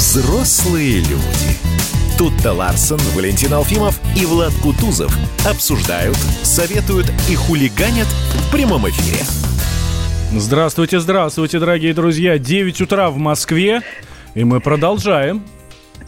Взрослые 0.00 1.00
люди. 1.00 1.58
Тут-то 2.16 2.54
Валентин 3.14 3.52
Алфимов 3.52 4.00
и 4.16 4.24
Влад 4.24 4.54
Кутузов 4.62 5.14
обсуждают, 5.46 6.16
советуют 6.42 7.12
и 7.28 7.34
хулиганят 7.34 8.06
в 8.06 8.50
прямом 8.50 8.88
эфире. 8.88 9.22
Здравствуйте, 10.32 11.00
здравствуйте, 11.00 11.58
дорогие 11.58 11.92
друзья. 11.92 12.38
9 12.38 12.80
утра 12.80 13.10
в 13.10 13.18
Москве, 13.18 13.82
и 14.34 14.42
мы 14.42 14.60
продолжаем. 14.60 15.44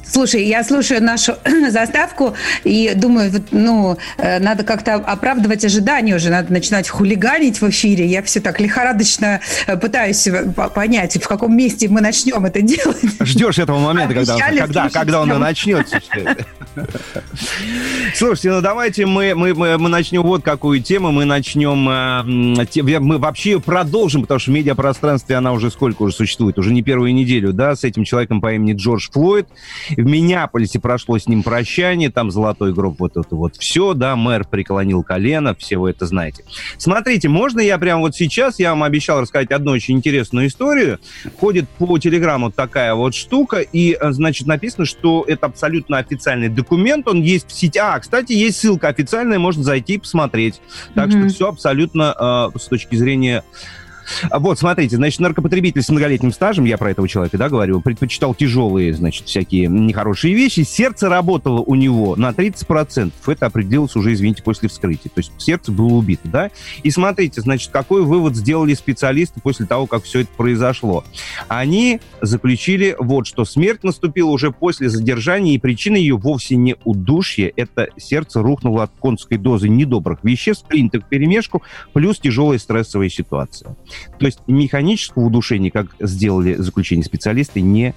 Слушай, 0.05 0.45
я 0.46 0.64
слушаю 0.64 1.03
нашу 1.03 1.34
заставку 1.71 2.34
и 2.64 2.93
думаю, 2.95 3.32
ну, 3.51 3.96
э, 4.19 4.39
надо 4.41 4.64
как-то 4.64 4.95
оправдывать 4.95 5.64
ожидания 5.64 6.16
уже, 6.16 6.30
надо 6.30 6.52
начинать 6.52 6.89
хулиганить 6.89 7.61
в 7.61 7.71
эфире. 7.71 8.07
Я 8.07 8.23
все 8.23 8.41
так 8.41 8.61
лихорадочно 8.61 9.41
э, 9.66 9.77
пытаюсь 9.77 10.29
понять, 10.75 11.23
в 11.23 11.29
каком 11.29 11.57
месте 11.57 11.88
мы 11.88 12.01
начнем 12.01 12.45
это 12.45 12.61
делать. 12.62 12.98
Ждешь 13.20 13.59
этого 13.59 13.79
момента, 13.79 14.15
когда, 14.15 14.37
когда, 14.38 14.88
когда 14.91 15.20
он 15.23 15.29
начнется. 15.29 16.01
Слушайте, 18.15 18.51
ну 18.51 18.60
давайте 18.60 19.07
мы, 19.07 19.34
мы, 19.34 19.55
мы, 19.55 19.79
мы 19.79 19.88
начнем 19.88 20.23
вот 20.23 20.43
какую 20.43 20.82
тему. 20.82 21.12
Мы 21.12 21.24
начнем, 21.24 21.88
э, 21.88 23.01
мы 23.01 23.19
вообще 23.19 23.60
продолжим, 23.60 24.23
потому 24.23 24.41
что 24.41 24.51
в 24.51 24.55
медиапространстве 24.55 25.37
она 25.37 25.52
уже 25.52 25.71
сколько 25.71 26.02
уже 26.02 26.15
существует, 26.15 26.59
уже 26.59 26.73
не 26.73 26.82
первую 26.82 27.15
неделю, 27.15 27.52
да, 27.52 27.77
с 27.77 27.84
этим 27.84 28.05
человеком 28.05 28.41
по 28.41 28.52
имени 28.52 28.74
Джордж 28.74 29.09
Флойд. 29.12 29.48
В 29.96 30.05
Миннеаполисе 30.05 30.80
прошло 30.80 31.19
с 31.19 31.27
ним 31.27 31.42
прощание, 31.42 32.10
там 32.10 32.30
золотой 32.30 32.73
гроб, 32.73 32.96
вот 32.98 33.16
это 33.16 33.34
вот 33.34 33.56
все, 33.56 33.95
да, 33.95 34.16
мэр 34.16 34.45
преклонил 34.45 35.02
колено, 35.02 35.55
все 35.55 35.77
вы 35.77 35.91
это 35.91 36.06
знаете. 36.06 36.45
Смотрите, 36.78 37.28
можно 37.28 37.60
я 37.60 37.78
прямо 37.78 38.02
вот 38.02 38.15
сейчас, 38.15 38.59
я 38.59 38.70
вам 38.70 38.82
обещал 38.82 39.20
рассказать 39.20 39.51
одну 39.51 39.73
очень 39.73 39.96
интересную 39.96 40.46
историю. 40.46 40.98
Ходит 41.38 41.68
по 41.68 41.98
телеграмму 41.98 42.51
такая 42.51 42.95
вот 42.95 43.15
штука, 43.15 43.60
и, 43.60 43.96
э, 43.98 44.12
значит, 44.12 44.46
написано, 44.46 44.84
что 44.84 45.24
это 45.27 45.46
абсолютно 45.46 45.98
официальный 45.98 46.48
документ, 46.48 47.09
он 47.09 47.23
есть 47.23 47.48
в 47.48 47.52
сети. 47.52 47.79
А, 47.79 47.98
кстати, 47.98 48.32
есть 48.32 48.59
ссылка 48.59 48.88
официальная, 48.88 49.38
можно 49.38 49.63
зайти 49.63 49.95
и 49.95 49.98
посмотреть. 49.98 50.60
Так 50.95 51.09
mm-hmm. 51.09 51.29
что 51.29 51.35
все 51.35 51.48
абсолютно 51.48 52.51
э, 52.54 52.59
с 52.59 52.66
точки 52.66 52.96
зрения 52.96 53.45
вот, 54.30 54.59
смотрите, 54.59 54.96
значит, 54.96 55.21
наркопотребитель 55.21 55.82
с 55.82 55.88
многолетним 55.88 56.32
стажем, 56.32 56.65
я 56.65 56.79
про 56.79 56.91
этого 56.91 57.09
человека, 57.09 57.38
да, 57.38 57.49
говорю, 57.49 57.80
предпочитал 57.80 58.35
тяжелые, 58.35 58.95
значит, 58.95 59.27
всякие 59.27 59.66
нехорошие 59.69 60.35
вещи. 60.35 60.60
Сердце 60.60 61.09
работало 61.09 61.60
у 61.60 61.74
него 61.74 62.16
на 62.16 62.30
30%. 62.30 63.13
Это 63.27 63.46
определилось 63.46 63.96
уже, 63.96 64.12
извините, 64.12 64.43
после 64.43 64.69
вскрытия. 64.69 65.10
То 65.15 65.19
есть 65.21 65.32
сердце 65.38 65.72
было 65.72 65.94
убито, 65.94 66.28
да? 66.28 66.50
И 66.82 66.91
смотрите, 66.91 67.41
значит, 67.41 67.71
какой 67.71 68.03
вывод 68.03 68.37
сделали 68.37 68.75
специалисты 68.75 69.41
после 69.41 69.66
того, 69.66 69.87
как 69.87 70.04
все 70.04 70.21
это 70.21 70.31
произошло. 70.37 71.04
Они 71.49 72.00
заключили 72.21 72.97
вот, 72.99 73.26
что 73.26 73.44
смерть 73.44 73.84
наступила 73.84 74.31
уже 74.31 74.50
после 74.50 74.88
задержания, 74.88 75.54
и 75.54 75.59
причина 75.59 75.97
ее 75.97 76.16
вовсе 76.16 76.56
не 76.56 76.76
удушье. 76.84 77.53
Это 77.56 77.88
сердце 77.97 78.43
рухнуло 78.43 78.84
от 78.84 78.91
конской 79.00 79.38
дозы 79.38 79.69
недобрых 79.69 80.21
веществ, 80.22 80.66
принятых 80.66 81.04
в 81.04 81.09
перемешку, 81.09 81.62
плюс 81.93 82.19
тяжелая 82.19 82.59
стрессовая 82.59 83.09
ситуация. 83.09 83.76
То 84.19 84.26
есть 84.26 84.41
механического 84.47 85.25
удушения, 85.25 85.70
как 85.70 85.94
сделали 86.00 86.54
заключение 86.54 87.04
специалисты, 87.04 87.60
не 87.60 87.94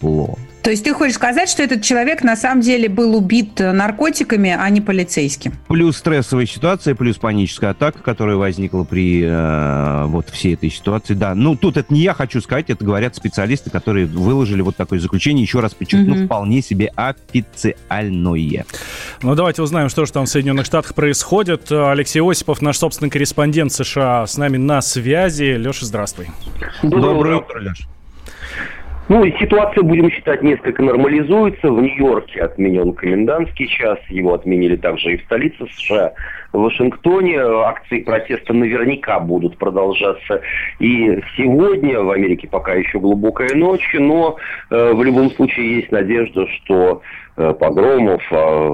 было. 0.00 0.36
То 0.64 0.70
есть 0.70 0.82
ты 0.82 0.94
хочешь 0.94 1.16
сказать, 1.16 1.50
что 1.50 1.62
этот 1.62 1.82
человек 1.82 2.22
на 2.22 2.36
самом 2.36 2.62
деле 2.62 2.88
был 2.88 3.14
убит 3.14 3.60
наркотиками, 3.60 4.56
а 4.58 4.70
не 4.70 4.80
полицейским? 4.80 5.52
Плюс 5.68 5.98
стрессовая 5.98 6.46
ситуация, 6.46 6.94
плюс 6.94 7.18
паническая 7.18 7.72
атака, 7.72 7.98
которая 7.98 8.36
возникла 8.36 8.84
при 8.84 9.24
э, 9.24 10.04
вот 10.06 10.30
всей 10.30 10.54
этой 10.54 10.70
ситуации. 10.70 11.12
Да, 11.12 11.34
ну 11.34 11.54
тут 11.54 11.76
это 11.76 11.92
не 11.92 12.00
я 12.00 12.14
хочу 12.14 12.40
сказать, 12.40 12.70
это 12.70 12.82
говорят 12.82 13.14
специалисты, 13.14 13.68
которые 13.68 14.06
выложили 14.06 14.62
вот 14.62 14.74
такое 14.74 15.00
заключение, 15.00 15.42
еще 15.42 15.60
раз 15.60 15.74
подчеркну, 15.74 16.14
mm-hmm. 16.14 16.24
вполне 16.24 16.62
себе 16.62 16.90
официальное. 16.96 18.64
Ну 19.20 19.34
давайте 19.34 19.60
узнаем, 19.60 19.90
что 19.90 20.06
же 20.06 20.12
там 20.12 20.24
в 20.24 20.30
Соединенных 20.30 20.64
Штатах 20.64 20.94
происходит. 20.94 21.70
Алексей 21.70 22.22
Осипов, 22.22 22.62
наш 22.62 22.78
собственный 22.78 23.10
корреспондент 23.10 23.70
США, 23.70 24.26
с 24.26 24.38
нами 24.38 24.56
на 24.56 24.80
связи. 24.80 25.56
Леша, 25.58 25.84
здравствуй. 25.84 26.28
Доброе 26.82 27.36
утро, 27.36 27.60
Леша. 27.60 27.84
Ну, 29.08 29.22
и 29.22 29.36
ситуация, 29.38 29.82
будем 29.82 30.10
считать, 30.10 30.42
несколько 30.42 30.82
нормализуется. 30.82 31.70
В 31.70 31.80
Нью-Йорке 31.80 32.40
отменен 32.42 32.94
комендантский 32.94 33.66
час, 33.68 33.98
его 34.08 34.32
отменили 34.32 34.76
также 34.76 35.12
и 35.12 35.16
в 35.18 35.24
столице 35.24 35.66
США, 35.76 36.14
в 36.54 36.58
Вашингтоне. 36.58 37.38
Акции 37.38 38.00
протеста 38.00 38.54
наверняка 38.54 39.20
будут 39.20 39.58
продолжаться 39.58 40.40
и 40.78 41.20
сегодня. 41.36 42.00
В 42.00 42.10
Америке 42.12 42.48
пока 42.48 42.72
еще 42.72 42.98
глубокая 42.98 43.54
ночь, 43.54 43.86
но 43.92 44.36
э, 44.70 44.92
в 44.94 45.02
любом 45.02 45.30
случае 45.32 45.76
есть 45.76 45.92
надежда, 45.92 46.46
что 46.46 47.02
Э, 47.36 47.52
погромов, 47.52 48.22
э, 48.30 48.68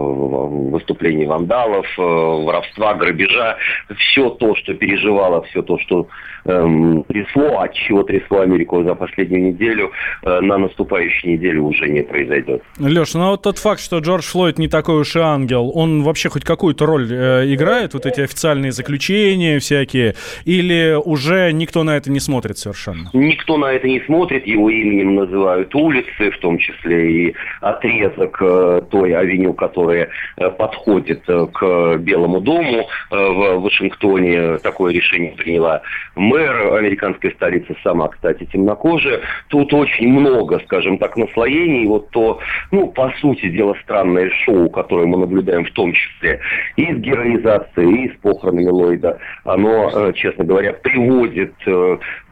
выступлений 0.70 1.24
вандалов, 1.24 1.86
э, 1.98 2.02
воровства, 2.02 2.92
грабежа, 2.92 3.56
все 3.96 4.28
то, 4.28 4.54
что 4.54 4.74
переживало, 4.74 5.40
все 5.44 5.62
то, 5.62 5.78
что 5.78 6.08
эм, 6.44 7.04
трясло, 7.04 7.60
от 7.60 7.74
чего 7.74 8.02
трясло 8.02 8.40
Америку 8.40 8.82
за 8.82 8.94
последнюю 8.94 9.52
неделю, 9.52 9.92
на 10.22 10.58
наступающей 10.58 11.32
неделе 11.32 11.60
уже 11.60 11.88
не 11.88 12.02
произойдет. 12.02 12.62
Леш, 12.78 13.14
ну 13.14 13.22
а 13.22 13.30
вот 13.30 13.42
тот 13.42 13.58
факт, 13.58 13.80
что 13.80 13.98
Джордж 13.98 14.24
Флойд 14.24 14.58
не 14.58 14.68
такой 14.68 15.00
уж 15.00 15.16
и 15.16 15.20
ангел, 15.20 15.70
он 15.74 16.02
вообще 16.02 16.28
хоть 16.28 16.44
какую-то 16.44 16.86
роль 16.86 17.08
э, 17.10 17.52
играет, 17.52 17.94
вот 17.94 18.06
эти 18.06 18.20
официальные 18.20 18.72
заключения 18.72 19.58
всякие, 19.58 20.14
или 20.44 20.96
уже 21.02 21.52
никто 21.52 21.82
на 21.82 21.96
это 21.96 22.10
не 22.10 22.20
смотрит 22.20 22.58
совершенно? 22.58 23.10
Никто 23.12 23.56
на 23.56 23.72
это 23.72 23.88
не 23.88 24.00
смотрит, 24.00 24.46
его 24.46 24.70
именем 24.70 25.14
называют 25.14 25.74
улицы, 25.74 26.30
в 26.30 26.38
том 26.38 26.58
числе 26.58 27.28
и 27.28 27.34
отрезок 27.60 28.40
Э, 28.60 28.82
той 28.90 29.14
авеню, 29.14 29.52
которая 29.54 30.08
э, 30.36 30.50
подходит 30.50 31.22
э, 31.28 31.46
к 31.52 31.96
Белому 31.98 32.40
дому 32.40 32.88
в 33.10 33.58
Вашингтоне. 33.60 34.58
Такое 34.58 34.92
решение 34.92 35.32
приняла 35.32 35.82
мэр 36.30 36.74
американской 36.74 37.32
столицы, 37.32 37.76
сама, 37.82 38.08
кстати, 38.08 38.46
темнокожая. 38.52 39.20
Тут 39.48 39.74
очень 39.74 40.08
много, 40.08 40.60
скажем 40.66 40.98
так, 40.98 41.16
наслоений. 41.16 41.86
Вот 41.86 42.10
то, 42.10 42.38
ну, 42.70 42.88
по 42.88 43.12
сути 43.20 43.48
дела, 43.50 43.74
странное 43.82 44.30
шоу, 44.44 44.70
которое 44.70 45.06
мы 45.06 45.18
наблюдаем 45.18 45.64
в 45.64 45.70
том 45.72 45.92
числе 45.92 46.40
и 46.76 46.92
с 46.92 46.96
героизацией, 46.98 48.04
и 48.04 48.12
с 48.12 48.16
похоронами 48.20 48.68
Ллойда, 48.68 49.18
оно, 49.44 50.12
честно 50.12 50.44
говоря, 50.44 50.72
приводит 50.72 51.54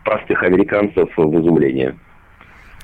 простых 0.04 0.42
американцев 0.42 1.08
в 1.16 1.40
изумление. 1.40 1.94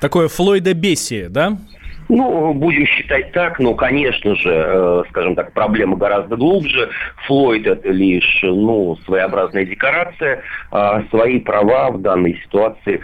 Такое 0.01 0.27
флойдобесие, 0.27 1.29
да? 1.29 1.57
Ну, 2.07 2.53
будем 2.53 2.85
считать 2.85 3.31
так, 3.31 3.59
но, 3.59 3.73
конечно 3.73 4.35
же, 4.35 4.51
э, 4.51 5.03
скажем 5.09 5.35
так, 5.35 5.53
проблема 5.53 5.97
гораздо 5.97 6.35
глубже. 6.35 6.89
Флойд 7.25 7.65
это 7.65 7.89
лишь, 7.89 8.39
ну, 8.43 8.95
своеобразная 9.05 9.65
декорация, 9.65 10.41
а 10.71 11.03
свои 11.09 11.39
права 11.39 11.89
в 11.91 12.01
данной 12.01 12.39
ситуации 12.43 13.01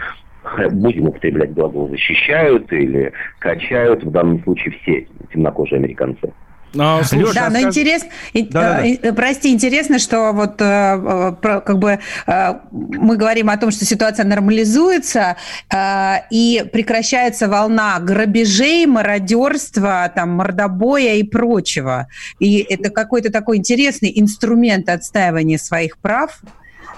э, 0.56 0.68
будем 0.68 1.08
употреблять 1.08 1.52
глагол 1.52 1.88
защищают 1.88 2.72
или 2.72 3.12
качают, 3.40 4.04
в 4.04 4.10
данном 4.10 4.40
случае 4.44 4.74
все 4.82 5.06
темнокожие 5.32 5.78
американцы. 5.78 6.32
А, 6.78 7.02
слушай, 7.04 7.34
да, 7.34 7.44
но 7.50 7.60
скажи... 7.60 7.66
интересно, 7.66 8.08
да, 8.34 8.82
да, 8.82 8.84
да. 9.02 9.12
прости, 9.12 9.52
интересно, 9.52 9.98
что 9.98 10.32
вот 10.32 10.60
э, 10.60 11.34
как 11.40 11.78
бы 11.78 11.98
э, 12.26 12.54
мы 12.70 13.16
говорим 13.16 13.50
о 13.50 13.56
том, 13.56 13.70
что 13.70 13.84
ситуация 13.84 14.24
нормализуется 14.24 15.36
э, 15.72 16.14
и 16.30 16.64
прекращается 16.72 17.48
волна 17.48 17.98
грабежей, 18.00 18.86
мародерства, 18.86 20.10
там, 20.14 20.30
мордобоя 20.30 21.14
и 21.14 21.22
прочего. 21.22 22.08
И 22.38 22.58
это 22.58 22.90
какой-то 22.90 23.30
такой 23.30 23.58
интересный 23.58 24.12
инструмент 24.14 24.88
отстаивания 24.88 25.58
своих 25.58 25.98
прав 25.98 26.40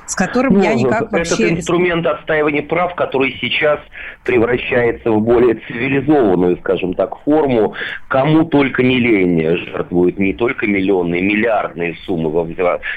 с 0.07 0.15
которым 0.15 0.55
ну, 0.55 0.63
я 0.63 0.75
никак 0.75 1.13
вообще... 1.13 1.35
Этот 1.35 1.59
инструмент 1.59 2.07
отстаивания 2.07 2.63
прав, 2.63 2.95
который 2.95 3.37
сейчас 3.41 3.81
превращается 4.25 5.11
в 5.11 5.21
более 5.21 5.55
цивилизованную, 5.55 6.57
скажем 6.59 6.95
так, 6.95 7.17
форму, 7.25 7.75
кому 8.09 8.45
только 8.45 8.83
не 8.83 8.99
лень 8.99 9.57
жертвуют 9.57 10.19
не 10.19 10.33
только 10.33 10.67
миллионные, 10.67 11.23
миллиардные 11.23 11.97
суммы 12.05 12.31
во, 12.31 12.47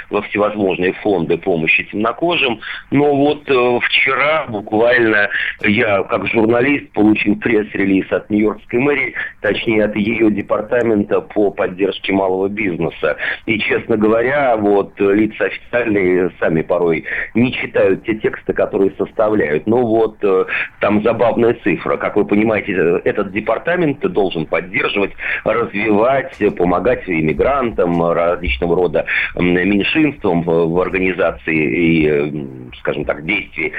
во 0.10 0.22
всевозможные 0.24 0.94
фонды 0.94 1.38
помощи 1.38 1.84
темнокожим, 1.84 2.60
но 2.92 3.16
вот 3.16 3.50
э, 3.50 3.80
вчера 3.84 4.46
буквально 4.48 5.30
я, 5.62 6.04
как 6.04 6.28
журналист, 6.28 6.92
получил 6.92 7.36
пресс-релиз 7.38 8.12
от 8.12 8.30
Нью-Йоркской 8.30 8.80
мэрии, 8.80 9.14
точнее 9.42 9.86
от 9.86 9.96
ее 9.96 10.32
департамента 10.32 11.22
по 11.22 11.52
поддержке 11.52 12.14
малого 12.14 12.48
бизнеса. 12.48 13.18
И, 13.46 13.60
честно 13.60 13.98
говоря, 13.98 14.56
вот 14.58 15.00
лица 15.00 15.46
официальные 15.46 16.32
сами 16.40 16.62
порой 16.62 16.97
порой 16.98 17.06
не 17.34 17.52
читают 17.54 18.04
те 18.04 18.16
тексты, 18.16 18.54
которые 18.54 18.92
составляют. 18.98 19.68
Но 19.68 19.86
вот 19.86 20.18
э, 20.24 20.46
там 20.80 21.04
забавная 21.04 21.56
цифра. 21.64 21.98
Как 21.98 22.16
вы 22.16 22.26
понимаете, 22.26 23.02
этот 23.04 23.32
департамент 23.32 24.00
должен 24.00 24.46
поддерживать, 24.46 25.12
развивать, 25.44 26.38
помогать 26.58 27.04
иммигрантам, 27.08 28.12
различного 28.12 28.76
рода 28.76 29.06
меньшинствам 29.36 30.42
в 30.44 30.80
организации 30.80 31.56
и 31.56 32.68
скажем 32.80 33.06
так, 33.06 33.26
действий 33.26 33.74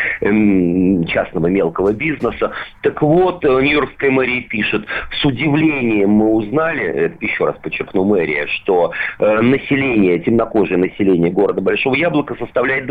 частного 1.09 1.47
мелкого 1.47 1.93
бизнеса. 1.93 2.53
Так 2.82 3.00
вот, 3.03 3.44
э, 3.44 3.49
Нью-Йоркская 3.49 4.11
мэрия 4.11 4.43
пишет, 4.43 4.87
с 5.20 5.25
удивлением 5.25 6.11
мы 6.11 6.31
узнали, 6.31 7.17
еще 7.20 7.47
раз 7.47 7.56
подчеркну 7.62 8.05
мэрия, 8.05 8.47
что 8.47 8.93
э, 9.19 9.41
население, 9.41 10.19
темнокожее 10.19 10.79
население 10.79 11.31
города 11.31 11.61
Большого 11.61 11.94
Яблока 11.94 12.35
составляет 12.38 12.87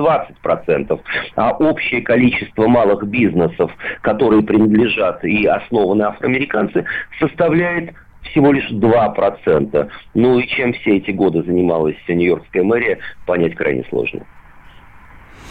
20%, 0.45 0.99
а 1.35 1.51
общее 1.51 2.01
количество 2.01 2.67
малых 2.67 3.05
бизнесов, 3.07 3.71
которые 4.01 4.43
принадлежат 4.43 5.23
и 5.23 5.45
основаны 5.45 6.03
афроамериканцы, 6.03 6.85
составляет 7.19 7.93
всего 8.23 8.51
лишь 8.51 8.69
2%. 8.71 9.89
Ну 10.13 10.39
и 10.39 10.47
чем 10.47 10.73
все 10.73 10.97
эти 10.97 11.11
годы 11.11 11.43
занималась 11.43 11.95
Нью-Йоркская 12.07 12.63
мэрия, 12.63 12.99
понять 13.25 13.55
крайне 13.55 13.83
сложно. 13.89 14.25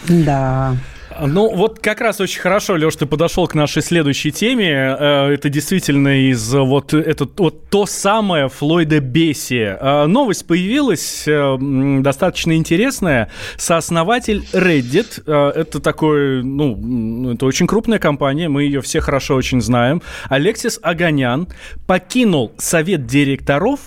Да. 0.07 0.73
Ну, 1.25 1.53
вот 1.55 1.79
как 1.79 2.01
раз 2.01 2.19
очень 2.21 2.41
хорошо, 2.41 2.75
Леш, 2.75 2.95
ты 2.95 3.05
подошел 3.05 3.47
к 3.47 3.55
нашей 3.55 3.81
следующей 3.81 4.31
теме. 4.31 4.95
Э, 4.99 5.31
это 5.31 5.49
действительно 5.49 6.29
из 6.29 6.53
вот, 6.53 6.93
это, 6.93 7.27
вот 7.37 7.69
то 7.69 7.85
самое 7.85 8.49
Флойда 8.49 8.99
Бесси. 8.99 9.57
Э, 9.57 10.05
новость 10.05 10.45
появилась 10.45 11.23
э, 11.27 11.57
достаточно 12.01 12.55
интересная. 12.55 13.31
Сооснователь 13.57 14.45
Reddit, 14.53 15.23
это 15.27 15.79
такой, 15.79 16.43
ну, 16.43 17.33
это 17.33 17.45
очень 17.45 17.67
крупная 17.67 17.99
компания, 17.99 18.49
мы 18.49 18.63
ее 18.63 18.81
все 18.81 18.99
хорошо 18.99 19.35
очень 19.35 19.61
знаем. 19.61 20.01
Алексис 20.29 20.79
Аганян 20.81 21.47
покинул 21.87 22.51
совет 22.57 23.07
директоров 23.07 23.79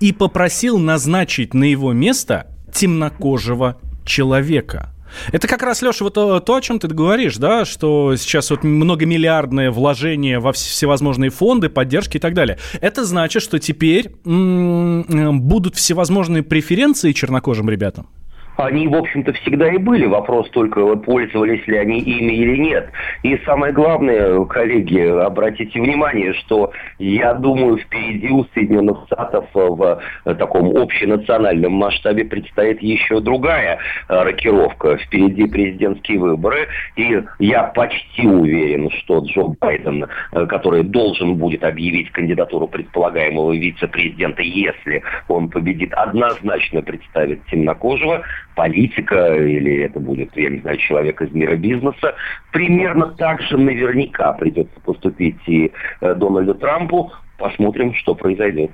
и 0.00 0.12
попросил 0.12 0.78
назначить 0.78 1.54
на 1.54 1.64
его 1.64 1.92
место 1.92 2.46
темнокожего 2.72 3.78
человека. 4.04 4.92
Это 5.32 5.48
как 5.48 5.62
раз, 5.62 5.82
Леша, 5.82 6.04
вот 6.04 6.14
то, 6.14 6.40
то, 6.40 6.54
о 6.56 6.60
чем 6.60 6.78
ты 6.78 6.88
говоришь, 6.88 7.36
да, 7.36 7.64
что 7.64 8.16
сейчас 8.16 8.50
вот 8.50 8.64
многомиллиардные 8.64 9.70
вложения 9.70 10.40
во 10.40 10.52
всевозможные 10.52 11.30
фонды, 11.30 11.68
поддержки 11.68 12.16
и 12.16 12.20
так 12.20 12.34
далее. 12.34 12.58
Это 12.80 13.04
значит, 13.04 13.42
что 13.42 13.58
теперь 13.58 14.12
м- 14.24 15.40
будут 15.40 15.76
всевозможные 15.76 16.42
преференции 16.42 17.12
чернокожим 17.12 17.68
ребятам? 17.70 18.08
Они, 18.56 18.88
в 18.88 18.94
общем-то, 18.94 19.32
всегда 19.32 19.72
и 19.72 19.78
были. 19.78 20.06
Вопрос 20.06 20.48
только, 20.50 20.96
пользовались 20.96 21.66
ли 21.66 21.76
они 21.78 22.00
ими 22.00 22.32
или 22.32 22.56
нет. 22.56 22.90
И 23.22 23.36
самое 23.44 23.72
главное, 23.72 24.44
коллеги, 24.44 25.00
обратите 25.00 25.80
внимание, 25.80 26.34
что 26.34 26.72
я 26.98 27.34
думаю, 27.34 27.78
впереди 27.78 28.28
у 28.28 28.44
Соединенных 28.54 29.04
Штатов 29.06 29.46
в 29.52 30.00
таком 30.38 30.76
общенациональном 30.76 31.72
масштабе 31.72 32.24
предстоит 32.24 32.82
еще 32.82 33.20
другая 33.20 33.78
э, 34.08 34.22
рокировка. 34.22 34.96
Впереди 34.98 35.46
президентские 35.46 36.18
выборы. 36.18 36.68
И 36.96 37.22
я 37.38 37.64
почти 37.64 38.26
уверен, 38.26 38.90
что 38.90 39.20
Джо 39.20 39.54
Байден, 39.60 40.06
э, 40.32 40.46
который 40.46 40.82
должен 40.82 41.36
будет 41.36 41.64
объявить 41.64 42.10
кандидатуру 42.12 42.68
предполагаемого 42.68 43.52
вице-президента, 43.52 44.42
если 44.42 45.02
он 45.28 45.48
победит, 45.48 45.92
однозначно 45.94 46.82
представит 46.82 47.44
темнокожего 47.46 48.22
политика 48.54 49.36
или 49.36 49.82
это 49.82 50.00
будет, 50.00 50.36
я 50.36 50.50
не 50.50 50.60
знаю, 50.60 50.76
человек 50.78 51.20
из 51.22 51.32
мира 51.32 51.56
бизнеса. 51.56 52.14
Примерно 52.52 53.06
так 53.06 53.40
же 53.42 53.56
наверняка 53.56 54.32
придется 54.32 54.78
поступить 54.80 55.40
и 55.46 55.72
э, 56.00 56.14
Дональду 56.14 56.54
Трампу. 56.54 57.12
Посмотрим, 57.38 57.94
что 57.94 58.14
произойдет. 58.14 58.70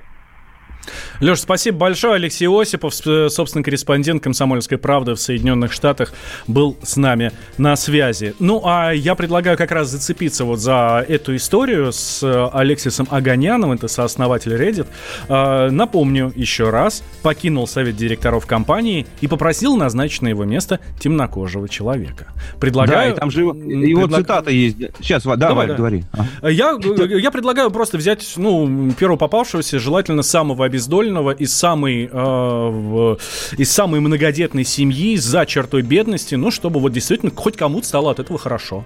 Леш, 1.20 1.40
спасибо 1.40 1.78
большое. 1.78 2.14
Алексей 2.14 2.48
Осипов, 2.48 2.94
э, 3.06 3.28
собственно, 3.28 3.64
корреспондент 3.64 4.22
«Комсомольской 4.22 4.78
правды» 4.78 5.14
в 5.14 5.20
Соединенных 5.20 5.72
Штатах, 5.72 6.12
был 6.46 6.76
с 6.82 6.96
нами 6.96 7.32
на 7.56 7.76
связи. 7.76 8.34
Ну, 8.38 8.62
а 8.64 8.92
я 8.92 9.14
предлагаю 9.14 9.56
как 9.56 9.72
раз 9.72 9.88
зацепиться 9.88 10.44
вот 10.44 10.60
за 10.60 11.04
эту 11.08 11.34
историю 11.36 11.92
с 11.92 12.22
э, 12.22 12.48
Алексисом 12.52 13.08
Аганяном, 13.10 13.72
это 13.72 13.88
сооснователь 13.88 14.54
Reddit. 14.54 14.86
Э, 15.28 15.70
напомню 15.70 16.32
еще 16.36 16.70
раз, 16.70 17.02
покинул 17.22 17.66
совет 17.66 17.96
директоров 17.96 18.46
компании 18.46 19.06
и 19.20 19.26
попросил 19.26 19.76
назначить 19.76 20.22
на 20.22 20.28
его 20.28 20.44
место 20.44 20.80
темнокожего 21.00 21.68
человека. 21.68 22.28
Предлагаю... 22.60 23.10
Да, 23.10 23.16
и 23.16 23.18
там 23.18 23.30
же 23.30 23.40
его, 23.40 23.54
его 23.54 24.02
предлаг... 24.02 24.22
цитата 24.22 24.50
есть. 24.50 24.76
Сейчас, 25.00 25.24
давай, 25.24 25.36
давай 25.38 25.66
да. 25.66 25.74
говори. 25.74 26.04
Я, 26.42 26.76
я 27.18 27.30
предлагаю 27.30 27.70
просто 27.70 27.98
взять, 27.98 28.24
ну, 28.36 28.92
первого 28.92 29.18
попавшегося, 29.18 29.78
желательно 29.78 30.22
самого 30.22 30.64
обездоленного 30.78 31.32
из 31.32 31.52
самой, 31.54 32.06
э, 32.06 32.10
в, 32.12 33.18
из 33.56 33.70
самой 33.70 34.00
многодетной 34.00 34.64
семьи 34.64 35.16
за 35.16 35.44
чертой 35.44 35.82
бедности, 35.82 36.36
ну, 36.36 36.50
чтобы 36.50 36.80
вот 36.80 36.92
действительно 36.92 37.32
хоть 37.34 37.56
кому-то 37.56 37.86
стало 37.86 38.12
от 38.12 38.20
этого 38.20 38.38
хорошо. 38.38 38.84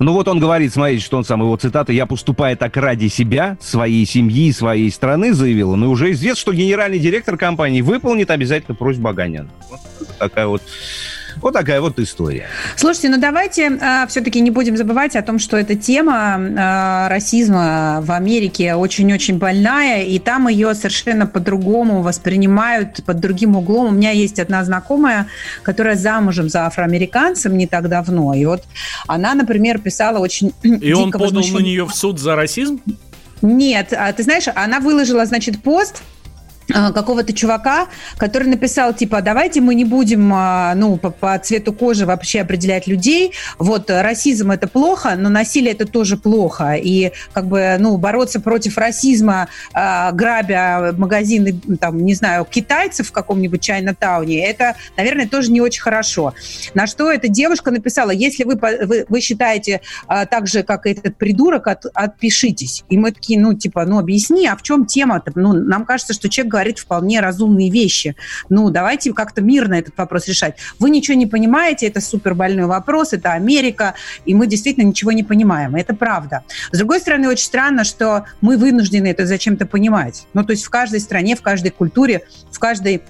Ну 0.00 0.12
вот 0.12 0.26
он 0.26 0.40
говорит, 0.40 0.72
смотрите, 0.72 1.04
что 1.04 1.16
он 1.16 1.24
сам, 1.24 1.40
его 1.40 1.56
цитата, 1.56 1.92
«Я 1.92 2.06
поступаю 2.06 2.56
так 2.56 2.76
ради 2.76 3.06
себя, 3.06 3.56
своей 3.60 4.04
семьи, 4.06 4.50
своей 4.52 4.90
страны», 4.90 5.32
заявил 5.32 5.70
он, 5.70 5.84
и 5.84 5.86
уже 5.86 6.10
известно, 6.12 6.40
что 6.40 6.52
генеральный 6.52 6.98
директор 6.98 7.36
компании 7.36 7.80
выполнит 7.80 8.30
обязательно 8.30 8.74
просьбу 8.74 9.08
Аганяна. 9.08 9.50
Вот 9.70 9.80
такая 10.18 10.48
вот 10.48 10.62
вот 11.40 11.52
такая 11.54 11.80
вот 11.80 11.98
история. 11.98 12.46
Слушайте, 12.76 13.08
ну 13.10 13.18
давайте 13.18 13.62
э, 13.64 13.78
а, 13.80 14.06
все-таки 14.06 14.40
не 14.40 14.50
будем 14.50 14.76
забывать 14.76 15.16
о 15.16 15.22
том, 15.22 15.38
что 15.38 15.56
эта 15.56 15.74
тема 15.74 16.38
э, 16.38 17.08
расизма 17.08 18.00
в 18.02 18.12
Америке 18.12 18.74
очень-очень 18.74 19.38
больная, 19.38 20.02
и 20.02 20.18
там 20.18 20.48
ее 20.48 20.74
совершенно 20.74 21.26
по-другому 21.26 22.02
воспринимают, 22.02 23.04
под 23.04 23.20
другим 23.20 23.56
углом. 23.56 23.88
У 23.88 23.90
меня 23.92 24.10
есть 24.10 24.38
одна 24.38 24.64
знакомая, 24.64 25.26
которая 25.62 25.96
замужем 25.96 26.48
за 26.48 26.66
афроамериканцем 26.66 27.56
не 27.56 27.66
так 27.66 27.88
давно, 27.88 28.34
и 28.34 28.44
вот 28.44 28.64
она, 29.06 29.34
например, 29.34 29.78
писала 29.78 30.18
очень 30.18 30.52
И 30.62 30.92
он 30.92 31.10
подал 31.10 31.28
возмущен... 31.28 31.54
на 31.54 31.60
нее 31.60 31.84
в 31.84 31.94
суд 31.94 32.18
за 32.18 32.36
расизм? 32.36 32.80
Нет, 33.42 33.92
а 33.92 34.12
ты 34.12 34.22
знаешь, 34.22 34.44
она 34.54 34.80
выложила, 34.80 35.26
значит, 35.26 35.62
пост, 35.62 36.02
какого-то 36.68 37.32
чувака, 37.32 37.88
который 38.16 38.48
написал, 38.48 38.94
типа, 38.94 39.22
давайте 39.22 39.60
мы 39.60 39.74
не 39.74 39.84
будем, 39.84 40.32
а, 40.32 40.74
ну, 40.74 40.96
по, 40.96 41.10
по 41.10 41.38
цвету 41.38 41.72
кожи 41.72 42.06
вообще 42.06 42.40
определять 42.40 42.86
людей. 42.86 43.32
Вот, 43.58 43.90
расизм 43.90 44.50
это 44.50 44.68
плохо, 44.68 45.14
но 45.16 45.28
насилие 45.28 45.72
это 45.72 45.86
тоже 45.86 46.16
плохо. 46.16 46.74
И, 46.74 47.12
как 47.32 47.46
бы, 47.46 47.76
ну, 47.78 47.96
бороться 47.96 48.40
против 48.40 48.78
расизма, 48.78 49.48
э, 49.74 50.12
грабя 50.12 50.94
магазины, 50.96 51.58
там, 51.80 51.98
не 51.98 52.14
знаю, 52.14 52.44
китайцев 52.44 53.08
в 53.08 53.12
каком-нибудь 53.12 53.60
Чайна-тауне, 53.60 54.44
это, 54.44 54.74
наверное, 54.96 55.28
тоже 55.28 55.50
не 55.52 55.60
очень 55.60 55.82
хорошо. 55.82 56.34
На 56.74 56.86
что 56.86 57.10
эта 57.10 57.28
девушка 57.28 57.70
написала, 57.70 58.10
если 58.10 58.44
вы, 58.44 58.56
вы, 58.56 59.06
вы 59.08 59.20
считаете 59.20 59.80
э, 60.08 60.26
так 60.26 60.46
же, 60.46 60.62
как 60.62 60.86
этот 60.86 61.16
придурок, 61.16 61.66
от, 61.66 61.86
отпишитесь. 61.94 62.84
И 62.88 62.96
мы 62.96 63.12
такие, 63.12 63.38
ну, 63.38 63.54
типа, 63.54 63.84
ну, 63.84 63.98
объясни, 63.98 64.46
а 64.46 64.56
в 64.56 64.62
чем 64.62 64.86
тема-то? 64.86 65.32
Ну, 65.34 65.52
нам 65.52 65.84
кажется, 65.84 66.14
что 66.14 66.28
человек 66.28 66.53
говорит 66.54 66.78
вполне 66.78 67.18
разумные 67.18 67.68
вещи. 67.68 68.14
Ну, 68.48 68.70
давайте 68.70 69.12
как-то 69.12 69.42
мирно 69.42 69.74
этот 69.74 69.98
вопрос 69.98 70.28
решать. 70.28 70.56
Вы 70.78 70.90
ничего 70.90 71.16
не 71.16 71.26
понимаете, 71.26 71.88
это 71.88 72.00
супер 72.00 72.34
больной 72.34 72.66
вопрос, 72.66 73.12
это 73.12 73.32
Америка, 73.32 73.94
и 74.24 74.34
мы 74.34 74.46
действительно 74.46 74.84
ничего 74.84 75.10
не 75.10 75.24
понимаем. 75.24 75.74
Это 75.74 75.96
правда. 75.96 76.44
С 76.70 76.78
другой 76.78 77.00
стороны, 77.00 77.28
очень 77.28 77.46
странно, 77.46 77.82
что 77.82 78.26
мы 78.40 78.56
вынуждены 78.56 79.08
это 79.08 79.26
зачем-то 79.26 79.66
понимать. 79.66 80.28
Ну, 80.32 80.44
то 80.44 80.52
есть 80.52 80.64
в 80.64 80.70
каждой 80.70 81.00
стране, 81.00 81.34
в 81.34 81.42
каждой 81.42 81.72
культуре, 81.72 82.22
в 82.52 82.58
каждой 82.60 83.02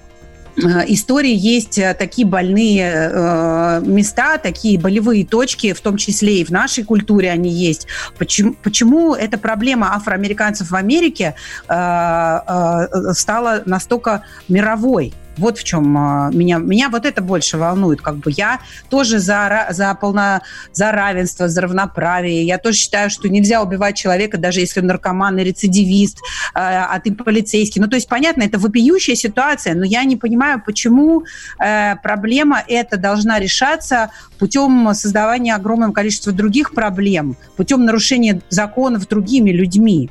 истории 0.57 1.33
есть 1.35 1.77
э, 1.77 1.93
такие 1.93 2.27
больные 2.27 3.09
э, 3.11 3.81
места, 3.85 4.37
такие 4.37 4.79
болевые 4.79 5.25
точки, 5.25 5.73
в 5.73 5.81
том 5.81 5.97
числе 5.97 6.41
и 6.41 6.45
в 6.45 6.49
нашей 6.49 6.83
культуре 6.83 7.29
они 7.31 7.49
есть. 7.49 7.87
Почему, 8.17 8.55
почему 8.63 9.13
эта 9.15 9.37
проблема 9.37 9.95
афроамериканцев 9.95 10.71
в 10.71 10.75
Америке 10.75 11.35
стала 11.65 13.63
настолько 13.65 14.23
мировой? 14.47 15.13
Вот 15.37 15.57
в 15.57 15.63
чем 15.63 15.97
а, 15.97 16.29
меня, 16.31 16.57
меня 16.57 16.89
вот 16.89 17.05
это 17.05 17.21
больше 17.21 17.57
волнует. 17.57 18.01
Как 18.01 18.17
бы 18.17 18.31
я 18.31 18.59
тоже 18.89 19.19
за, 19.19 19.67
за, 19.71 19.93
полно, 19.95 20.41
за 20.71 20.91
равенство, 20.91 21.47
за 21.47 21.61
равноправие. 21.61 22.43
Я 22.43 22.57
тоже 22.57 22.77
считаю, 22.77 23.09
что 23.09 23.29
нельзя 23.29 23.61
убивать 23.61 23.95
человека, 23.95 24.37
даже 24.37 24.59
если 24.61 24.79
он 24.79 24.87
наркоман 24.87 25.37
и 25.37 25.43
рецидивист, 25.43 26.19
а, 26.53 26.87
а 26.91 26.99
ты 26.99 27.13
полицейский. 27.13 27.81
Ну, 27.81 27.87
то 27.87 27.95
есть, 27.95 28.07
понятно, 28.07 28.43
это 28.43 28.59
вопиющая 28.59 29.15
ситуация, 29.15 29.75
но 29.75 29.85
я 29.85 30.03
не 30.03 30.15
понимаю, 30.15 30.61
почему 30.65 31.23
э, 31.59 31.95
проблема 31.97 32.63
эта 32.67 32.97
должна 32.97 33.39
решаться 33.39 34.11
путем 34.39 34.93
создавания 34.93 35.55
огромного 35.55 35.91
количества 35.91 36.31
других 36.31 36.73
проблем, 36.73 37.35
путем 37.57 37.85
нарушения 37.85 38.41
законов 38.49 39.07
другими 39.07 39.51
людьми. 39.51 40.09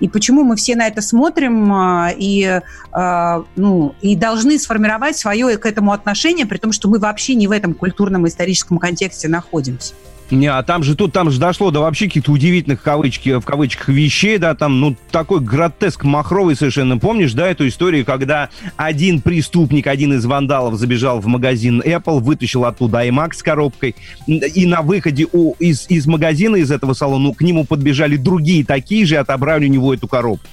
И 0.00 0.08
почему 0.08 0.42
мы 0.42 0.56
все 0.56 0.76
на 0.76 0.86
это 0.86 1.00
смотрим 1.00 1.72
а, 1.72 2.10
и, 2.16 2.60
а, 2.92 3.44
ну, 3.56 3.94
и 4.02 4.14
должны 4.16 4.58
сформировать 4.58 5.16
свое 5.16 5.56
к 5.56 5.66
этому 5.66 5.92
отношение, 5.92 6.46
при 6.46 6.58
том, 6.58 6.72
что 6.72 6.88
мы 6.88 6.98
вообще 6.98 7.34
не 7.34 7.48
в 7.48 7.52
этом 7.52 7.74
культурном 7.74 8.26
и 8.26 8.28
историческом 8.28 8.78
контексте 8.78 9.28
находимся. 9.28 9.94
Не, 10.30 10.48
а 10.48 10.62
там 10.64 10.82
же 10.82 10.96
тут, 10.96 11.12
там 11.12 11.30
же 11.30 11.38
дошло 11.38 11.70
до 11.70 11.80
вообще 11.80 12.06
каких-то 12.06 12.32
удивительных 12.32 12.82
кавычки, 12.82 13.38
в 13.38 13.44
кавычках 13.44 13.88
вещей, 13.88 14.38
да, 14.38 14.56
там, 14.56 14.80
ну, 14.80 14.96
такой 15.12 15.40
гротеск 15.40 16.02
махровый 16.02 16.56
совершенно. 16.56 16.98
Помнишь, 16.98 17.32
да, 17.32 17.48
эту 17.48 17.68
историю, 17.68 18.04
когда 18.04 18.48
один 18.76 19.20
преступник, 19.20 19.86
один 19.86 20.14
из 20.14 20.24
вандалов 20.24 20.74
забежал 20.74 21.20
в 21.20 21.26
магазин 21.26 21.80
Apple, 21.80 22.20
вытащил 22.20 22.64
оттуда 22.64 23.06
iMac 23.06 23.34
с 23.34 23.42
коробкой, 23.42 23.94
и 24.26 24.66
на 24.66 24.82
выходе 24.82 25.26
у, 25.32 25.52
из, 25.60 25.86
из 25.88 26.06
магазина, 26.06 26.56
из 26.56 26.72
этого 26.72 26.94
салона, 26.94 27.32
к 27.32 27.40
нему 27.42 27.64
подбежали 27.64 28.16
другие 28.16 28.64
такие 28.64 29.06
же 29.06 29.14
и 29.14 29.18
отобрали 29.18 29.66
у 29.66 29.70
него 29.70 29.94
эту 29.94 30.08
коробку. 30.08 30.46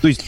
То 0.00 0.08
есть 0.08 0.24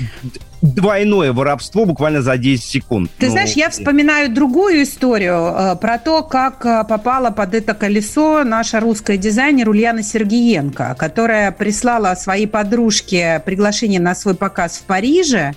двойное 0.63 1.33
воровство 1.33 1.85
буквально 1.85 2.23
за 2.23 2.39
10 2.39 2.65
секунд. 2.65 3.11
Ты 3.19 3.27
ну... 3.27 3.33
знаешь, 3.33 3.53
я 3.53 3.69
вспоминаю 3.69 4.33
другую 4.33 4.85
историю 4.85 5.55
э, 5.55 5.77
про 5.77 5.99
то, 5.99 6.23
как 6.23 6.65
э, 6.65 6.85
попала 6.89 7.31
под 7.31 7.55
это 7.55 7.75
колесо 7.75 8.45
наша 8.45 8.81
русская 8.81 9.17
дизайнер 9.17 9.69
Ульяна 9.69 10.03
Сергеенко, 10.03 10.95
которая 10.99 11.51
прислала 11.51 12.15
своей 12.15 12.47
подружке 12.47 13.43
приглашение 13.45 14.01
на 14.01 14.15
свой 14.15 14.35
показ 14.35 14.79
в 14.79 14.83
Париже, 14.83 15.55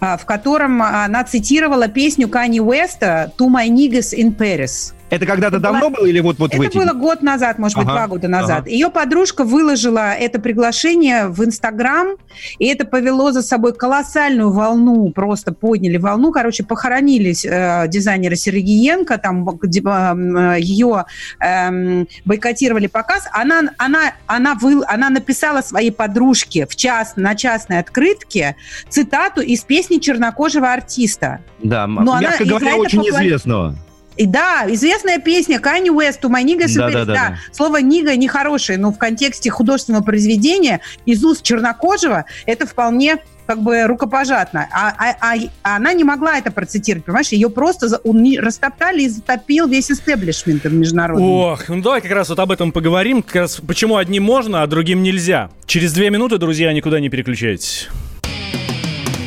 э, 0.00 0.16
в 0.18 0.24
котором 0.26 0.82
она 0.82 1.24
цитировала 1.24 1.88
песню 1.88 2.28
Кани 2.28 2.60
Уэста 2.60 3.32
«To 3.38 3.48
my 3.48 3.68
niggas 3.68 4.14
in 4.14 4.36
Paris». 4.36 4.92
Это 5.14 5.26
когда-то 5.26 5.60
давно 5.60 5.90
было 5.90 6.06
или 6.06 6.18
вот, 6.18 6.38
вот 6.38 6.52
это 6.52 6.60
в 6.60 6.66
эти? 6.66 6.76
было 6.76 6.92
год 6.92 7.22
назад, 7.22 7.60
может 7.60 7.78
ага, 7.78 7.86
быть, 7.86 7.94
два 7.94 8.06
года 8.08 8.28
назад. 8.28 8.60
Ага. 8.62 8.70
Ее 8.70 8.90
подружка 8.90 9.44
выложила 9.44 10.12
это 10.12 10.40
приглашение 10.40 11.28
в 11.28 11.44
Инстаграм, 11.44 12.16
и 12.58 12.66
это 12.66 12.84
повело 12.84 13.30
за 13.30 13.42
собой 13.42 13.74
колоссальную 13.74 14.50
волну, 14.50 15.10
просто 15.10 15.52
подняли 15.52 15.98
волну. 15.98 16.32
Короче, 16.32 16.64
похоронились 16.64 17.44
э, 17.44 17.84
дизайнера 17.86 18.34
Сергеенко, 18.34 19.18
там 19.18 19.48
э, 19.48 20.56
ее 20.58 21.04
э, 21.40 22.04
бойкотировали 22.24 22.88
показ. 22.88 23.28
Она, 23.32 23.62
она, 23.78 24.14
она, 24.26 24.54
вы, 24.54 24.82
она 24.88 25.10
написала 25.10 25.60
своей 25.62 25.92
подружке 25.92 26.66
в 26.66 26.74
час, 26.74 27.12
на 27.14 27.36
частной 27.36 27.78
открытке 27.78 28.56
цитату 28.88 29.42
из 29.42 29.60
песни 29.60 29.98
чернокожего 29.98 30.72
артиста. 30.72 31.38
Да, 31.62 31.86
Но 31.86 32.18
мягко 32.20 32.42
она, 32.42 32.58
говоря, 32.58 32.76
очень 32.76 32.98
попла... 32.98 33.20
известного. 33.20 33.76
И 34.16 34.26
да, 34.26 34.64
известная 34.68 35.18
песня 35.18 35.58
Kanye 35.58 35.88
West 35.88 36.20
«У 36.22 36.28
my 36.28 36.44
niggas 36.44 36.74
да, 36.76 36.90
да, 36.90 37.04
да, 37.04 37.14
да. 37.14 37.38
Слово 37.52 37.78
«нига» 37.78 38.16
нехорошее, 38.16 38.78
но 38.78 38.92
в 38.92 38.98
контексте 38.98 39.50
художественного 39.50 40.02
произведения 40.02 40.80
из 41.06 41.24
уст 41.24 41.42
чернокожего 41.42 42.24
это 42.46 42.66
вполне 42.66 43.18
как 43.46 43.62
бы 43.62 43.84
рукопожатно. 43.84 44.68
А, 44.72 44.94
а, 44.98 45.16
а, 45.20 45.34
а 45.62 45.76
она 45.76 45.92
не 45.92 46.04
могла 46.04 46.38
это 46.38 46.50
процитировать, 46.50 47.04
понимаешь? 47.04 47.28
Ее 47.28 47.50
просто 47.50 47.88
за, 47.88 48.00
растоптали 48.38 49.02
и 49.02 49.08
затопил 49.08 49.68
весь 49.68 49.90
истеблишмент 49.90 50.64
международный. 50.64 51.26
Ох, 51.26 51.68
ну 51.68 51.82
давай 51.82 52.00
как 52.00 52.12
раз 52.12 52.30
вот 52.30 52.38
об 52.38 52.50
этом 52.50 52.72
поговорим. 52.72 53.22
Как 53.22 53.36
раз 53.36 53.60
почему 53.66 53.96
одним 53.96 54.22
можно, 54.22 54.62
а 54.62 54.66
другим 54.66 55.02
нельзя. 55.02 55.50
Через 55.66 55.92
две 55.92 56.10
минуты, 56.10 56.38
друзья, 56.38 56.72
никуда 56.72 57.00
не 57.00 57.10
переключайтесь. 57.10 57.88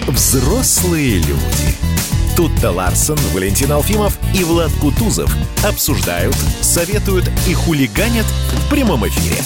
Взрослые 0.07 1.17
люди. 1.17 1.76
Тут-то 2.37 2.69
Ларсон, 2.69 3.17
Валентин 3.33 3.71
Алфимов 3.71 4.15
и 4.31 4.43
Влад 4.43 4.71
Кутузов 4.73 5.35
обсуждают, 5.65 6.35
советуют 6.61 7.27
и 7.47 7.55
хулиганят 7.55 8.27
в 8.27 8.69
прямом 8.69 9.07
эфире. 9.07 9.41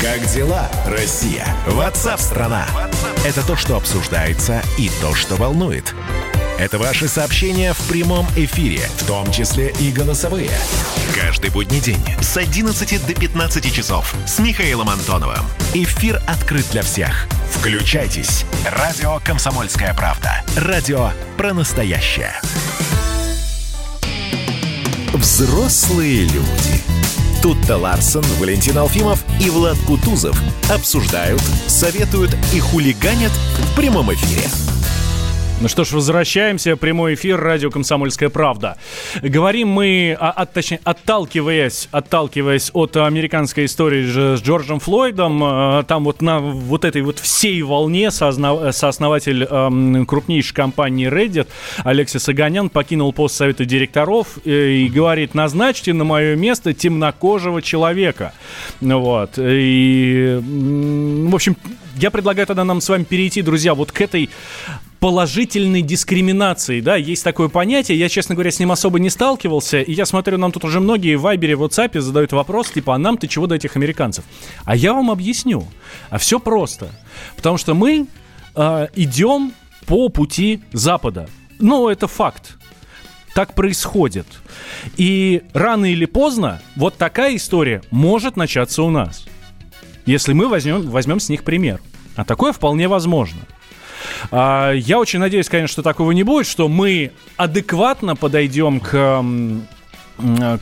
Как 0.00 0.26
дела, 0.32 0.70
Россия? 0.86 1.46
Ватсап-страна! 1.66 2.66
Это 3.26 3.46
то, 3.46 3.56
что 3.56 3.76
обсуждается 3.76 4.62
и 4.78 4.90
то, 5.02 5.14
что 5.14 5.36
волнует. 5.36 5.94
Это 6.58 6.78
ваши 6.78 7.08
сообщения 7.08 7.72
в 7.72 7.88
прямом 7.88 8.26
эфире, 8.36 8.88
в 8.98 9.06
том 9.06 9.30
числе 9.32 9.74
и 9.80 9.90
голосовые. 9.90 10.50
Каждый 11.12 11.50
будний 11.50 11.80
день 11.80 12.02
с 12.20 12.36
11 12.36 13.06
до 13.06 13.14
15 13.14 13.74
часов 13.74 14.14
с 14.24 14.38
Михаилом 14.38 14.88
Антоновым. 14.88 15.44
Эфир 15.74 16.22
открыт 16.28 16.64
для 16.70 16.82
всех. 16.82 17.26
Включайтесь. 17.50 18.44
Радио 18.64 19.18
«Комсомольская 19.24 19.94
правда». 19.94 20.44
Радио 20.56 21.10
про 21.36 21.54
настоящее. 21.54 22.32
Взрослые 25.12 26.22
люди. 26.22 26.82
Тут-то 27.42 27.76
Ларсон, 27.76 28.24
Валентин 28.38 28.78
Алфимов 28.78 29.24
и 29.40 29.50
Влад 29.50 29.76
Кутузов 29.86 30.40
обсуждают, 30.70 31.42
советуют 31.66 32.34
и 32.54 32.60
хулиганят 32.60 33.32
в 33.58 33.76
прямом 33.76 34.14
эфире. 34.14 34.48
Ну 35.60 35.68
что 35.68 35.84
ж, 35.84 35.92
возвращаемся. 35.92 36.76
Прямой 36.76 37.14
эфир 37.14 37.40
радио 37.40 37.70
«Комсомольская 37.70 38.28
правда». 38.28 38.76
Говорим 39.22 39.68
мы, 39.68 40.16
а, 40.18 40.30
от, 40.30 40.52
точнее, 40.52 40.80
отталкиваясь, 40.82 41.88
отталкиваясь 41.92 42.70
от 42.74 42.96
американской 42.96 43.66
истории 43.66 44.04
с 44.04 44.42
Джорджем 44.42 44.80
Флойдом, 44.80 45.40
а, 45.44 45.84
там 45.84 46.04
вот 46.04 46.22
на 46.22 46.40
вот 46.40 46.84
этой 46.84 47.02
вот 47.02 47.20
всей 47.20 47.62
волне 47.62 48.10
сооснов, 48.10 48.74
сооснователь 48.74 49.44
эм, 49.44 50.04
крупнейшей 50.06 50.54
компании 50.54 51.08
Reddit 51.08 51.46
Алексис 51.84 52.28
Аганян 52.28 52.68
покинул 52.68 53.12
пост 53.12 53.36
совета 53.36 53.64
директоров 53.64 54.38
и, 54.44 54.86
и 54.86 54.88
говорит, 54.88 55.34
назначьте 55.34 55.92
на 55.92 56.02
мое 56.02 56.34
место 56.34 56.74
темнокожего 56.74 57.62
человека. 57.62 58.32
Вот. 58.80 59.38
И, 59.38 60.40
в 60.42 61.34
общем, 61.34 61.56
я 61.96 62.10
предлагаю 62.10 62.46
тогда 62.48 62.64
нам 62.64 62.80
с 62.80 62.88
вами 62.88 63.04
перейти, 63.04 63.40
друзья, 63.40 63.74
вот 63.74 63.92
к 63.92 64.00
этой 64.00 64.28
положительной 65.04 65.82
дискриминации, 65.82 66.80
да, 66.80 66.96
есть 66.96 67.22
такое 67.24 67.50
понятие, 67.50 67.98
я, 67.98 68.08
честно 68.08 68.34
говоря, 68.34 68.50
с 68.50 68.58
ним 68.58 68.72
особо 68.72 68.98
не 68.98 69.10
сталкивался, 69.10 69.82
и 69.82 69.92
я 69.92 70.06
смотрю, 70.06 70.38
нам 70.38 70.50
тут 70.50 70.64
уже 70.64 70.80
многие 70.80 71.16
в 71.16 71.20
Вайбере, 71.20 71.56
в 71.56 71.62
WhatsApp 71.62 72.00
задают 72.00 72.32
вопрос, 72.32 72.70
типа, 72.70 72.94
а 72.94 72.98
нам 72.98 73.18
ты 73.18 73.28
чего 73.28 73.46
до 73.46 73.54
этих 73.54 73.76
американцев? 73.76 74.24
А 74.64 74.74
я 74.74 74.94
вам 74.94 75.10
объясню, 75.10 75.66
а 76.08 76.16
все 76.16 76.40
просто, 76.40 76.88
потому 77.36 77.58
что 77.58 77.74
мы 77.74 78.06
э, 78.56 78.86
идем 78.94 79.52
по 79.84 80.08
пути 80.08 80.62
Запада, 80.72 81.28
ну, 81.58 81.90
это 81.90 82.06
факт, 82.06 82.56
так 83.34 83.52
происходит. 83.52 84.26
И 84.96 85.42
рано 85.52 85.84
или 85.84 86.06
поздно 86.06 86.62
вот 86.76 86.96
такая 86.96 87.36
история 87.36 87.82
может 87.90 88.38
начаться 88.38 88.82
у 88.82 88.88
нас. 88.88 89.26
Если 90.06 90.32
мы 90.32 90.48
возьмем, 90.48 90.80
возьмем 90.88 91.20
с 91.20 91.28
них 91.28 91.44
пример. 91.44 91.82
А 92.16 92.24
такое 92.24 92.54
вполне 92.54 92.88
возможно. 92.88 93.40
А, 94.30 94.72
я 94.72 94.98
очень 94.98 95.18
надеюсь, 95.18 95.48
конечно, 95.48 95.72
что 95.72 95.82
такого 95.82 96.12
не 96.12 96.22
будет, 96.22 96.46
что 96.46 96.68
мы 96.68 97.12
адекватно 97.36 98.16
подойдем 98.16 98.80
к 98.80 99.22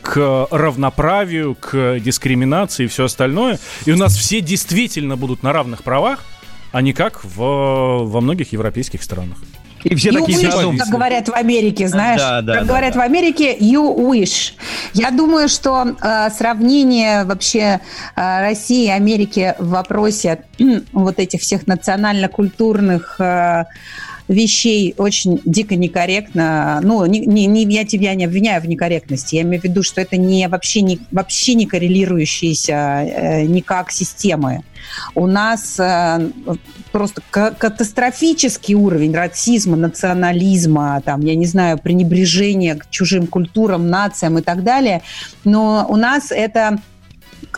к 0.00 0.49
равноправию, 0.50 1.54
к 1.54 1.99
дискриминации 2.00 2.84
и 2.84 2.87
все 2.87 3.04
остальное. 3.04 3.58
И 3.84 3.92
у 3.92 3.99
нас 3.99 4.16
все 4.16 4.40
действительно 4.40 5.16
будут 5.16 5.42
на 5.42 5.52
равных 5.52 5.82
правах, 5.82 6.25
а 6.72 6.80
не 6.80 6.94
как 6.94 7.22
в, 7.22 7.37
во 7.37 8.20
многих 8.22 8.52
европейских 8.52 9.02
странах. 9.02 9.37
И 9.84 9.94
все 9.94 10.10
you 10.10 10.20
такие 10.20 10.38
wish, 10.38 10.78
как 10.78 10.88
говорят 10.88 11.28
в 11.28 11.32
Америке, 11.32 11.88
знаешь, 11.88 12.20
да, 12.20 12.42
да, 12.42 12.54
как 12.54 12.66
да, 12.66 12.68
говорят 12.68 12.94
да. 12.94 13.00
в 13.00 13.02
Америке, 13.02 13.56
you 13.58 13.96
wish. 13.96 14.52
Я 14.94 15.10
думаю, 15.10 15.48
что 15.48 15.96
э, 16.00 16.30
сравнение 16.30 17.24
вообще 17.24 17.80
э, 18.14 18.40
России 18.40 18.86
и 18.86 18.90
Америки 18.90 19.54
в 19.58 19.70
вопросе 19.70 20.44
э, 20.58 20.80
вот 20.92 21.18
этих 21.18 21.40
всех 21.40 21.66
национально-культурных 21.66 23.16
э, 23.20 23.64
вещей 24.32 24.94
очень 24.98 25.40
дико 25.44 25.76
некорректно. 25.76 26.80
Ну, 26.82 27.04
не, 27.06 27.20
не, 27.20 27.46
не, 27.46 27.64
я 27.64 27.84
тебя 27.84 28.14
не 28.14 28.24
обвиняю 28.24 28.60
в 28.62 28.66
некорректности. 28.66 29.36
Я 29.36 29.42
имею 29.42 29.60
в 29.60 29.64
виду, 29.64 29.82
что 29.82 30.00
это 30.00 30.16
не, 30.16 30.48
вообще, 30.48 30.80
не, 30.80 31.00
вообще 31.10 31.54
не 31.54 31.66
коррелирующиеся 31.66 32.72
э, 32.72 33.42
никак 33.42 33.92
системы. 33.92 34.64
У 35.14 35.26
нас 35.26 35.78
э, 35.78 36.30
просто 36.90 37.22
катастрофический 37.30 38.74
уровень 38.74 39.14
расизма, 39.14 39.76
национализма, 39.76 41.00
там, 41.04 41.20
я 41.20 41.34
не 41.36 41.46
знаю, 41.46 41.78
пренебрежения 41.78 42.76
к 42.76 42.90
чужим 42.90 43.26
культурам, 43.26 43.88
нациям 43.88 44.38
и 44.38 44.42
так 44.42 44.64
далее. 44.64 45.02
Но 45.44 45.86
у 45.88 45.96
нас 45.96 46.30
это 46.30 46.78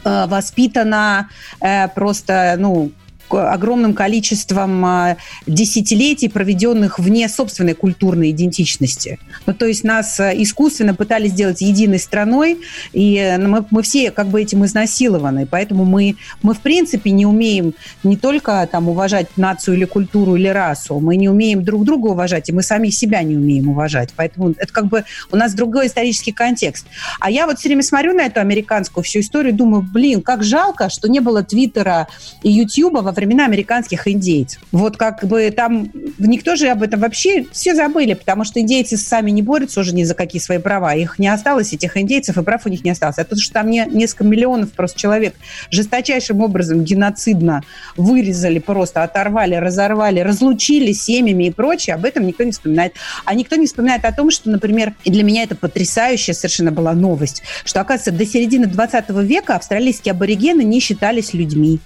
э, 0.05 0.27
воспитано 0.27 1.29
э, 1.61 1.89
просто, 1.89 2.57
ну, 2.59 2.93
огромным 3.31 3.95
количеством 3.95 4.85
а, 4.85 5.17
десятилетий, 5.47 6.29
проведенных 6.29 6.99
вне 6.99 7.29
собственной 7.29 7.75
культурной 7.75 8.31
идентичности. 8.31 9.19
Ну, 9.47 9.55
то 9.55 9.67
есть 9.67 9.85
нас 9.85 10.21
а, 10.21 10.33
искусственно 10.33 10.95
пытались 10.95 11.33
сделать 11.33 11.61
единой 11.61 11.99
страной, 11.99 12.59
и 12.93 13.37
ну, 13.39 13.49
мы, 13.49 13.67
мы 13.71 13.83
все 13.83 14.11
как 14.11 14.29
бы 14.29 14.41
этим 14.41 14.65
изнасилованы. 14.65 15.47
Поэтому 15.47 15.85
мы, 15.85 16.17
мы 16.43 16.55
в 16.55 16.61
принципе 16.61 17.11
не 17.11 17.27
умеем 17.27 17.75
не 18.03 18.17
только 18.17 18.69
там, 18.71 18.89
уважать 18.89 19.37
нацию 19.37 19.77
или 19.77 19.85
культуру 19.85 20.37
или 20.37 20.49
расу, 20.49 21.01
мы 21.01 21.17
не 21.17 21.29
умеем 21.29 21.65
друг 21.65 21.85
друга 21.85 22.09
уважать, 22.09 22.49
и 22.49 22.53
мы 22.53 22.63
сами 22.63 22.91
себя 22.91 23.23
не 23.23 23.37
умеем 23.37 23.69
уважать. 23.69 24.11
Поэтому 24.17 24.51
это 24.51 24.73
как 24.73 24.87
бы 24.87 25.05
у 25.31 25.37
нас 25.37 25.55
другой 25.55 25.87
исторический 25.87 26.33
контекст. 26.33 26.87
А 27.21 27.31
я 27.31 27.47
вот 27.47 27.59
все 27.59 27.69
время 27.69 27.83
смотрю 27.83 28.13
на 28.15 28.27
эту 28.27 28.41
американскую 28.41 29.05
всю 29.05 29.21
историю, 29.21 29.55
думаю, 29.55 29.83
блин, 29.83 30.23
как 30.23 30.45
жалко, 30.45 30.89
что 30.91 31.09
не 31.09 31.21
было 31.21 31.43
Твиттера 31.43 32.09
и 32.43 32.51
Ютьюба 32.51 32.99
во 32.99 33.13
времена 33.17 33.45
американских 33.45 34.07
индейцев. 34.09 34.63
Вот 34.73 34.97
как 34.97 35.25
бы 35.25 35.51
там 35.51 35.91
никто 36.19 36.57
же 36.57 36.69
об 36.69 36.83
этом 36.83 37.01
вообще 37.01 37.47
все 37.53 37.75
забыли, 37.75 38.15
потому 38.15 38.45
что 38.45 38.61
индейцы 38.61 38.97
сами 38.97 39.31
не 39.31 39.43
борются 39.43 39.81
уже 39.81 39.95
ни 39.95 40.05
за 40.05 40.15
какие 40.15 40.41
свои 40.41 40.59
права. 40.59 40.95
Их 40.95 41.19
не 41.19 41.29
осталось, 41.29 41.73
этих 41.73 41.97
индейцев, 41.97 42.37
и 42.37 42.43
прав 42.43 42.67
у 42.67 42.69
них 42.69 42.85
не 42.85 42.91
осталось. 42.91 43.19
А 43.19 43.25
то, 43.25 43.37
что 43.37 43.53
там 43.53 43.71
не, 43.71 43.87
несколько 43.91 44.25
миллионов 44.25 44.73
просто 44.73 44.99
человек 44.99 45.35
жесточайшим 45.71 46.41
образом 46.41 46.85
геноцидно 46.85 47.63
вырезали, 47.97 48.59
просто 48.59 49.03
оторвали, 49.03 49.55
разорвали, 49.55 50.21
разлучили 50.21 50.93
семьями 50.93 51.45
и 51.45 51.51
прочее, 51.51 51.95
об 51.95 52.05
этом 52.05 52.27
никто 52.27 52.45
не 52.45 52.53
вспоминает. 52.53 52.95
А 53.25 53.35
никто 53.35 53.57
не 53.57 53.67
вспоминает 53.67 54.05
о 54.05 54.13
том, 54.13 54.31
что, 54.31 54.51
например, 54.51 54.95
и 55.05 55.11
для 55.11 55.23
меня 55.23 55.43
это 55.43 55.55
потрясающая 55.55 56.35
совершенно 56.35 56.73
была 56.73 56.93
новость, 56.93 57.43
что, 57.65 57.81
оказывается, 57.81 58.13
до 58.13 58.27
середины 58.27 58.67
20 58.67 59.11
века 59.11 59.57
австралийские 59.57 60.13
аборигены 60.13 60.63
не 60.63 60.81
считались 60.81 61.35
людьми. 61.35 61.81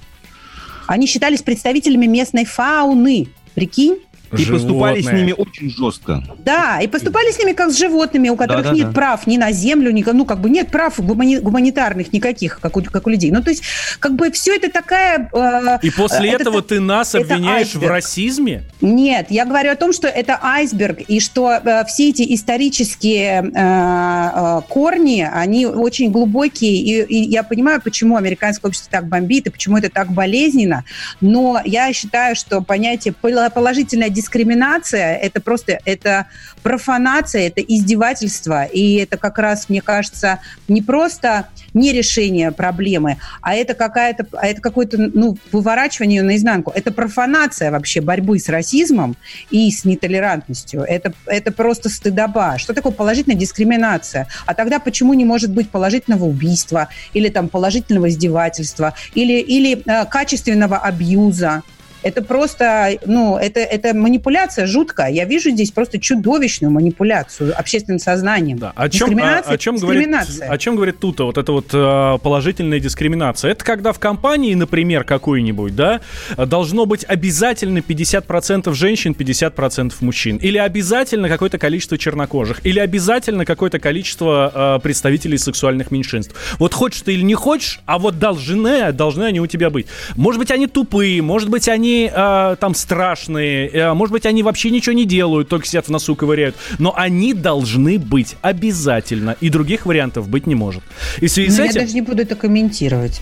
Они 0.89 1.07
считались 1.07 1.43
представителями 1.43 2.07
местной 2.07 2.47
фауны. 2.47 3.29
Прикинь? 3.55 3.99
И 4.33 4.37
животные. 4.37 4.59
поступали 4.59 5.03
с 5.03 5.13
ними 5.13 5.35
очень 5.37 5.71
жестко. 5.71 6.23
Да, 6.39 6.81
и 6.81 6.87
поступали 6.87 7.31
с 7.31 7.39
ними 7.39 7.53
как 7.53 7.71
с 7.71 7.79
животными, 7.79 8.29
у 8.29 8.37
которых 8.37 8.65
да, 8.65 8.71
да, 8.71 8.77
нет 8.77 8.87
да. 8.89 8.93
прав 8.93 9.27
ни 9.27 9.37
на 9.37 9.53
землю, 9.53 9.91
ни, 9.91 10.05
ну, 10.13 10.25
как 10.25 10.41
бы 10.41 10.51
нет 10.51 10.71
прав 10.71 10.99
гумани, 11.01 11.39
гуманитарных 11.39 12.13
никаких, 12.13 12.61
как 12.61 12.77
у, 12.77 12.83
как 12.83 13.07
у 13.07 13.11
людей. 13.11 13.31
Ну, 13.31 13.43
то 13.43 13.51
есть, 13.51 13.63
как 14.01 14.15
бы 14.15 14.31
все 14.31 14.57
это 14.57 14.71
такая... 14.71 15.31
Э, 15.33 15.79
и 15.83 15.91
после 15.91 16.31
это, 16.31 16.43
этого 16.43 16.63
ты 16.63 16.81
нас 16.81 17.15
обвиняешь 17.15 17.75
в 17.75 17.87
расизме? 17.87 18.65
Нет, 18.81 19.27
я 19.31 19.45
говорю 19.45 19.73
о 19.73 19.77
том, 19.77 19.93
что 19.93 20.09
это 20.09 20.39
айсберг, 20.43 21.01
и 21.01 21.21
что 21.21 21.53
э, 21.53 21.85
все 21.87 22.11
эти 22.11 22.35
исторические 22.35 23.43
э, 23.43 23.51
э, 23.55 24.61
корни, 24.69 25.29
они 25.31 25.67
очень 25.67 26.11
глубокие, 26.11 26.77
и, 26.77 27.03
и 27.03 27.31
я 27.31 27.43
понимаю, 27.43 27.81
почему 27.83 28.17
американское 28.17 28.69
общество 28.69 28.91
так 28.91 29.09
бомбит, 29.09 29.47
и 29.47 29.51
почему 29.51 29.79
это 29.79 29.91
так 29.91 30.11
болезненно, 30.13 30.85
но 31.21 31.61
я 31.65 31.93
считаю, 31.93 32.37
что 32.37 32.61
понятие 32.61 33.15
положительная 33.15 34.11
дискриминация, 34.19 35.17
это 35.17 35.41
просто 35.41 35.79
это 35.85 36.27
профанация, 36.63 37.47
это 37.47 37.61
издевательство, 37.61 38.65
и 38.65 38.95
это 38.97 39.17
как 39.17 39.39
раз, 39.39 39.69
мне 39.69 39.81
кажется, 39.81 40.41
не 40.67 40.83
просто 40.83 41.49
не 41.75 41.93
решение 41.93 42.51
проблемы, 42.51 43.19
а 43.41 43.55
это 43.55 43.75
какая-то, 43.75 44.27
а 44.33 44.47
это 44.47 44.61
какое-то, 44.61 44.97
ну, 44.99 45.37
выворачивание 45.53 46.23
наизнанку. 46.23 46.73
Это 46.75 46.91
профанация 46.93 47.71
вообще 47.71 48.01
борьбы 48.01 48.39
с 48.39 48.49
расизмом 48.49 49.17
и 49.51 49.71
с 49.71 49.85
нетолерантностью. 49.85 50.83
Это, 50.83 51.13
это 51.27 51.53
просто 51.53 51.89
стыдоба. 51.89 52.59
Что 52.59 52.75
такое 52.75 52.93
положительная 52.93 53.39
дискриминация? 53.39 54.27
А 54.47 54.55
тогда 54.55 54.81
почему 54.81 55.15
не 55.15 55.25
может 55.25 55.53
быть 55.53 55.71
положительного 55.71 56.25
убийства 56.25 56.89
или 57.13 57.29
там 57.29 57.49
положительного 57.49 58.09
издевательства 58.09 58.95
или, 59.15 59.39
или 59.39 59.83
э, 59.87 60.07
качественного 60.07 60.79
абьюза? 60.79 61.63
Это 62.03 62.23
просто, 62.23 62.99
ну, 63.07 63.37
это, 63.37 63.61
это 63.61 63.95
манипуляция 63.95 64.67
жуткая. 64.67 65.11
Я 65.11 65.25
вижу 65.25 65.51
здесь 65.51 65.71
просто 65.71 65.99
чудовищную 65.99 66.71
манипуляцию 66.71 67.59
общественным 67.59 67.99
сознанием. 67.99 68.59
Да. 68.59 68.73
О 68.75 68.89
чем, 68.89 69.19
о, 69.19 69.39
о, 69.39 69.59
чем 69.59 69.77
говорит, 69.77 70.09
о 70.49 70.59
чем 70.59 70.77
говорит 70.77 71.01
Тута, 71.01 71.25
вот 71.25 71.39
эта 71.39 71.53
вот 71.53 71.67
э, 71.73 72.19
положительная 72.23 72.81
дискриминация? 72.81 73.51
Это 73.51 73.65
когда 73.65 73.93
в 73.93 73.99
компании, 73.99 74.55
например, 74.55 75.05
какой-нибудь, 75.05 75.75
да, 75.75 76.01
должно 76.37 76.87
быть 76.87 77.05
обязательно 77.05 77.79
50% 77.79 78.73
женщин, 78.75 79.15
50% 79.19 79.95
мужчин. 80.01 80.37
Или 80.37 80.59
обязательно 80.59 81.29
какое-то 81.29 81.59
количество 81.59 81.99
чернокожих. 81.99 82.65
Или 82.65 82.79
обязательно 82.79 83.45
какое-то 83.45 83.79
количество 83.79 84.77
э, 84.79 84.83
представителей 84.83 85.39
сексуальных 85.39 85.91
меньшинств. 85.91 86.35
Вот 86.59 86.75
хочешь 86.75 87.03
ты 87.03 87.15
или 87.15 87.23
не 87.23 87.35
хочешь, 87.35 87.81
а 87.87 87.99
вот 87.99 88.19
должны, 88.19 88.93
должны 88.93 89.25
они 89.25 89.41
у 89.41 89.47
тебя 89.47 89.71
быть. 89.71 89.87
Может 90.17 90.39
быть, 90.39 90.51
они 90.51 90.67
тупые, 90.67 91.23
может 91.23 91.49
быть, 91.49 91.69
они 91.69 91.98
они 91.99 92.11
э, 92.13 92.57
там 92.61 92.75
страшные, 92.75 93.69
э, 93.69 93.93
может 93.95 94.13
быть, 94.13 94.27
они 94.27 94.43
вообще 94.43 94.71
ничего 94.71 94.95
не 94.95 95.05
делают, 95.05 95.49
только 95.49 95.67
сидят 95.67 95.87
в 95.87 95.91
носу 95.91 96.15
ковыряют, 96.15 96.57
но 96.79 96.95
они 96.97 97.35
должны 97.35 97.99
быть 97.99 98.37
обязательно, 98.43 99.37
и 99.41 99.49
других 99.49 99.87
вариантов 99.87 100.29
быть 100.29 100.47
не 100.47 100.55
может. 100.55 100.83
И 101.21 101.27
в 101.27 101.31
связи 101.31 101.51
с 101.51 101.59
этим... 101.59 101.75
Я 101.75 101.81
даже 101.81 101.95
не 101.95 102.03
буду 102.03 102.23
это 102.23 102.37
комментировать. 102.37 103.21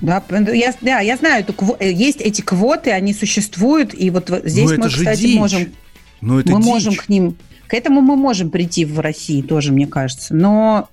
Да, 0.00 0.22
я, 0.52 0.74
да, 0.80 1.00
я 1.00 1.16
знаю, 1.16 1.44
это, 1.46 1.84
есть 1.84 2.20
эти 2.20 2.40
квоты, 2.40 2.90
они 2.90 3.14
существуют, 3.14 3.94
и 3.94 4.10
вот 4.10 4.30
здесь 4.44 4.70
мы, 4.70 4.88
кстати, 4.88 5.20
дичь. 5.20 5.36
можем... 5.36 5.72
Но 6.20 6.40
это 6.40 6.52
мы 6.52 6.60
дичь. 6.60 6.66
можем 6.66 6.94
к 6.94 7.08
ним 7.08 7.36
к 7.74 7.76
этому 7.76 8.02
мы 8.02 8.14
можем 8.14 8.50
прийти 8.50 8.84
в 8.84 9.00
России 9.00 9.42
тоже, 9.42 9.72
мне 9.72 9.88
кажется. 9.88 10.32
Но, 10.32 10.88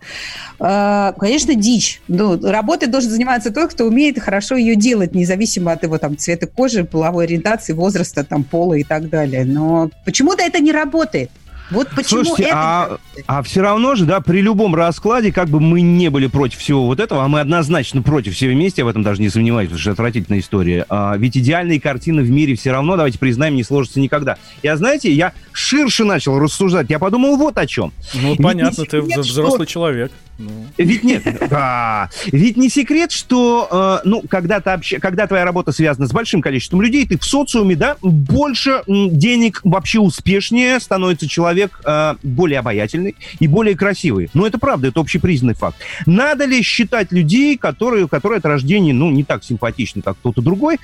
э, 0.59 1.13
конечно, 1.15 1.53
дичь. 1.53 2.01
Ну, 2.07 2.41
работой 2.41 2.87
должен 2.87 3.11
заниматься 3.11 3.51
тот, 3.53 3.69
кто 3.69 3.85
умеет 3.85 4.19
хорошо 4.19 4.55
ее 4.55 4.75
делать, 4.75 5.13
независимо 5.13 5.73
от 5.73 5.83
его 5.83 5.99
там, 5.99 6.17
цвета 6.17 6.47
кожи, 6.47 6.83
половой 6.83 7.25
ориентации, 7.25 7.73
возраста, 7.73 8.23
там, 8.23 8.43
пола 8.43 8.73
и 8.73 8.83
так 8.83 9.09
далее. 9.09 9.45
Но 9.45 9.91
почему-то 10.05 10.41
это 10.41 10.59
не 10.59 10.71
работает. 10.71 11.29
Вот 11.71 11.89
почему 11.95 12.25
Слушайте, 12.25 12.51
это... 12.51 12.57
а, 12.57 12.97
а 13.27 13.43
все 13.43 13.61
равно 13.61 13.95
же, 13.95 14.05
да, 14.05 14.19
при 14.19 14.41
любом 14.41 14.75
раскладе, 14.75 15.31
как 15.31 15.49
бы 15.49 15.59
мы 15.59 15.81
не 15.81 16.09
были 16.09 16.27
против 16.27 16.59
всего 16.59 16.85
вот 16.85 16.99
этого, 16.99 17.23
а 17.23 17.27
мы 17.27 17.39
однозначно 17.39 18.01
против 18.01 18.35
все 18.35 18.49
вместе, 18.49 18.81
я 18.81 18.85
в 18.85 18.89
этом 18.89 19.03
даже 19.03 19.21
не 19.21 19.29
сомневаюсь, 19.29 19.69
потому 19.69 19.79
что 19.79 19.91
это 19.91 20.01
отвратительная 20.01 20.39
история. 20.39 20.85
А, 20.89 21.15
ведь 21.17 21.37
идеальные 21.37 21.79
картины 21.79 22.23
в 22.23 22.29
мире 22.29 22.55
все 22.55 22.71
равно, 22.71 22.97
давайте 22.97 23.19
признаем, 23.19 23.55
не 23.55 23.63
сложатся 23.63 23.99
никогда. 23.99 24.37
Я, 24.61 24.75
знаете, 24.75 25.11
я 25.11 25.33
ширше 25.53 26.03
начал 26.03 26.37
рассуждать, 26.39 26.89
я 26.89 26.99
подумал 26.99 27.37
вот 27.37 27.57
о 27.57 27.65
чем. 27.65 27.93
Ну, 28.15 28.31
ведь 28.31 28.43
понятно, 28.43 28.85
ты 28.85 29.01
секрет, 29.01 29.25
взрослый 29.25 29.65
что... 29.65 29.73
человек. 29.73 30.11
Ну. 30.41 30.65
Ведь 30.77 31.03
нет, 31.03 31.23
да. 31.49 32.09
Ведь 32.31 32.57
не 32.57 32.69
секрет, 32.69 33.11
что, 33.11 34.01
э, 34.03 34.07
ну, 34.07 34.23
когда, 34.27 34.59
ты 34.59 34.71
общ... 34.71 34.93
когда 34.99 35.27
твоя 35.27 35.45
работа 35.45 35.71
связана 35.71 36.07
с 36.07 36.11
большим 36.11 36.41
количеством 36.41 36.81
людей, 36.81 37.05
ты 37.07 37.17
в 37.17 37.23
социуме, 37.23 37.75
да, 37.75 37.97
больше 38.01 38.81
денег, 38.87 39.61
вообще 39.63 39.99
успешнее 39.99 40.79
становится 40.79 41.27
человек 41.27 41.60
э, 41.85 42.15
более 42.23 42.59
обаятельный 42.59 43.15
и 43.39 43.47
более 43.47 43.75
красивый. 43.75 44.29
Ну, 44.33 44.45
это 44.45 44.57
правда, 44.57 44.87
это 44.87 44.99
общепризнанный 44.99 45.53
факт. 45.53 45.77
Надо 46.05 46.45
ли 46.45 46.61
считать 46.61 47.11
людей, 47.11 47.57
которые, 47.57 48.07
которые 48.07 48.39
от 48.39 48.45
рождения, 48.45 48.93
ну, 48.93 49.11
не 49.11 49.23
так 49.23 49.43
симпатичны, 49.43 50.01
как 50.01 50.17
кто-то 50.17 50.41
другой, 50.41 50.79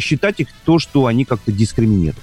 считать 0.00 0.40
их 0.40 0.48
то, 0.64 0.78
что 0.78 1.06
они 1.06 1.24
как-то 1.24 1.52
дискриминируют? 1.52 2.16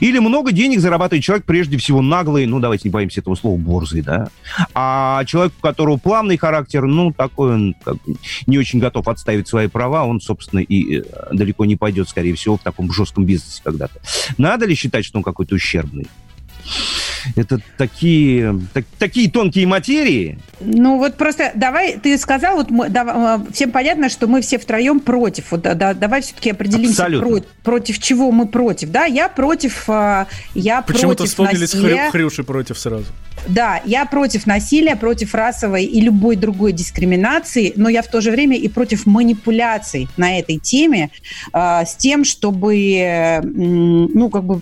Или 0.00 0.18
много 0.18 0.52
денег 0.52 0.80
зарабатывает 0.80 1.24
человек, 1.24 1.44
прежде 1.44 1.76
всего, 1.76 2.02
наглый, 2.02 2.46
ну, 2.46 2.60
давайте 2.60 2.88
не 2.88 2.92
боимся 2.92 3.20
этого 3.20 3.34
слова, 3.34 3.58
борзый, 3.58 4.02
да. 4.02 4.28
А 4.74 5.24
человек, 5.24 5.52
у 5.58 5.62
которого 5.62 5.96
плавный 5.96 6.36
характер, 6.36 6.82
ну, 6.82 7.12
такой 7.12 7.54
он 7.54 7.74
как, 7.84 7.96
не 8.46 8.58
очень 8.58 8.78
готов 8.78 9.08
отставить 9.08 9.48
свои 9.48 9.66
права, 9.66 10.04
он, 10.04 10.20
собственно, 10.20 10.60
и 10.60 11.00
э, 11.00 11.02
далеко 11.32 11.64
не 11.64 11.76
пойдет, 11.76 12.08
скорее 12.08 12.34
всего, 12.34 12.56
в 12.56 12.62
таком 12.62 12.92
жестком 12.92 13.24
бизнесе 13.24 13.60
когда-то. 13.64 14.00
Надо 14.38 14.66
ли 14.66 14.74
считать, 14.74 15.04
что 15.04 15.18
он 15.18 15.24
какой-то 15.24 15.54
ущербный? 15.54 16.06
Это 17.36 17.60
такие, 17.76 18.60
так, 18.72 18.84
такие 18.98 19.30
тонкие 19.30 19.66
материи. 19.66 20.38
Ну 20.60 20.98
вот 20.98 21.16
просто 21.16 21.52
давай, 21.54 21.98
ты 21.98 22.16
сказал, 22.18 22.56
вот 22.56 22.70
мы, 22.70 22.88
да, 22.88 23.42
всем 23.52 23.70
понятно, 23.70 24.08
что 24.08 24.26
мы 24.26 24.40
все 24.40 24.58
втроем 24.58 25.00
против. 25.00 25.50
Вот, 25.50 25.62
да, 25.62 25.94
давай 25.94 26.22
все-таки 26.22 26.50
определимся, 26.50 27.06
про, 27.06 27.42
против 27.62 27.98
чего 27.98 28.30
мы 28.30 28.46
против. 28.46 28.90
Да, 28.90 29.04
я 29.04 29.28
против, 29.28 29.84
а, 29.88 30.26
я 30.54 30.82
Почему-то 30.82 31.18
против 31.18 31.30
вспомнились 31.30 31.74
насилия. 31.74 32.10
Хрюши 32.10 32.44
против 32.44 32.78
сразу. 32.78 33.06
Да, 33.48 33.80
я 33.84 34.06
против 34.06 34.46
насилия, 34.46 34.96
против 34.96 35.34
расовой 35.34 35.84
и 35.84 36.00
любой 36.00 36.36
другой 36.36 36.72
дискриминации, 36.72 37.72
но 37.76 37.88
я 37.88 38.02
в 38.02 38.08
то 38.08 38.20
же 38.20 38.30
время 38.30 38.56
и 38.56 38.68
против 38.68 39.06
манипуляций 39.06 40.08
на 40.16 40.38
этой 40.38 40.58
теме 40.58 41.10
э, 41.52 41.82
с 41.84 41.94
тем, 41.96 42.24
чтобы, 42.24 43.40
ну, 43.42 44.30
как 44.30 44.44
бы 44.44 44.60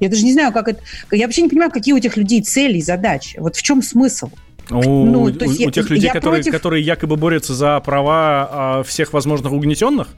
я 0.00 0.08
даже 0.08 0.24
не 0.24 0.32
знаю, 0.32 0.52
как 0.52 0.68
это... 0.68 0.80
Я 1.10 1.26
вообще 1.26 1.42
не 1.42 1.48
понимаю, 1.48 1.70
какие 1.70 1.94
у 1.94 1.96
этих 1.96 2.16
людей 2.16 2.42
цели 2.42 2.78
и 2.78 2.82
задачи. 2.82 3.38
Вот 3.38 3.56
в 3.56 3.62
чем 3.62 3.82
смысл? 3.82 4.30
У, 4.70 4.74
ну, 4.74 5.22
у, 5.22 5.24
у 5.26 5.28
я, 5.28 5.70
тех 5.70 5.90
людей, 5.90 6.10
которые, 6.10 6.42
против... 6.42 6.52
которые 6.52 6.82
якобы 6.82 7.16
борются 7.16 7.54
за 7.54 7.78
права 7.80 8.48
а, 8.50 8.82
всех 8.82 9.12
возможных 9.12 9.52
угнетенных? 9.52 10.08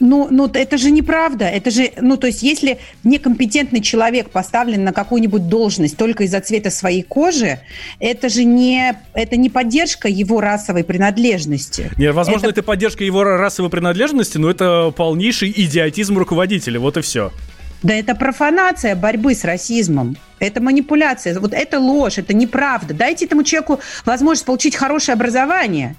Ну, 0.00 0.28
ну, 0.30 0.50
это 0.52 0.78
же 0.78 0.90
неправда. 0.90 1.44
Это 1.44 1.70
же, 1.70 1.90
ну, 2.00 2.16
то 2.16 2.26
есть, 2.26 2.42
если 2.42 2.78
некомпетентный 3.04 3.80
человек 3.80 4.30
поставлен 4.30 4.82
на 4.84 4.92
какую-нибудь 4.92 5.48
должность 5.48 5.96
только 5.96 6.24
из-за 6.24 6.40
цвета 6.40 6.70
своей 6.70 7.02
кожи, 7.02 7.60
это 8.00 8.28
же 8.28 8.44
не, 8.44 8.96
это 9.12 9.36
не 9.36 9.50
поддержка 9.50 10.08
его 10.08 10.40
расовой 10.40 10.84
принадлежности. 10.84 11.90
Нет, 11.98 12.14
возможно, 12.14 12.46
это... 12.46 12.60
это 12.60 12.62
поддержка 12.62 13.04
его 13.04 13.24
расовой 13.24 13.70
принадлежности, 13.70 14.38
но 14.38 14.50
это 14.50 14.92
полнейший 14.96 15.52
идиотизм 15.54 16.16
руководителя. 16.16 16.80
Вот 16.80 16.96
и 16.96 17.02
все. 17.02 17.30
Да 17.84 17.94
это 17.94 18.14
профанация 18.14 18.96
борьбы 18.96 19.34
с 19.34 19.44
расизмом. 19.44 20.16
Это 20.38 20.62
манипуляция. 20.62 21.38
Вот 21.38 21.52
это 21.52 21.78
ложь, 21.78 22.16
это 22.16 22.34
неправда. 22.34 22.94
Дайте 22.94 23.26
этому 23.26 23.44
человеку 23.44 23.78
возможность 24.06 24.46
получить 24.46 24.74
хорошее 24.74 25.14
образование. 25.14 25.94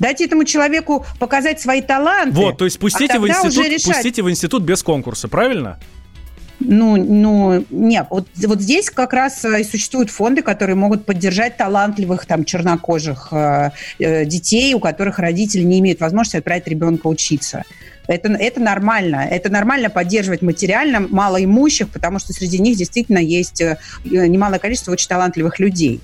Дайте 0.00 0.24
этому 0.24 0.44
человеку 0.44 1.06
показать 1.20 1.60
свои 1.60 1.80
таланты. 1.80 2.34
Вот, 2.34 2.58
то 2.58 2.64
есть 2.64 2.80
пустите, 2.80 3.14
а 3.14 3.20
в, 3.20 3.28
институт, 3.28 3.84
пустите 3.84 4.22
в 4.22 4.30
институт 4.30 4.64
без 4.64 4.82
конкурса, 4.82 5.28
правильно? 5.28 5.78
Ну, 6.58 6.96
ну, 6.96 7.64
нет, 7.70 8.06
вот, 8.10 8.26
вот 8.44 8.60
здесь 8.60 8.90
как 8.90 9.12
раз 9.12 9.44
и 9.44 9.62
существуют 9.62 10.10
фонды, 10.10 10.42
которые 10.42 10.74
могут 10.74 11.04
поддержать 11.04 11.56
талантливых 11.56 12.26
там 12.26 12.44
чернокожих 12.44 13.28
э, 13.30 13.70
э, 13.98 14.24
детей, 14.24 14.74
у 14.74 14.80
которых 14.80 15.18
родители 15.18 15.62
не 15.62 15.78
имеют 15.78 16.00
возможности 16.00 16.38
отправить 16.38 16.66
ребенка 16.66 17.06
учиться. 17.06 17.62
Это, 18.06 18.28
это 18.32 18.60
нормально. 18.60 19.26
Это 19.30 19.50
нормально 19.50 19.90
поддерживать 19.90 20.42
материально 20.42 21.00
малоимущих, 21.00 21.88
потому 21.88 22.18
что 22.18 22.32
среди 22.32 22.58
них 22.58 22.76
действительно 22.76 23.18
есть 23.18 23.60
э, 23.60 23.78
немалое 24.04 24.58
количество 24.58 24.92
очень 24.92 25.08
талантливых 25.08 25.58
людей. 25.58 26.00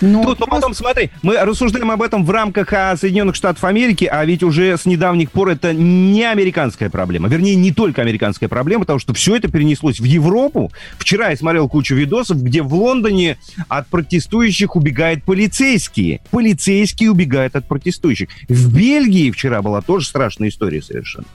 Ну, 0.00 0.24
Тут, 0.24 0.40
но 0.40 0.46
потом, 0.46 0.74
смотри, 0.74 1.10
мы 1.22 1.36
рассуждаем 1.38 1.90
об 1.90 2.02
этом 2.02 2.24
в 2.24 2.30
рамках 2.30 2.72
а, 2.72 2.96
Соединенных 2.96 3.34
Штатов 3.34 3.64
Америки, 3.64 4.04
а 4.04 4.24
ведь 4.24 4.42
уже 4.42 4.76
с 4.76 4.86
недавних 4.86 5.30
пор 5.30 5.50
это 5.50 5.72
не 5.72 6.24
американская 6.24 6.90
проблема. 6.90 7.28
Вернее, 7.28 7.54
не 7.54 7.72
только 7.72 8.02
американская 8.02 8.48
проблема, 8.48 8.82
потому 8.82 8.98
что 8.98 9.14
все 9.14 9.36
это 9.36 9.48
перенеслось 9.48 10.00
в 10.00 10.04
Европу. 10.04 10.70
Вчера 10.98 11.30
я 11.30 11.36
смотрел 11.36 11.68
кучу 11.68 11.94
видосов, 11.94 12.42
где 12.42 12.62
в 12.62 12.74
Лондоне 12.74 13.38
от 13.68 13.86
протестующих 13.88 14.76
убегают 14.76 15.24
полицейские. 15.24 16.20
Полицейские 16.30 17.10
убегают 17.10 17.56
от 17.56 17.66
протестующих. 17.66 18.28
В 18.48 18.74
Бельгии 18.74 19.30
вчера 19.30 19.62
была 19.62 19.80
тоже 19.80 20.06
страшная 20.06 20.48
история 20.48 20.82
совершенно. 20.82 21.26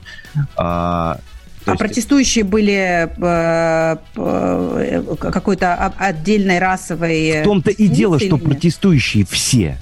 А, 0.56 1.18
а 1.64 1.70
есть... 1.70 1.78
протестующие 1.78 2.44
были 2.44 3.08
э, 3.16 3.96
э, 4.16 5.16
какой-то 5.18 5.92
отдельной 5.98 6.58
расовой... 6.58 7.42
В 7.42 7.44
том-то 7.44 7.70
и 7.70 7.88
дело, 7.88 8.18
что 8.18 8.38
протестующие 8.38 9.24
все. 9.24 9.78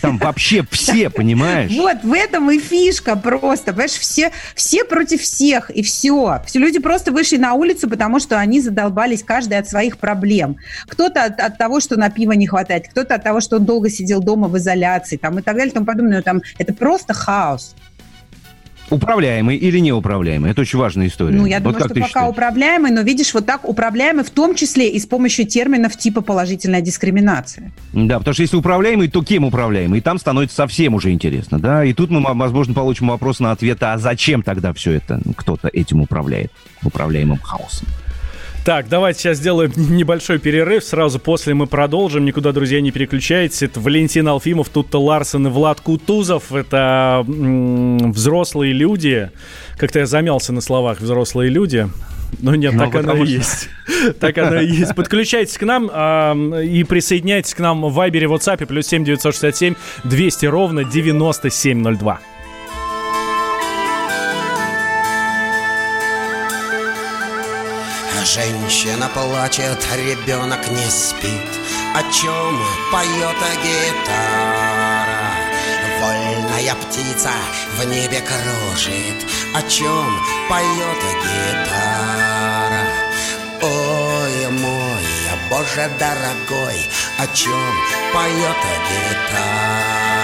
Там 0.00 0.18
вообще 0.18 0.64
все, 0.70 1.10
понимаешь? 1.10 1.70
Вот, 1.72 2.02
в 2.02 2.12
этом 2.12 2.50
и 2.50 2.58
фишка 2.58 3.16
просто. 3.16 3.72
Понимаешь, 3.72 3.92
все, 3.92 4.32
все 4.54 4.84
против 4.84 5.22
всех, 5.22 5.70
и 5.70 5.82
все. 5.82 6.42
Все 6.46 6.58
люди 6.58 6.78
просто 6.78 7.12
вышли 7.12 7.36
на 7.36 7.54
улицу, 7.54 7.88
потому 7.88 8.18
что 8.18 8.38
они 8.38 8.60
задолбались 8.60 9.22
каждый 9.22 9.58
от 9.58 9.68
своих 9.68 9.98
проблем. 9.98 10.56
Кто-то 10.88 11.24
от, 11.24 11.40
от 11.40 11.58
того, 11.58 11.80
что 11.80 11.96
на 11.96 12.10
пиво 12.10 12.32
не 12.32 12.46
хватает, 12.46 12.88
кто-то 12.88 13.14
от 13.14 13.22
того, 13.22 13.40
что 13.40 13.56
он 13.56 13.64
долго 13.64 13.88
сидел 13.88 14.20
дома 14.20 14.48
в 14.48 14.58
изоляции, 14.58 15.16
там, 15.16 15.38
и 15.38 15.42
так 15.42 15.54
далее, 15.54 15.70
и 15.70 15.74
тому 15.74 15.86
подобное. 15.86 16.22
Там, 16.22 16.42
это 16.58 16.74
просто 16.74 17.14
хаос. 17.14 17.74
Управляемый 18.92 19.56
или 19.56 19.78
неуправляемый? 19.78 20.50
Это 20.50 20.60
очень 20.60 20.78
важная 20.78 21.06
история. 21.06 21.34
Ну, 21.34 21.46
я 21.46 21.60
вот 21.60 21.72
думаю, 21.72 21.80
что 21.80 21.94
пока 21.94 22.06
считаешь? 22.06 22.30
управляемый, 22.30 22.90
но 22.90 23.00
видишь, 23.00 23.32
вот 23.32 23.46
так 23.46 23.66
управляемый 23.66 24.22
в 24.22 24.28
том 24.30 24.54
числе 24.54 24.90
и 24.90 24.98
с 24.98 25.06
помощью 25.06 25.46
терминов 25.46 25.96
типа 25.96 26.20
положительная 26.20 26.82
дискриминация. 26.82 27.72
Да, 27.94 28.18
потому 28.18 28.34
что 28.34 28.42
если 28.42 28.56
управляемый, 28.56 29.08
то 29.08 29.22
кем 29.22 29.44
управляемый? 29.44 30.00
И 30.00 30.02
там 30.02 30.18
становится 30.18 30.56
совсем 30.56 30.92
уже 30.94 31.10
интересно, 31.10 31.58
да? 31.58 31.84
И 31.84 31.94
тут 31.94 32.10
мы, 32.10 32.20
возможно, 32.34 32.74
получим 32.74 33.08
вопрос 33.08 33.40
на 33.40 33.52
ответ, 33.52 33.82
а 33.82 33.96
зачем 33.96 34.42
тогда 34.42 34.74
все 34.74 34.92
это 34.92 35.22
кто-то 35.36 35.68
этим 35.68 36.02
управляет, 36.02 36.52
управляемым 36.84 37.38
хаосом? 37.38 37.88
Так, 38.64 38.88
давайте 38.88 39.18
сейчас 39.18 39.38
сделаем 39.38 39.72
небольшой 39.76 40.38
перерыв. 40.38 40.84
Сразу 40.84 41.18
после 41.18 41.52
мы 41.54 41.66
продолжим. 41.66 42.24
Никуда, 42.24 42.52
друзья, 42.52 42.80
не 42.80 42.92
переключайтесь. 42.92 43.62
Это 43.62 43.80
Валентин 43.80 44.28
Алфимов, 44.28 44.68
тут-то 44.68 45.00
Ларсен 45.02 45.46
и 45.48 45.50
Влад 45.50 45.80
Кутузов. 45.80 46.52
Это 46.52 47.24
м- 47.26 48.12
взрослые 48.12 48.72
люди. 48.72 49.30
Как-то 49.76 49.98
я 50.00 50.06
замялся 50.06 50.52
на 50.52 50.60
словах 50.60 51.00
«взрослые 51.00 51.50
люди». 51.50 51.88
Но 52.38 52.54
нет, 52.54 52.72
ну, 52.72 52.90
так 52.90 52.94
оно 52.94 53.16
и 53.24 53.28
есть. 53.28 53.68
Так 54.20 54.38
оно 54.38 54.60
и 54.60 54.66
есть. 54.66 54.94
Подключайтесь 54.94 55.58
к 55.58 55.62
нам 55.62 55.90
э, 55.92 56.64
и 56.64 56.82
присоединяйтесь 56.84 57.54
к 57.54 57.58
нам 57.58 57.82
в 57.82 57.92
Вайбере, 57.92 58.26
WhatsApp, 58.26 58.64
плюс 58.66 58.86
7 58.86 59.04
967 59.04 59.74
200 60.04 60.46
ровно 60.46 60.84
9702. 60.84 62.20
Женщина 68.34 69.10
плачет, 69.12 69.86
ребенок 69.94 70.66
не 70.70 70.88
спит. 70.88 71.50
О 71.94 72.02
чем 72.10 72.58
поет 72.90 73.36
гитара? 73.62 75.34
Вольная 76.00 76.74
птица 76.76 77.30
в 77.76 77.84
небе 77.84 78.22
кружит. 78.22 79.26
О 79.54 79.60
чем 79.68 80.18
поет 80.48 81.02
гитара? 81.22 82.86
Ой, 83.60 84.48
мой, 84.50 85.02
Боже 85.50 85.90
дорогой 85.98 86.88
О 87.18 87.26
чем 87.34 87.74
поет 88.14 88.56
гитара? 88.88 90.22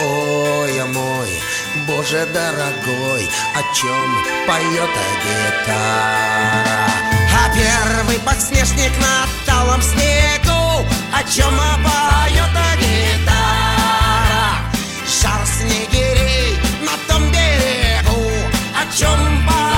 Ой, 0.00 0.84
мой, 0.88 1.40
Боже 1.84 2.26
дорогой, 2.32 3.28
о 3.54 3.74
чем 3.74 4.24
поет 4.46 4.90
гитара? 5.24 6.88
А 7.34 7.50
первый 7.54 8.18
подснежник 8.20 8.92
на 8.98 9.26
талом 9.44 9.82
снегу, 9.82 10.86
о 11.12 11.22
чем 11.30 11.54
поет 11.84 12.50
гитара? 12.80 14.58
Жар 15.06 15.46
снегирей 15.46 16.58
на 16.82 16.96
том 17.12 17.30
берегу, 17.30 18.30
о 18.74 18.96
чем 18.96 19.46
поет 19.46 19.75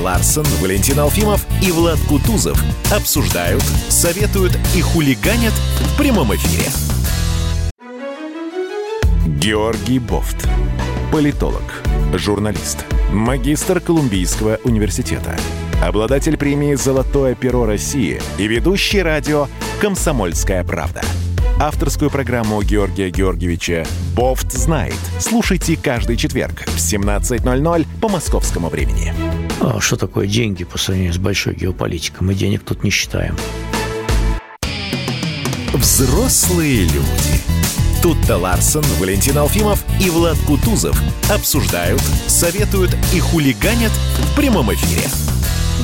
Ларсон, 0.00 0.44
Валентин 0.60 0.98
Алфимов 0.98 1.46
и 1.62 1.70
Влад 1.70 1.98
Кутузов 2.08 2.60
обсуждают, 2.90 3.62
советуют 3.88 4.58
и 4.74 4.80
хулиганят 4.80 5.52
в 5.52 5.98
прямом 5.98 6.34
эфире. 6.34 6.70
Георгий 9.26 9.98
Бофт. 9.98 10.48
Политолог, 11.12 11.62
журналист, 12.14 12.84
магистр 13.12 13.80
Колумбийского 13.80 14.58
университета, 14.64 15.36
обладатель 15.82 16.36
премии 16.36 16.74
«Золотое 16.74 17.34
перо 17.34 17.66
России» 17.66 18.20
и 18.38 18.46
ведущий 18.46 19.02
радио 19.02 19.48
«Комсомольская 19.80 20.64
правда» 20.64 21.02
авторскую 21.60 22.10
программу 22.10 22.62
Георгия 22.62 23.10
Георгиевича 23.10 23.84
«Бофт 24.16 24.50
знает». 24.52 24.96
Слушайте 25.18 25.76
каждый 25.76 26.16
четверг 26.16 26.62
в 26.62 26.76
17.00 26.76 27.86
по 28.00 28.08
московскому 28.08 28.70
времени. 28.70 29.12
А 29.60 29.78
что 29.78 29.96
такое 29.96 30.26
деньги 30.26 30.64
по 30.64 30.78
сравнению 30.78 31.12
с 31.12 31.18
большой 31.18 31.54
геополитикой? 31.54 32.26
Мы 32.26 32.34
денег 32.34 32.62
тут 32.64 32.82
не 32.82 32.90
считаем. 32.90 33.36
Взрослые 35.74 36.84
люди. 36.84 37.40
Тут-то 38.02 38.38
Ларсон, 38.38 38.82
Валентин 38.98 39.36
Алфимов 39.36 39.84
и 40.00 40.08
Влад 40.08 40.38
Кутузов 40.46 40.98
обсуждают, 41.30 42.00
советуют 42.26 42.96
и 43.14 43.20
хулиганят 43.20 43.92
в 43.92 44.34
прямом 44.34 44.72
эфире. 44.72 45.06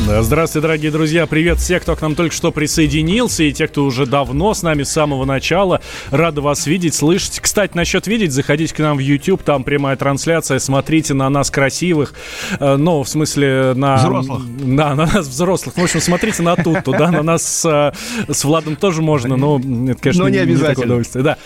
Здравствуйте, 0.04 0.62
дорогие 0.62 0.90
друзья. 0.92 1.26
Привет 1.26 1.58
всех, 1.58 1.82
кто 1.82 1.96
к 1.96 2.02
нам 2.02 2.14
только 2.14 2.34
что 2.34 2.52
присоединился, 2.52 3.42
и 3.44 3.52
те, 3.52 3.66
кто 3.66 3.84
уже 3.84 4.06
давно 4.06 4.54
с 4.54 4.62
нами 4.62 4.82
с 4.82 4.90
самого 4.90 5.24
начала. 5.24 5.80
Рада 6.10 6.40
вас 6.40 6.66
видеть, 6.66 6.94
слышать. 6.94 7.40
Кстати, 7.40 7.76
насчет 7.76 8.06
видеть, 8.06 8.32
заходите 8.32 8.74
к 8.74 8.78
нам 8.78 8.98
в 8.98 9.00
YouTube, 9.00 9.42
там 9.42 9.64
прямая 9.64 9.96
трансляция, 9.96 10.58
смотрите 10.58 11.14
на 11.14 11.28
нас 11.28 11.50
красивых, 11.50 12.14
э, 12.60 12.76
ну, 12.76 13.02
в 13.02 13.08
смысле, 13.08 13.72
на... 13.74 13.96
Взрослых. 13.96 14.42
Да, 14.76 14.94
на 14.94 15.06
нас 15.06 15.26
взрослых. 15.26 15.76
В 15.76 15.82
общем, 15.82 16.00
смотрите 16.00 16.42
на 16.42 16.56
тут, 16.56 16.84
туда, 16.84 17.10
на 17.10 17.22
нас 17.22 17.64
э, 17.64 17.92
с 18.28 18.44
Владом 18.44 18.76
тоже 18.76 19.02
можно, 19.02 19.36
но 19.36 19.58
это, 19.58 20.00
конечно, 20.00 20.24
но 20.24 20.28
не, 20.28 20.36
не 20.36 20.42
обязательно. 20.42 20.86
удовольствие. 20.86 21.24
Да. 21.24 21.36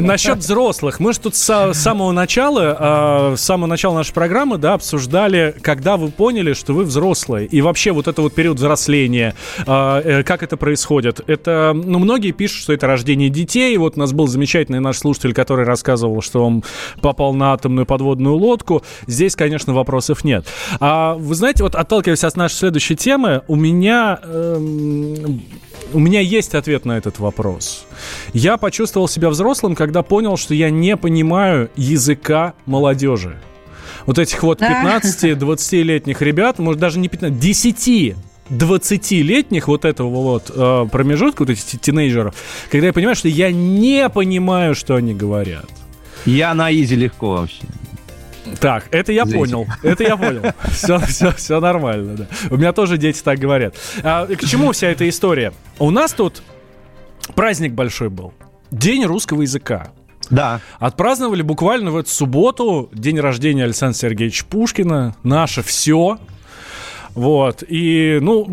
Насчет 0.00 0.38
взрослых. 0.38 1.00
Мы 1.00 1.12
же 1.12 1.20
тут 1.20 1.36
с 1.36 1.72
самого 1.74 2.12
начала, 2.12 3.32
э, 3.32 3.36
с 3.36 3.42
самого 3.42 3.66
начала 3.66 3.94
нашей 3.94 4.14
программы, 4.14 4.58
да, 4.58 4.74
обсуждали, 4.74 5.54
когда 5.60 5.96
вы 5.96 6.10
поняли, 6.10 6.54
что 6.54 6.72
вы 6.72 6.84
взрослые, 6.84 7.46
и 7.46 7.60
вообще 7.60 7.89
вот 7.92 8.08
это 8.08 8.22
вот 8.22 8.34
период 8.34 8.58
взросления, 8.58 9.34
а, 9.66 10.00
э, 10.00 10.22
как 10.22 10.42
это 10.42 10.56
происходит? 10.56 11.20
Это, 11.26 11.72
ну, 11.74 11.98
многие 11.98 12.32
пишут, 12.32 12.62
что 12.62 12.72
это 12.72 12.86
рождение 12.86 13.28
детей. 13.28 13.76
Вот 13.76 13.96
у 13.96 14.00
нас 14.00 14.12
был 14.12 14.26
замечательный 14.26 14.80
наш 14.80 14.98
слушатель, 14.98 15.32
который 15.32 15.64
рассказывал, 15.64 16.22
что 16.22 16.44
он 16.44 16.64
попал 17.00 17.34
на 17.34 17.52
атомную 17.52 17.86
подводную 17.86 18.36
лодку. 18.36 18.82
Здесь, 19.06 19.36
конечно, 19.36 19.74
вопросов 19.74 20.24
нет. 20.24 20.46
А 20.80 21.14
вы 21.14 21.34
знаете, 21.34 21.62
вот 21.62 21.74
отталкиваясь 21.74 22.24
от 22.24 22.36
нашей 22.36 22.54
следующей 22.54 22.96
темы, 22.96 23.42
у 23.48 23.56
меня... 23.56 24.18
Эм, 24.24 25.42
у 25.92 25.98
меня 25.98 26.20
есть 26.20 26.54
ответ 26.54 26.84
на 26.84 26.96
этот 26.96 27.18
вопрос. 27.18 27.84
Я 28.32 28.58
почувствовал 28.58 29.08
себя 29.08 29.28
взрослым, 29.28 29.74
когда 29.74 30.02
понял, 30.02 30.36
что 30.36 30.54
я 30.54 30.70
не 30.70 30.96
понимаю 30.96 31.68
языка 31.74 32.54
молодежи 32.64 33.40
вот 34.06 34.18
этих 34.18 34.42
вот 34.42 34.60
15-20-летних 34.60 36.22
ребят, 36.22 36.58
может 36.58 36.80
даже 36.80 36.98
не 36.98 37.08
15, 37.08 37.38
10 37.38 38.16
20-летних 38.50 39.68
вот 39.68 39.84
этого 39.84 40.08
вот 40.08 40.50
э, 40.52 40.86
промежутка, 40.90 41.42
вот 41.42 41.50
этих 41.50 41.80
тинейджеров, 41.80 42.34
когда 42.70 42.88
я 42.88 42.92
понимаю, 42.92 43.14
что 43.14 43.28
я 43.28 43.52
не 43.52 44.08
понимаю, 44.08 44.74
что 44.74 44.96
они 44.96 45.14
говорят. 45.14 45.66
Я 46.26 46.52
на 46.54 46.72
изи 46.72 46.96
легко 46.96 47.30
вообще. 47.30 47.62
Так, 48.58 48.88
это 48.90 49.12
я 49.12 49.24
Здесь. 49.24 49.36
понял. 49.36 49.66
Это 49.82 50.02
я 50.02 50.16
понял. 50.16 50.42
Все, 50.72 50.98
все, 50.98 51.30
все 51.32 51.60
нормально, 51.60 52.16
да. 52.16 52.26
У 52.50 52.56
меня 52.56 52.72
тоже 52.72 52.98
дети 52.98 53.22
так 53.22 53.38
говорят. 53.38 53.76
А, 54.02 54.26
к 54.26 54.44
чему 54.44 54.72
вся 54.72 54.88
эта 54.88 55.08
история? 55.08 55.52
У 55.78 55.90
нас 55.90 56.12
тут 56.12 56.42
праздник 57.34 57.72
большой 57.72 58.08
был. 58.08 58.32
День 58.70 59.04
русского 59.04 59.42
языка. 59.42 59.92
Да. 60.30 60.60
Отпраздновали 60.78 61.42
буквально 61.42 61.90
в 61.90 61.96
эту 61.96 62.10
субботу 62.10 62.88
день 62.92 63.18
рождения 63.18 63.64
Александра 63.64 63.98
Сергеевича 63.98 64.44
Пушкина. 64.48 65.16
Наше 65.22 65.62
все. 65.62 66.18
Вот. 67.14 67.64
И, 67.66 68.18
ну, 68.20 68.46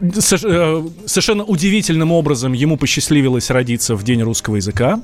э, 0.00 0.82
совершенно 1.06 1.44
удивительным 1.44 2.12
образом 2.12 2.52
ему 2.52 2.76
посчастливилось 2.76 3.50
родиться 3.50 3.96
в 3.96 4.02
День 4.04 4.22
русского 4.22 4.56
языка. 4.56 5.00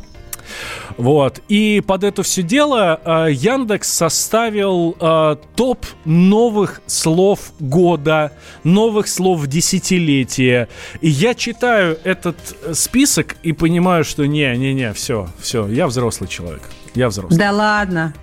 Вот. 0.96 1.40
И 1.48 1.82
под 1.86 2.04
это 2.04 2.22
все 2.22 2.42
дело 2.42 3.00
э, 3.04 3.32
Яндекс 3.32 3.88
составил 3.88 4.96
э, 5.00 5.36
топ 5.56 5.86
новых 6.04 6.80
слов 6.86 7.52
года, 7.58 8.32
новых 8.64 9.08
слов 9.08 9.46
десятилетия. 9.46 10.68
И 11.00 11.08
я 11.08 11.34
читаю 11.34 11.98
этот 12.04 12.36
список 12.72 13.36
и 13.42 13.52
понимаю, 13.52 14.04
что 14.04 14.26
не-не-не, 14.26 14.92
все, 14.92 15.28
все, 15.40 15.66
я 15.68 15.86
взрослый 15.86 16.28
человек. 16.28 16.62
Я 16.94 17.08
взрослый. 17.08 17.38
Да 17.38 17.52
ладно. 17.52 18.14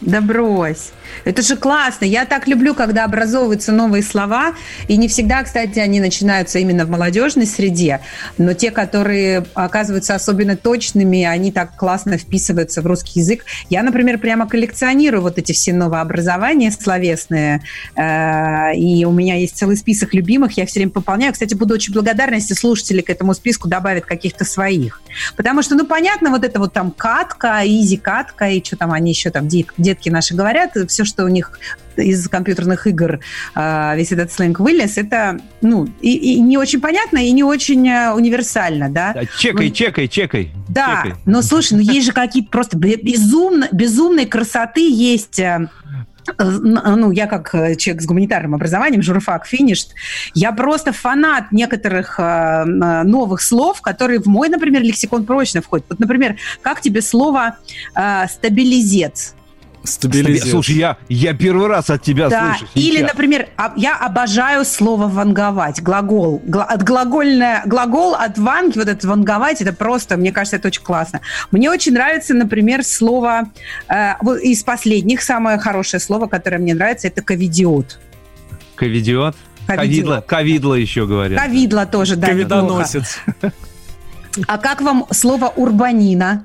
Да 0.00 0.22
брось. 0.22 0.92
Это 1.24 1.42
же 1.42 1.56
классно. 1.56 2.06
Я 2.06 2.24
так 2.24 2.48
люблю, 2.48 2.74
когда 2.74 3.04
образовываются 3.04 3.72
новые 3.72 4.02
слова. 4.02 4.54
И 4.88 4.96
не 4.96 5.08
всегда, 5.08 5.42
кстати, 5.42 5.78
они 5.78 6.00
начинаются 6.00 6.58
именно 6.58 6.86
в 6.86 6.90
молодежной 6.90 7.46
среде. 7.46 8.00
Но 8.38 8.54
те, 8.54 8.70
которые 8.70 9.44
оказываются 9.54 10.14
особенно 10.14 10.56
точными, 10.56 11.24
они 11.24 11.52
так 11.52 11.76
классно 11.76 12.16
вписываются 12.16 12.80
в 12.80 12.86
русский 12.86 13.20
язык. 13.20 13.44
Я, 13.68 13.82
например, 13.82 14.18
прямо 14.18 14.48
коллекционирую 14.48 15.22
вот 15.22 15.36
эти 15.36 15.52
все 15.52 15.74
новообразования 15.74 16.70
словесные. 16.70 17.60
Э, 17.94 18.74
и 18.74 19.04
у 19.04 19.12
меня 19.12 19.34
есть 19.36 19.58
целый 19.58 19.76
список 19.76 20.14
любимых. 20.14 20.52
Я 20.52 20.64
все 20.64 20.80
время 20.80 20.92
пополняю. 20.92 21.34
Кстати, 21.34 21.54
буду 21.54 21.74
очень 21.74 21.92
благодарна, 21.92 22.36
если 22.36 22.54
слушатели 22.54 23.02
к 23.02 23.10
этому 23.10 23.34
списку 23.34 23.68
добавят 23.68 24.06
каких-то 24.06 24.46
своих. 24.46 25.02
Потому 25.36 25.62
что, 25.62 25.74
ну, 25.74 25.86
понятно, 25.86 26.30
вот 26.30 26.44
это 26.44 26.58
вот 26.58 26.72
там 26.72 26.90
катка, 26.90 27.60
изи-катка, 27.66 28.48
и 28.48 28.64
что 28.64 28.76
там 28.76 28.92
они 28.92 29.10
еще 29.10 29.30
там, 29.30 29.46
детки 29.90 30.08
наши 30.08 30.34
говорят, 30.34 30.76
все 30.88 31.04
что 31.04 31.24
у 31.24 31.28
них 31.28 31.58
из 31.96 32.28
компьютерных 32.28 32.86
игр 32.86 33.20
а, 33.54 33.94
весь 33.96 34.12
этот 34.12 34.32
сленг 34.32 34.60
вылез, 34.60 34.96
это, 34.96 35.38
ну, 35.60 35.88
и, 36.00 36.34
и 36.34 36.40
не 36.40 36.56
очень 36.56 36.80
понятно, 36.80 37.18
и 37.18 37.30
не 37.32 37.42
очень 37.42 37.88
а, 37.90 38.14
универсально, 38.14 38.88
да. 38.88 39.14
чекай, 39.38 39.68
ну, 39.68 39.74
чекай, 39.74 40.08
чекай. 40.08 40.50
Да, 40.68 41.02
чекай. 41.04 41.18
но 41.26 41.42
слушай, 41.42 41.74
ну 41.74 41.80
есть 41.80 42.06
же 42.06 42.12
какие-то 42.12 42.50
просто 42.50 42.78
безумно, 42.78 43.68
безумной 43.72 44.26
красоты 44.26 44.88
есть 44.88 45.40
а, 45.40 45.68
ну, 46.38 47.10
я 47.10 47.26
как 47.26 47.50
человек 47.76 48.02
с 48.02 48.06
гуманитарным 48.06 48.54
образованием, 48.54 49.02
журфак 49.02 49.46
финиш, 49.46 49.86
я 50.34 50.52
просто 50.52 50.92
фанат 50.92 51.50
некоторых 51.50 52.20
э, 52.20 52.64
новых 53.04 53.40
слов, 53.40 53.80
которые 53.80 54.20
в 54.20 54.26
мой, 54.26 54.48
например, 54.48 54.82
лексикон 54.82 55.24
прочно 55.24 55.62
входят. 55.62 55.86
Вот, 55.88 55.98
например, 55.98 56.36
как 56.62 56.82
тебе 56.82 57.02
слово 57.02 57.56
э, 57.96 58.26
стабилизец? 58.28 59.34
Стабилизировать. 59.82 60.50
Слушай, 60.50 60.76
я, 60.76 60.98
я 61.08 61.32
первый 61.32 61.66
раз 61.66 61.88
от 61.88 62.02
тебя 62.02 62.28
да. 62.28 62.54
слышу. 62.54 62.66
Сейчас. 62.72 62.84
Или, 62.84 63.02
например, 63.02 63.48
а, 63.56 63.72
я 63.76 63.96
обожаю 63.96 64.64
слово 64.64 65.08
ванговать, 65.08 65.82
глагол. 65.82 66.42
От 66.52 66.82
глагольное, 66.82 67.62
глагол 67.64 68.14
от 68.14 68.36
ванги, 68.36 68.78
вот 68.78 68.88
этот 68.88 69.04
ванговать, 69.04 69.62
это 69.62 69.72
просто, 69.72 70.16
мне 70.16 70.32
кажется, 70.32 70.56
это 70.56 70.68
очень 70.68 70.82
классно. 70.82 71.20
Мне 71.50 71.70
очень 71.70 71.94
нравится, 71.94 72.34
например, 72.34 72.84
слово, 72.84 73.50
э, 73.88 74.12
из 74.42 74.62
последних, 74.62 75.22
самое 75.22 75.58
хорошее 75.58 76.00
слово, 76.00 76.26
которое 76.26 76.58
мне 76.58 76.74
нравится, 76.74 77.08
это 77.08 77.22
ковидиот. 77.22 77.98
Ковидиот? 78.76 79.36
Ковидло. 79.66 80.24
Ковидло 80.26 80.74
еще 80.74 81.06
говорят. 81.06 81.40
Ковидло 81.40 81.86
тоже, 81.86 82.16
да. 82.16 82.28
Ковидоносец. 82.28 83.18
А 84.46 84.58
как 84.58 84.80
вам 84.80 85.06
слово 85.10 85.46
урбанина? 85.48 86.44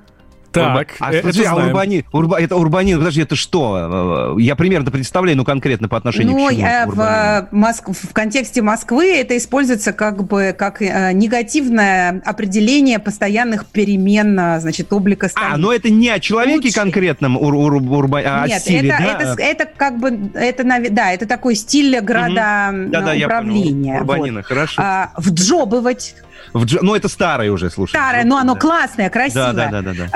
Так, 0.55 0.95
а, 0.99 1.11
это, 1.11 1.21
подожди, 1.21 1.43
а 1.43 1.55
урбанин, 1.55 2.03
урба, 2.11 2.39
это 2.39 2.55
урбанин, 2.55 2.97
подожди, 2.97 3.21
это 3.21 3.35
что? 3.35 4.35
Я 4.39 4.55
примерно 4.55 4.91
представляю, 4.91 5.37
ну, 5.37 5.45
конкретно 5.45 5.87
по 5.87 5.97
отношению 5.97 6.35
ну, 6.35 6.47
к 6.47 6.51
чему? 6.51 6.65
Э, 6.65 6.85
в, 6.87 7.47
Моск... 7.51 7.89
в 7.89 8.13
контексте 8.13 8.61
Москвы 8.61 9.13
это 9.15 9.37
используется 9.37 9.93
как 9.93 10.23
бы 10.23 10.55
как 10.57 10.81
э, 10.81 11.11
негативное 11.13 12.21
определение 12.25 12.99
постоянных 12.99 13.65
перемен, 13.65 14.39
э, 14.39 14.59
значит, 14.59 14.91
облика 14.91 15.29
столицы. 15.29 15.53
А, 15.53 15.57
но 15.57 15.73
это 15.73 15.89
не 15.89 16.09
о 16.09 16.19
человеке 16.19 16.67
Лучше... 16.67 16.73
конкретном, 16.73 17.37
ур, 17.37 17.53
ур, 17.53 17.73
урба... 17.73 18.19
а 18.19 18.47
Нет, 18.47 18.57
о 18.57 18.59
стиле, 18.59 18.89
это, 18.89 18.97
да? 18.97 19.33
это, 19.33 19.41
это 19.41 19.69
как 19.77 19.97
бы, 19.99 20.31
это, 20.33 20.63
да, 20.91 21.11
это 21.11 21.25
такой 21.25 21.55
стиль 21.55 21.99
града 22.01 22.69
угу. 22.71 22.89
да, 22.89 23.01
да, 23.01 23.25
управления. 23.25 23.97
Урбанина, 23.97 24.39
вот. 24.39 24.45
хорошо. 24.45 24.81
А, 24.81 25.11
вджобывать 25.17 26.15
в 26.53 26.65
дж... 26.65 26.77
Ну, 26.81 26.95
это 26.95 27.09
старое 27.09 27.51
уже, 27.51 27.69
слушай. 27.69 27.91
Старое, 27.91 28.23
но 28.23 28.37
оно 28.37 28.53
да. 28.53 28.59
классное, 28.59 29.09
красивое. 29.09 29.53
Да, 29.53 29.69
да, 29.69 29.81
да, 29.81 29.93
да, 29.93 29.93
да. 29.93 30.09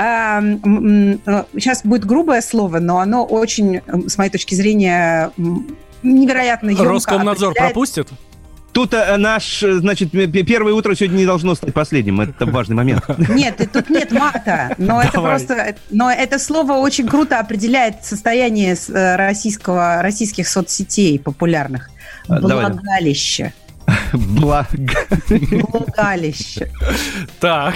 Сейчас 1.54 1.82
будет 1.84 2.04
грубое 2.04 2.40
слово, 2.40 2.78
но 2.78 3.00
оно 3.00 3.24
очень, 3.24 3.80
с 4.08 4.18
моей 4.18 4.30
точки 4.30 4.54
зрения, 4.54 5.30
невероятно 6.02 6.70
емко 6.70 6.84
Роскомнадзор 6.84 7.50
определяет... 7.50 7.72
пропустит? 7.72 8.08
Тут 8.72 8.94
э, 8.94 9.16
наш, 9.16 9.62
э, 9.62 9.74
значит, 9.74 10.12
первое 10.12 10.72
утро 10.72 10.94
сегодня 10.94 11.18
не 11.18 11.26
должно 11.26 11.54
стать 11.54 11.74
последним. 11.74 12.20
Это 12.20 12.46
важный 12.46 12.76
момент. 12.76 13.02
Нет, 13.28 13.60
тут 13.72 13.90
нет 13.90 14.12
мата. 14.12 14.74
Но 14.78 15.02
это 15.02 15.20
просто... 15.20 15.74
Но 15.90 16.10
это 16.10 16.38
слово 16.38 16.74
очень 16.74 17.08
круто 17.08 17.40
определяет 17.40 18.04
состояние 18.04 18.76
э, 18.76 19.16
российского, 19.16 20.02
российских 20.02 20.46
соцсетей 20.46 21.18
популярных. 21.18 21.90
Благалище. 22.28 23.52
Благо. 24.12 24.94
Благалище. 25.28 26.70
Так. 27.40 27.74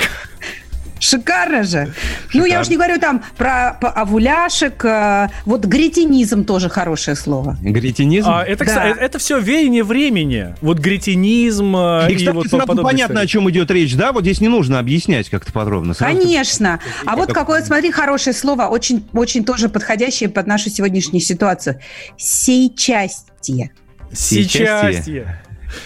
Шикарно 1.04 1.64
же. 1.64 1.68
Шикарно. 1.68 1.92
Ну, 2.32 2.44
я 2.46 2.60
уж 2.60 2.68
не 2.68 2.76
говорю 2.76 2.98
там 2.98 3.22
про 3.36 3.70
овуляшек. 3.70 4.82
Э, 4.84 5.28
вот 5.44 5.66
гретинизм 5.66 6.44
тоже 6.44 6.70
хорошее 6.70 7.14
слово. 7.14 7.58
Гретинизм? 7.60 8.28
А, 8.30 8.42
это, 8.42 8.64
да. 8.64 8.86
это, 8.86 9.00
это 9.00 9.18
все 9.18 9.38
веяние 9.38 9.84
времени. 9.84 10.54
Вот 10.62 10.78
гретинизм 10.78 11.76
э, 11.76 12.06
и, 12.08 12.14
и 12.14 12.16
кстати, 12.16 12.34
вот 12.34 12.82
понятно, 12.82 13.12
истории. 13.12 13.24
о 13.24 13.26
чем 13.26 13.50
идет 13.50 13.70
речь, 13.70 13.94
да? 13.94 14.12
Вот 14.12 14.22
здесь 14.22 14.40
не 14.40 14.48
нужно 14.48 14.78
объяснять 14.78 15.28
как-то 15.28 15.52
подробно. 15.52 15.92
Сразу 15.92 16.16
Конечно. 16.16 16.80
Ты... 16.82 17.06
А 17.06 17.16
вот 17.16 17.34
какое, 17.34 17.62
смотри, 17.62 17.90
хорошее 17.90 18.34
слово, 18.34 18.62
очень, 18.62 19.06
очень 19.12 19.44
тоже 19.44 19.68
подходящее 19.68 20.30
под 20.30 20.46
нашу 20.46 20.70
сегодняшнюю 20.70 21.20
ситуацию. 21.20 21.80
Сейчастье. 22.16 23.72
Сейчастье. 24.10 25.38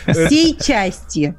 Всей 0.07 0.57
части. 0.57 1.35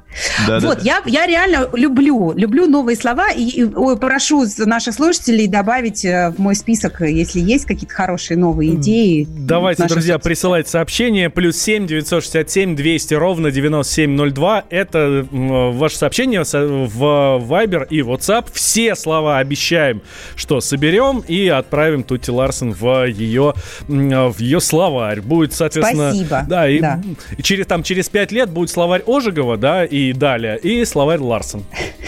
Вот, 0.60 0.82
я, 0.82 1.02
я 1.06 1.26
реально 1.26 1.68
люблю, 1.72 2.32
люблю 2.32 2.66
новые 2.66 2.96
слова 2.96 3.30
и, 3.30 3.64
прошу 4.00 4.44
наших 4.58 4.94
слушателей 4.94 5.46
добавить 5.46 6.04
э, 6.04 6.30
в 6.36 6.38
мой 6.38 6.54
список, 6.54 7.00
если 7.00 7.40
есть 7.40 7.64
какие-то 7.64 7.94
хорошие 7.94 8.36
новые 8.36 8.74
идеи. 8.74 9.26
Давайте, 9.28 9.86
друзья, 9.86 10.18
присылать 10.18 10.68
сообщение. 10.68 11.30
Плюс 11.30 11.56
7 11.56 11.86
967 11.86 12.74
200 12.74 13.14
ровно 13.14 13.50
9702. 13.50 14.64
Это 14.70 15.26
ваше 15.30 15.96
сообщение 15.96 16.42
в 16.42 17.02
Viber 17.04 17.86
и 17.88 18.00
WhatsApp. 18.00 18.46
Все 18.52 18.94
слова 18.96 19.38
обещаем, 19.38 20.02
что 20.36 20.60
соберем 20.60 21.22
и 21.26 21.48
отправим 21.48 22.02
Тути 22.02 22.30
Ларсен 22.30 22.72
в 22.72 23.04
ее, 23.06 23.54
в 23.86 24.40
ее 24.40 24.60
словарь. 24.60 25.20
Будет, 25.20 25.52
соответственно... 25.52 26.10
Спасибо. 26.10 26.44
Да, 26.48 26.68
и, 26.68 26.80
да. 26.80 27.00
и 27.36 27.42
через, 27.42 27.66
там, 27.66 27.82
через 27.82 28.08
5 28.08 28.32
лет 28.32 28.39
будет 28.46 28.70
словарь 28.70 29.02
Ожегова, 29.06 29.56
да, 29.56 29.84
и 29.84 30.12
далее, 30.12 30.58
и 30.58 30.84
словарь 30.84 31.20
Ларсен. 31.20 31.64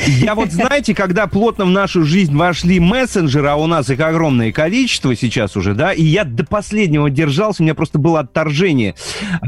Я 0.07 0.35
вот, 0.35 0.51
знаете, 0.51 0.95
когда 0.95 1.27
плотно 1.27 1.65
в 1.65 1.71
нашу 1.71 2.05
жизнь 2.05 2.35
вошли 2.35 2.81
мессенджеры, 2.81 3.49
а 3.49 3.57
у 3.57 3.67
нас 3.67 3.89
их 3.91 4.01
огромное 4.01 4.53
количество 4.53 5.15
сейчас 5.15 5.57
уже, 5.57 5.75
да, 5.75 5.93
и 5.93 6.03
я 6.03 6.25
до 6.25 6.45
последнего 6.45 7.09
держался, 7.11 7.63
у 7.63 7.65
меня 7.65 7.75
просто 7.75 7.99
было 7.99 8.21
отторжение 8.21 8.95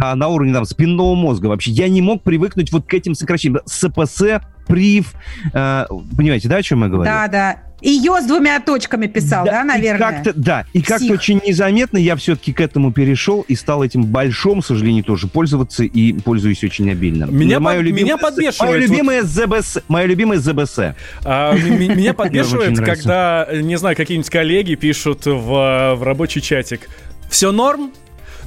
а, 0.00 0.14
на 0.14 0.28
уровне 0.28 0.52
там 0.52 0.64
спинного 0.64 1.14
мозга 1.14 1.46
вообще. 1.46 1.70
Я 1.72 1.88
не 1.88 2.02
мог 2.02 2.22
привыкнуть 2.22 2.72
вот 2.72 2.86
к 2.86 2.94
этим 2.94 3.14
сокращениям. 3.14 3.62
СПС, 3.66 4.22
ПРИВ, 4.66 5.14
э, 5.52 5.86
понимаете, 6.16 6.48
да, 6.48 6.56
о 6.56 6.62
чем 6.62 6.82
я 6.82 6.88
говорю? 6.88 7.04
Да, 7.04 7.28
да. 7.28 7.58
Ее 7.84 8.18
с 8.22 8.24
двумя 8.24 8.60
точками 8.60 9.06
писал, 9.06 9.44
да, 9.44 9.52
да 9.52 9.64
наверное? 9.64 9.96
И 9.96 10.14
как-то, 10.14 10.32
да, 10.34 10.64
и 10.72 10.80
как-то 10.80 11.12
очень 11.12 11.42
незаметно 11.46 11.98
я 11.98 12.16
все-таки 12.16 12.54
к 12.54 12.60
этому 12.62 12.92
перешел 12.92 13.44
и 13.46 13.54
стал 13.54 13.84
этим 13.84 14.06
большим, 14.06 14.62
к 14.62 14.66
сожалению, 14.66 15.04
тоже 15.04 15.28
пользоваться 15.28 15.84
и 15.84 16.14
пользуюсь 16.14 16.64
очень 16.64 16.90
обильно. 16.90 17.26
Меня, 17.26 17.60
под, 17.60 17.76
любимое, 17.76 18.04
меня 18.04 18.16
подбешивает. 18.16 18.70
Мое 18.70 18.80
любимое 18.80 19.22
ЗБС. 19.22 19.78
Мое 19.88 20.06
любимое 20.06 20.38
ЗБС. 20.38 20.78
А, 21.24 21.52
меня 21.54 22.14
подбешивает, 22.14 22.78
когда, 22.78 23.46
не 23.52 23.76
знаю, 23.76 23.96
какие-нибудь 23.96 24.30
коллеги 24.30 24.76
пишут 24.76 25.26
в, 25.26 25.94
в 25.94 26.02
рабочий 26.02 26.40
чатик. 26.40 26.88
Все 27.28 27.52
норм? 27.52 27.92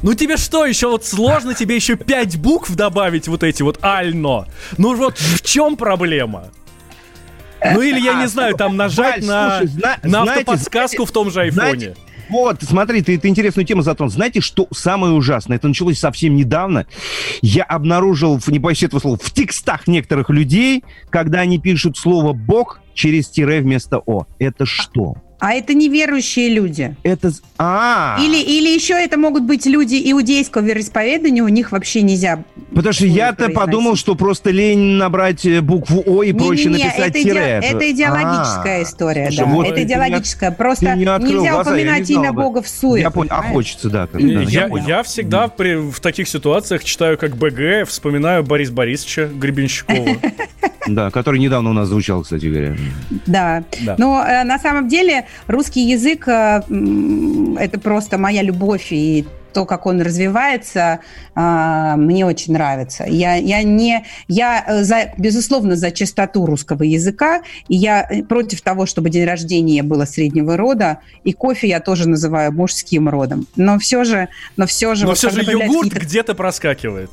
Ну 0.02 0.16
тебе 0.16 0.38
что, 0.38 0.66
еще 0.66 0.88
вот 0.90 1.06
сложно 1.06 1.54
тебе 1.54 1.76
еще 1.76 1.96
пять 1.96 2.38
букв 2.38 2.74
добавить 2.76 3.28
вот 3.28 3.44
эти 3.44 3.62
вот 3.62 3.78
ально? 3.84 4.48
Ну 4.80 4.96
вот 4.96 5.18
в 5.20 5.44
чем 5.44 5.76
проблема? 5.76 6.50
Ну 7.64 7.82
или 7.82 8.00
я 8.00 8.22
не 8.22 8.28
знаю, 8.28 8.56
там 8.56 8.78
нажать 8.78 9.26
на, 9.26 9.62
на 10.04 10.24
автоподсказку 10.24 11.06
в 11.06 11.12
том 11.12 11.32
же 11.32 11.42
айфоне. 11.42 11.96
Вот, 12.30 12.58
смотри, 12.62 13.02
ты, 13.02 13.18
ты 13.18 13.30
интересную 13.30 13.66
тему 13.66 13.82
затронул. 13.82 14.12
Знаете, 14.12 14.42
что 14.42 14.68
самое 14.74 15.14
ужасное? 15.14 15.58
Это 15.58 15.68
началось 15.68 15.98
совсем 15.98 16.36
недавно. 16.36 16.86
Я 17.42 17.64
обнаружил, 17.64 18.42
не 18.48 18.60
боюсь 18.60 18.84
этого 18.84 19.00
слова, 19.00 19.18
в 19.18 19.32
текстах 19.32 19.88
некоторых 19.88 20.30
людей, 20.30 20.84
когда 21.10 21.40
они 21.40 21.58
пишут 21.60 21.98
слово 21.98 22.34
«бог» 22.34 22.82
через 22.94 23.30
тире 23.30 23.62
вместо 23.62 24.00
«о». 24.00 24.26
Это 24.40 24.66
что? 24.66 25.16
А 25.40 25.54
это 25.54 25.76
неверующие 25.76 26.50
люди. 26.50 26.96
Это... 27.04 27.32
А, 27.60 28.18
Или, 28.20 28.42
или 28.42 28.70
еще 28.74 28.94
это 28.94 29.18
могут 29.18 29.44
быть 29.44 29.66
люди 29.66 30.00
иудейского 30.12 30.64
вероисповедания, 30.64 31.44
у 31.44 31.48
них 31.48 31.72
вообще 31.72 32.02
нельзя... 32.02 32.44
Потому 32.74 32.94
что 32.94 33.06
я-то 33.06 33.50
подумал, 33.50 33.96
что 33.96 34.16
просто 34.16 34.50
лень 34.50 34.98
набрать 34.98 35.46
э, 35.46 35.62
букву 35.62 36.04
О 36.06 36.24
и 36.24 36.34
проще 36.34 36.70
не, 36.70 36.78
не, 36.78 36.84
написать 36.84 37.10
это 37.10 37.20
тире. 37.24 37.60
Иде... 37.60 37.68
Это 37.68 37.92
идеологическая 37.92 38.80
а, 38.80 38.84
история, 38.84 39.32
да. 39.36 39.46
Вот 39.46 39.68
это 39.68 39.84
идеологическая. 39.84 40.52
Просто 40.52 40.96
нельзя 40.96 41.20
глаза, 41.20 41.62
упоминать 41.62 42.10
имя 42.10 42.34
Бога 42.34 42.62
в 42.62 42.68
суе. 42.68 43.02
Я 43.02 43.12
понял. 43.12 43.32
А 43.32 43.42
хочется, 43.44 43.90
да. 43.90 44.08
Как, 44.08 44.20
да 44.20 44.28
я, 44.28 44.68
я, 44.68 44.70
я 44.88 45.04
всегда 45.04 45.48
при, 45.48 45.76
в 45.76 46.00
таких 46.00 46.28
ситуациях 46.28 46.84
читаю 46.84 47.18
как 47.18 47.38
БГ, 47.38 47.88
вспоминаю 47.88 48.44
Бориса 48.44 48.74
Борисовича 48.74 49.28
Гребенщикова. 49.28 50.18
Да, 50.88 51.12
который 51.12 51.40
недавно 51.40 51.72
у 51.72 51.74
нас 51.74 51.90
звучал, 51.90 52.24
кстати 52.24 52.46
говоря. 52.46 52.76
Да. 53.26 53.64
да. 53.82 53.96
Но 53.98 54.24
э, 54.26 54.44
на 54.44 54.58
самом 54.58 54.88
деле 54.88 55.27
русский 55.48 55.82
язык 55.82 56.28
э, 56.28 56.62
это 57.60 57.80
просто 57.80 58.18
моя 58.18 58.42
любовь 58.42 58.88
и 58.92 59.26
то, 59.58 59.66
как 59.66 59.88
он 59.88 60.02
развивается, 60.02 61.00
э, 61.36 61.94
мне 61.98 62.28
очень 62.28 62.54
нравится. 62.54 63.06
Я, 63.08 63.36
я 63.36 63.64
не, 63.64 64.06
я 64.28 64.64
э, 64.68 64.84
за, 64.84 65.14
безусловно 65.18 65.76
за 65.76 65.90
чистоту 65.90 66.46
русского 66.46 66.84
языка, 66.84 67.42
и 67.68 67.76
я 67.76 68.08
против 68.30 68.62
того, 68.62 68.86
чтобы 68.86 69.10
день 69.10 69.26
рождения 69.26 69.82
было 69.82 70.06
среднего 70.06 70.58
рода, 70.58 71.00
и 71.24 71.34
кофе 71.34 71.70
я 71.70 71.80
тоже 71.80 72.08
называю 72.08 72.52
мужским 72.52 73.10
родом. 73.10 73.48
Но 73.56 73.80
все 73.80 74.04
же, 74.04 74.28
но 74.58 74.68
все 74.68 74.94
же, 74.94 75.06
но 75.06 75.10
вот, 75.10 75.18
все 75.18 75.32
же 75.32 75.42
йогурт 75.42 75.92
где-то 75.92 76.36
проскакивает. 76.36 77.10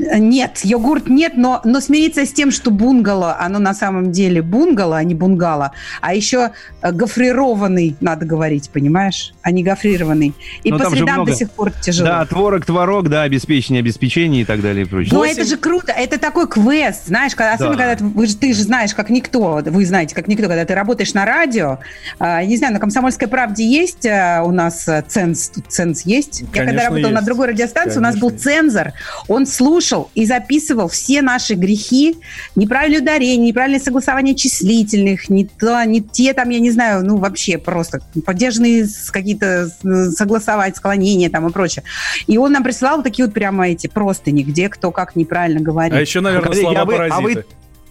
Нет, 0.00 0.60
йогурт 0.64 1.08
нет, 1.08 1.32
но, 1.36 1.60
но 1.64 1.80
смириться 1.80 2.24
с 2.24 2.32
тем, 2.32 2.50
что 2.50 2.70
бунгало, 2.70 3.36
оно 3.38 3.58
на 3.58 3.74
самом 3.74 4.12
деле 4.12 4.42
бунгало, 4.42 4.96
а 4.96 5.04
не 5.04 5.14
бунгало, 5.14 5.72
а 6.00 6.14
еще 6.14 6.52
э, 6.82 6.92
гофрированный, 6.92 7.96
надо 8.00 8.24
говорить, 8.24 8.70
понимаешь, 8.70 9.34
а 9.42 9.50
не 9.50 9.62
гофрированный. 9.62 10.34
И 10.64 10.70
но 10.70 10.78
по 10.78 10.90
средам 10.90 11.16
много... 11.16 11.32
до 11.32 11.36
сих 11.36 11.50
пор 11.50 11.70
тяжело. 11.72 12.08
Да, 12.08 12.26
творог, 12.26 12.64
творог, 12.64 13.08
да, 13.08 13.22
обеспечение, 13.22 13.80
обеспечение 13.80 14.42
и 14.42 14.44
так 14.44 14.62
далее 14.62 14.84
и 14.84 14.88
прочее. 14.88 15.10
Но 15.12 15.20
8... 15.20 15.32
это 15.32 15.44
же 15.44 15.56
круто, 15.56 15.92
это 15.92 16.18
такой 16.18 16.48
квест, 16.48 17.06
знаешь, 17.06 17.34
когда, 17.34 17.54
особенно 17.54 17.76
да. 17.76 17.96
когда 17.96 18.04
вы, 18.06 18.26
ты 18.26 18.54
же 18.54 18.62
знаешь, 18.62 18.94
как 18.94 19.10
никто, 19.10 19.62
вы 19.64 19.84
знаете, 19.84 20.14
как 20.14 20.28
никто, 20.28 20.48
когда 20.48 20.64
ты 20.64 20.74
работаешь 20.74 21.12
на 21.14 21.24
радио, 21.24 21.78
э, 22.18 22.44
не 22.44 22.56
знаю, 22.56 22.72
на 22.72 22.80
«Комсомольской 22.80 23.28
правде» 23.28 23.66
есть 23.66 24.06
э, 24.06 24.40
у 24.42 24.50
нас 24.50 24.88
ценз, 25.08 25.50
ценз 25.68 26.02
есть? 26.02 26.44
Конечно, 26.52 26.58
Я 26.58 26.66
когда 26.66 26.82
работала 26.84 27.10
есть. 27.10 27.20
на 27.20 27.22
другой 27.22 27.48
радиостанции, 27.48 27.96
Конечно. 27.96 28.00
у 28.00 28.04
нас 28.04 28.16
был 28.16 28.30
цензор, 28.30 28.92
он 29.28 29.46
слушал 29.46 29.89
слушал 29.90 30.10
и 30.14 30.26
записывал 30.26 30.88
все 30.88 31.22
наши 31.22 31.54
грехи, 31.54 32.16
неправильное 32.56 33.00
ударение, 33.00 33.48
неправильное 33.48 33.80
согласование 33.80 34.34
числительных, 34.34 35.28
не, 35.28 35.46
то, 35.46 35.82
не 35.84 36.00
те 36.00 36.32
там, 36.32 36.48
я 36.50 36.60
не 36.60 36.70
знаю, 36.70 37.04
ну 37.04 37.16
вообще 37.16 37.58
просто 37.58 38.00
поддержанные 38.24 38.86
какие-то 39.10 39.68
согласовать, 40.12 40.76
склонения 40.76 41.30
там 41.30 41.46
и 41.48 41.52
прочее. 41.52 41.84
И 42.26 42.38
он 42.38 42.52
нам 42.52 42.62
присылал 42.62 43.02
такие 43.02 43.26
вот 43.26 43.34
прямо 43.34 43.68
эти 43.68 43.86
простыни, 43.86 44.42
где 44.42 44.68
кто 44.68 44.90
как 44.90 45.16
неправильно 45.16 45.60
говорит. 45.60 45.94
А 45.94 46.00
еще, 46.00 46.20
наверное, 46.20 46.52
слова 46.52 46.86
паразиты. 46.86 47.14
А 47.14 47.20
вы, 47.20 47.44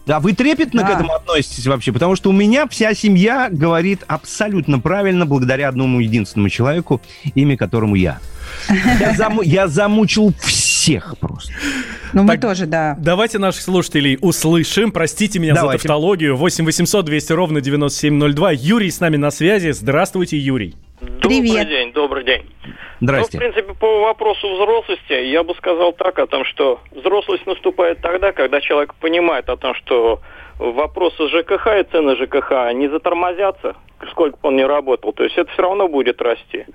а 0.07 0.19
вы 0.19 0.33
трепетно 0.33 0.81
да. 0.81 0.87
к 0.87 0.91
этому 0.95 1.13
относитесь 1.13 1.67
вообще? 1.67 1.91
Потому 1.91 2.15
что 2.15 2.29
у 2.29 2.33
меня 2.33 2.67
вся 2.67 2.93
семья 2.93 3.49
говорит 3.51 4.01
абсолютно 4.07 4.79
правильно 4.79 5.25
благодаря 5.25 5.69
одному 5.69 5.99
единственному 5.99 6.49
человеку, 6.49 7.01
имя 7.35 7.57
которому 7.57 7.95
я. 7.95 8.19
Я, 8.67 9.15
заму- 9.15 9.43
я 9.43 9.67
замучил 9.67 10.33
всех 10.79 11.15
просто. 11.19 11.51
Ну, 12.13 12.23
мы 12.23 12.37
тоже, 12.37 12.65
да. 12.65 12.95
Давайте 12.97 13.37
наших 13.37 13.61
слушателей 13.61 14.17
услышим. 14.21 14.91
Простите 14.91 15.37
меня 15.37 15.53
давайте. 15.53 15.81
за 15.81 15.87
тавтологию. 15.87 16.37
8 16.37 16.65
800 16.65 17.05
200 17.05 17.33
ровно 17.33 17.61
9702. 17.61 18.51
Юрий 18.53 18.89
с 18.89 19.01
нами 19.01 19.17
на 19.17 19.29
связи. 19.29 19.71
Здравствуйте, 19.71 20.37
Юрий. 20.37 20.75
Привет. 21.21 21.21
Добрый 21.21 21.65
день, 21.65 21.93
добрый 21.93 22.23
день. 22.23 22.41
Здрасте. 23.01 23.37
Ну, 23.37 23.39
в 23.39 23.51
принципе, 23.51 23.73
по 23.73 24.01
вопросу 24.01 24.53
взрослости, 24.53 25.13
я 25.29 25.43
бы 25.43 25.53
сказал 25.55 25.91
так, 25.93 26.17
о 26.19 26.27
том, 26.27 26.45
что 26.45 26.79
взрослость 26.91 27.45
наступает 27.45 28.01
тогда, 28.01 28.31
когда 28.31 28.61
человек 28.61 28.93
понимает 28.95 29.49
о 29.49 29.57
том, 29.57 29.75
что 29.75 30.21
вопросы 30.57 31.27
ЖКХ 31.27 31.67
и 31.79 31.83
цены 31.91 32.15
ЖКХ 32.15 32.73
не 32.73 32.89
затормозятся, 32.89 33.75
сколько 34.11 34.37
бы 34.37 34.49
он 34.49 34.55
ни 34.55 34.61
работал. 34.61 35.11
То 35.11 35.23
есть 35.23 35.37
это 35.37 35.51
все 35.51 35.61
равно 35.61 35.89
будет 35.89 36.21
расти. 36.21 36.65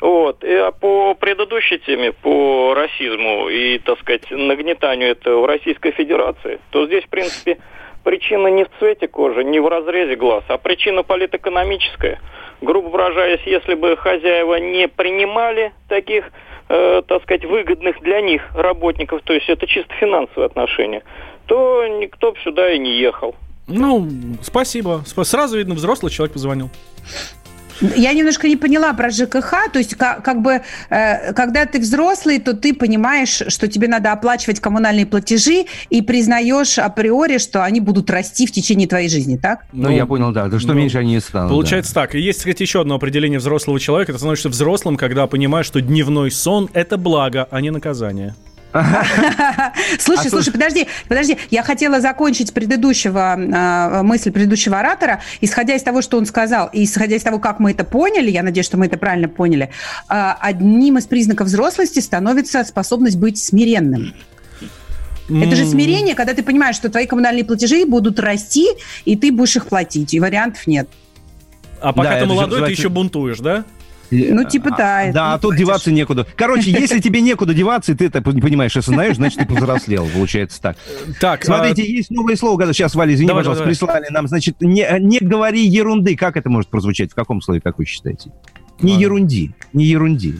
Вот. 0.00 0.42
И 0.44 0.52
а 0.52 0.72
по 0.72 1.14
предыдущей 1.14 1.78
теме, 1.78 2.12
по 2.12 2.74
расизму 2.74 3.48
и, 3.48 3.78
так 3.78 3.98
сказать, 4.00 4.30
нагнетанию 4.30 5.10
этого 5.10 5.42
в 5.42 5.46
Российской 5.46 5.92
Федерации, 5.92 6.58
то 6.70 6.86
здесь, 6.86 7.04
в 7.04 7.08
принципе, 7.08 7.58
причина 8.02 8.48
не 8.48 8.64
в 8.64 8.70
цвете 8.78 9.08
кожи, 9.08 9.44
не 9.44 9.60
в 9.60 9.68
разрезе 9.68 10.16
глаз, 10.16 10.44
а 10.48 10.56
причина 10.56 11.02
политэкономическая. 11.02 12.20
Грубо 12.62 12.88
выражаясь, 12.88 13.42
если 13.44 13.74
бы 13.74 13.96
хозяева 13.96 14.56
не 14.56 14.88
принимали 14.88 15.72
таких, 15.88 16.30
э, 16.68 17.02
так 17.06 17.22
сказать, 17.22 17.44
выгодных 17.44 18.00
для 18.00 18.20
них 18.20 18.42
работников, 18.54 19.22
то 19.22 19.32
есть 19.32 19.48
это 19.48 19.66
чисто 19.66 19.92
финансовые 19.94 20.46
отношения, 20.46 21.02
то 21.46 21.86
никто 21.86 22.32
бы 22.32 22.38
сюда 22.40 22.70
и 22.72 22.78
не 22.78 22.98
ехал. 22.98 23.34
Ну, 23.66 24.08
спасибо. 24.42 25.02
Сразу 25.06 25.56
видно, 25.56 25.74
взрослый 25.74 26.10
человек 26.10 26.32
позвонил. 26.32 26.70
Я 27.80 28.12
немножко 28.12 28.48
не 28.48 28.56
поняла 28.56 28.92
про 28.92 29.10
ЖКХ. 29.10 29.70
То 29.72 29.78
есть, 29.78 29.94
как, 29.94 30.22
как 30.24 30.42
бы, 30.42 30.60
э, 30.90 31.32
когда 31.32 31.66
ты 31.66 31.78
взрослый, 31.78 32.38
то 32.38 32.54
ты 32.54 32.74
понимаешь, 32.74 33.42
что 33.48 33.68
тебе 33.68 33.88
надо 33.88 34.12
оплачивать 34.12 34.60
коммунальные 34.60 35.06
платежи 35.06 35.66
и 35.88 36.02
признаешь 36.02 36.78
априори, 36.78 37.38
что 37.38 37.64
они 37.64 37.80
будут 37.80 38.10
расти 38.10 38.46
в 38.46 38.52
течение 38.52 38.86
твоей 38.86 39.08
жизни, 39.08 39.36
так? 39.36 39.64
Ну, 39.72 39.84
ну 39.84 39.90
я 39.90 40.06
понял, 40.06 40.32
да. 40.32 40.48
То, 40.48 40.58
что 40.58 40.68
ну, 40.68 40.74
меньше 40.74 40.98
они 40.98 41.18
станут. 41.20 41.50
Получается 41.50 41.94
да. 41.94 42.02
так. 42.02 42.14
И 42.14 42.20
есть, 42.20 42.40
кстати, 42.40 42.62
еще 42.62 42.80
одно 42.82 42.96
определение 42.96 43.38
взрослого 43.38 43.80
человека. 43.80 44.12
Ты 44.12 44.18
становишься 44.18 44.48
взрослым, 44.48 44.96
когда 44.96 45.26
понимаешь, 45.26 45.66
что 45.66 45.80
дневной 45.80 46.30
сон– 46.30 46.68
это 46.74 46.98
благо, 46.98 47.48
а 47.50 47.60
не 47.60 47.70
наказание. 47.70 48.34
Слушай, 48.72 50.26
а 50.26 50.30
слушай, 50.30 50.52
подожди, 50.52 50.86
подожди. 51.08 51.36
Я 51.50 51.62
хотела 51.62 52.00
закончить 52.00 52.52
предыдущего 52.52 53.36
э, 53.36 54.02
мысль 54.02 54.30
предыдущего 54.30 54.78
оратора, 54.78 55.20
исходя 55.40 55.74
из 55.74 55.82
того, 55.82 56.02
что 56.02 56.18
он 56.18 56.26
сказал, 56.26 56.68
и 56.72 56.84
исходя 56.84 57.16
из 57.16 57.22
того, 57.22 57.38
как 57.38 57.58
мы 57.58 57.72
это 57.72 57.84
поняли, 57.84 58.30
я 58.30 58.42
надеюсь, 58.42 58.66
что 58.66 58.76
мы 58.76 58.86
это 58.86 58.96
правильно 58.96 59.28
поняли. 59.28 59.70
Э, 60.08 60.34
одним 60.40 60.98
из 60.98 61.06
признаков 61.06 61.48
взрослости 61.48 62.00
становится 62.00 62.64
способность 62.64 63.16
быть 63.16 63.38
смиренным. 63.38 64.14
Это 65.28 65.54
же 65.54 65.64
смирение, 65.64 66.16
когда 66.16 66.34
ты 66.34 66.42
понимаешь, 66.42 66.74
что 66.74 66.88
твои 66.90 67.06
коммунальные 67.06 67.44
платежи 67.44 67.84
будут 67.86 68.18
расти, 68.18 68.66
и 69.04 69.16
ты 69.16 69.30
будешь 69.30 69.56
их 69.56 69.66
платить, 69.66 70.12
и 70.12 70.18
вариантов 70.18 70.66
нет. 70.66 70.88
А 71.80 71.92
пока 71.92 72.10
да, 72.10 72.20
ты 72.20 72.26
молодой, 72.26 72.66
ты 72.66 72.72
еще 72.72 72.88
бунтуешь, 72.88 73.38
да? 73.38 73.64
Ну, 74.10 74.44
типа, 74.44 74.70
да. 74.76 75.10
Да, 75.12 75.34
а 75.34 75.38
тут 75.38 75.56
деваться 75.56 75.90
некуда. 75.92 76.26
Короче, 76.36 76.70
если 76.70 77.00
тебе 77.00 77.20
некуда 77.20 77.54
деваться, 77.54 77.92
и 77.92 77.94
ты 77.94 78.06
это 78.06 78.22
понимаешь, 78.22 78.76
осознаешь, 78.76 79.16
значит, 79.16 79.38
ты 79.38 79.46
повзрослел, 79.46 80.08
получается 80.12 80.60
так. 80.60 80.76
Так, 81.20 81.44
Смотрите, 81.44 81.82
а... 81.82 81.86
есть 81.86 82.10
новое 82.10 82.36
слово, 82.36 82.58
когда 82.58 82.72
сейчас, 82.72 82.94
Валя, 82.94 83.14
извини, 83.14 83.28
давай, 83.28 83.42
пожалуйста, 83.42 83.64
давай. 83.64 83.74
прислали 83.74 84.06
нам, 84.10 84.26
значит, 84.28 84.60
не, 84.60 84.86
не 85.00 85.18
говори 85.20 85.64
ерунды. 85.66 86.16
Как 86.16 86.36
это 86.36 86.50
может 86.50 86.70
прозвучать? 86.70 87.12
В 87.12 87.14
каком 87.14 87.40
слове, 87.40 87.60
как 87.60 87.78
вы 87.78 87.84
считаете? 87.84 88.30
Не 88.80 88.98
ерунди, 88.98 89.52
не 89.72 89.84
ерунди. 89.84 90.36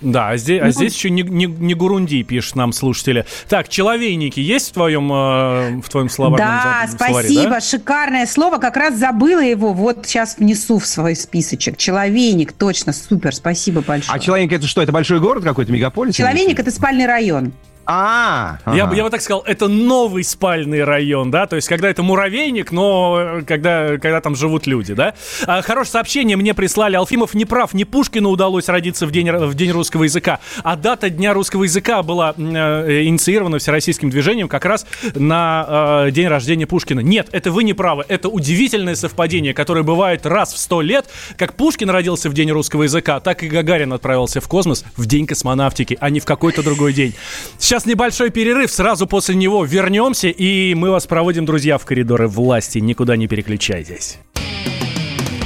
Да, 0.00 0.30
а 0.30 0.36
здесь, 0.36 0.60
а 0.60 0.64
ну, 0.64 0.68
а 0.68 0.72
здесь 0.72 0.94
еще 0.94 1.10
не, 1.10 1.22
не, 1.22 1.46
не 1.46 1.74
Гурунди, 1.74 2.22
пишет 2.22 2.54
нам 2.56 2.72
слушатели. 2.72 3.24
Так, 3.48 3.68
человейники 3.68 4.40
есть 4.40 4.70
в 4.70 4.72
твоем, 4.74 5.10
э, 5.10 5.80
в 5.80 5.88
твоем 5.88 6.10
словарном 6.10 6.46
Да, 6.46 6.86
словаре, 6.88 7.28
спасибо, 7.28 7.50
да? 7.50 7.60
шикарное 7.60 8.26
слово. 8.26 8.58
Как 8.58 8.76
раз 8.76 8.96
забыла 8.96 9.42
его, 9.42 9.72
вот 9.72 10.06
сейчас 10.06 10.36
внесу 10.38 10.78
в 10.78 10.86
свой 10.86 11.16
списочек. 11.16 11.78
Человейник, 11.78 12.52
точно, 12.52 12.92
супер, 12.92 13.34
спасибо 13.34 13.80
большое. 13.80 14.14
А 14.14 14.18
человейник 14.18 14.52
это 14.52 14.66
что, 14.66 14.82
это 14.82 14.92
большой 14.92 15.20
город 15.20 15.44
какой-то, 15.44 15.72
мегаполис? 15.72 16.14
Человейник 16.14 16.60
это 16.60 16.70
спальный 16.70 17.06
район. 17.06 17.52
А, 17.86 18.58
ага. 18.64 18.76
я, 18.76 18.90
я 18.92 19.04
бы 19.04 19.10
так 19.10 19.20
сказал, 19.20 19.42
это 19.46 19.68
новый 19.68 20.24
спальный 20.24 20.82
район, 20.82 21.30
да, 21.30 21.46
то 21.46 21.56
есть 21.56 21.68
когда 21.68 21.88
это 21.88 22.02
муравейник, 22.02 22.72
но 22.72 23.40
когда, 23.46 23.96
когда 23.98 24.20
там 24.20 24.34
живут 24.34 24.66
люди, 24.66 24.92
да. 24.94 25.14
А, 25.46 25.62
хорошее 25.62 25.92
сообщение 25.92 26.36
мне 26.36 26.52
прислали. 26.52 26.96
Алфимов 26.96 27.34
не 27.34 27.44
прав, 27.44 27.74
не 27.74 27.84
Пушкину 27.84 28.30
удалось 28.30 28.68
родиться 28.68 29.06
в 29.06 29.12
день, 29.12 29.30
в 29.30 29.54
день 29.54 29.70
русского 29.70 30.04
языка, 30.04 30.40
а 30.64 30.76
дата 30.76 31.10
Дня 31.10 31.32
русского 31.32 31.64
языка 31.64 32.02
была 32.02 32.34
э, 32.36 33.04
инициирована 33.04 33.58
всероссийским 33.58 34.10
движением 34.10 34.48
как 34.48 34.64
раз 34.64 34.86
на 35.14 36.04
э, 36.06 36.10
день 36.10 36.26
рождения 36.26 36.66
Пушкина. 36.66 37.00
Нет, 37.00 37.28
это 37.32 37.52
вы 37.52 37.62
не 37.62 37.72
правы, 37.72 38.04
это 38.08 38.28
удивительное 38.28 38.96
совпадение, 38.96 39.54
которое 39.54 39.82
бывает 39.82 40.26
раз 40.26 40.52
в 40.52 40.58
сто 40.58 40.80
лет. 40.80 41.06
Как 41.38 41.54
Пушкин 41.54 41.90
родился 41.90 42.28
в 42.28 42.34
день 42.34 42.50
русского 42.50 42.82
языка, 42.82 43.20
так 43.20 43.42
и 43.44 43.48
Гагарин 43.48 43.92
отправился 43.92 44.40
в 44.40 44.48
космос 44.48 44.84
в 44.96 45.06
день 45.06 45.26
космонавтики, 45.26 45.96
а 46.00 46.10
не 46.10 46.18
в 46.18 46.24
какой-то 46.24 46.62
другой 46.62 46.92
день. 46.92 47.14
Сейчас 47.58 47.75
Сейчас 47.76 47.84
небольшой 47.84 48.30
перерыв, 48.30 48.72
сразу 48.72 49.06
после 49.06 49.34
него 49.34 49.62
вернемся, 49.62 50.28
и 50.28 50.72
мы 50.72 50.90
вас 50.90 51.06
проводим, 51.06 51.44
друзья, 51.44 51.76
в 51.76 51.84
коридоры 51.84 52.26
власти. 52.26 52.78
Никуда 52.78 53.18
не 53.18 53.28
переключайтесь. 53.28 54.16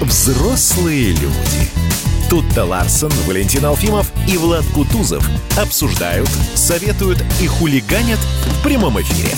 Взрослые 0.00 1.08
люди. 1.08 1.68
Тут-то 2.30 2.66
Ларсон, 2.66 3.10
Валентин 3.26 3.64
Алфимов 3.64 4.12
и 4.28 4.36
Влад 4.36 4.64
Кутузов 4.72 5.28
обсуждают, 5.58 6.28
советуют 6.54 7.18
и 7.42 7.48
хулиганят 7.48 8.20
в 8.20 8.62
прямом 8.62 9.00
эфире. 9.00 9.34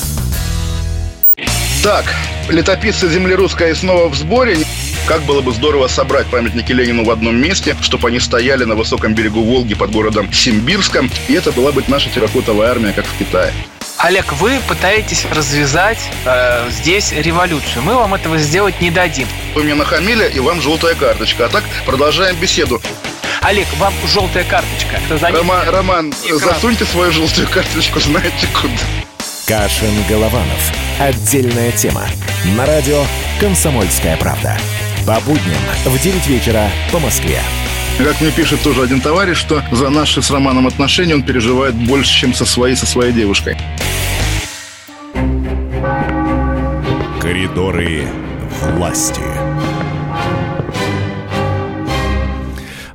Так, 1.82 2.04
летописцы 2.50 3.08
земли 3.08 3.34
русской 3.34 3.74
снова 3.74 4.10
в 4.10 4.14
сборе. 4.14 4.58
Как 5.06 5.22
было 5.22 5.40
бы 5.40 5.52
здорово 5.52 5.88
собрать 5.88 6.26
памятники 6.28 6.72
Ленину 6.72 7.04
в 7.04 7.10
одном 7.10 7.36
месте, 7.36 7.76
чтобы 7.80 8.08
они 8.08 8.20
стояли 8.20 8.64
на 8.64 8.76
высоком 8.76 9.14
берегу 9.14 9.42
Волги 9.42 9.74
под 9.74 9.90
городом 9.90 10.32
Симбирском, 10.32 11.10
и 11.28 11.32
это 11.34 11.50
была 11.50 11.72
бы 11.72 11.82
наша 11.88 12.08
терракотовая 12.08 12.70
армия, 12.70 12.92
как 12.92 13.04
в 13.06 13.18
Китае. 13.18 13.52
Олег, 13.98 14.32
вы 14.32 14.58
пытаетесь 14.68 15.26
развязать 15.30 15.98
э, 16.24 16.68
здесь 16.70 17.12
революцию. 17.12 17.82
Мы 17.82 17.94
вам 17.94 18.14
этого 18.14 18.38
сделать 18.38 18.80
не 18.80 18.90
дадим. 18.90 19.28
Вы 19.54 19.62
мне 19.64 19.74
нахамили, 19.74 20.28
и 20.34 20.40
вам 20.40 20.60
желтая 20.60 20.94
карточка. 20.94 21.46
А 21.46 21.48
так 21.48 21.62
продолжаем 21.86 22.36
беседу. 22.36 22.80
Олег, 23.42 23.66
вам 23.78 23.92
желтая 24.06 24.44
карточка. 24.44 25.00
Рома, 25.32 25.64
Роман, 25.66 26.12
Экран. 26.24 26.38
засуньте 26.38 26.84
свою 26.84 27.12
желтую 27.12 27.48
карточку, 27.48 28.00
знаете 28.00 28.46
куда. 28.60 28.74
Кашин-Голованов. 29.46 30.72
Отдельная 30.98 31.72
тема. 31.72 32.06
На 32.56 32.66
радио 32.66 33.04
«Комсомольская 33.40 34.16
правда». 34.16 34.56
По 35.06 35.20
будням 35.20 35.60
в 35.84 36.00
9 36.00 36.26
вечера 36.28 36.70
по 36.92 37.00
Москве. 37.00 37.40
Как 37.98 38.20
мне 38.20 38.30
пишет 38.30 38.62
тоже 38.62 38.82
один 38.82 39.00
товарищ, 39.00 39.36
что 39.36 39.62
за 39.72 39.90
наши 39.90 40.22
с 40.22 40.30
Романом 40.30 40.66
отношения 40.66 41.14
он 41.14 41.24
переживает 41.24 41.74
больше, 41.74 42.12
чем 42.12 42.34
со 42.34 42.44
своей, 42.44 42.76
со 42.76 42.86
своей 42.86 43.12
девушкой. 43.12 43.56
Коридоры 47.20 48.06
власти. 48.76 49.31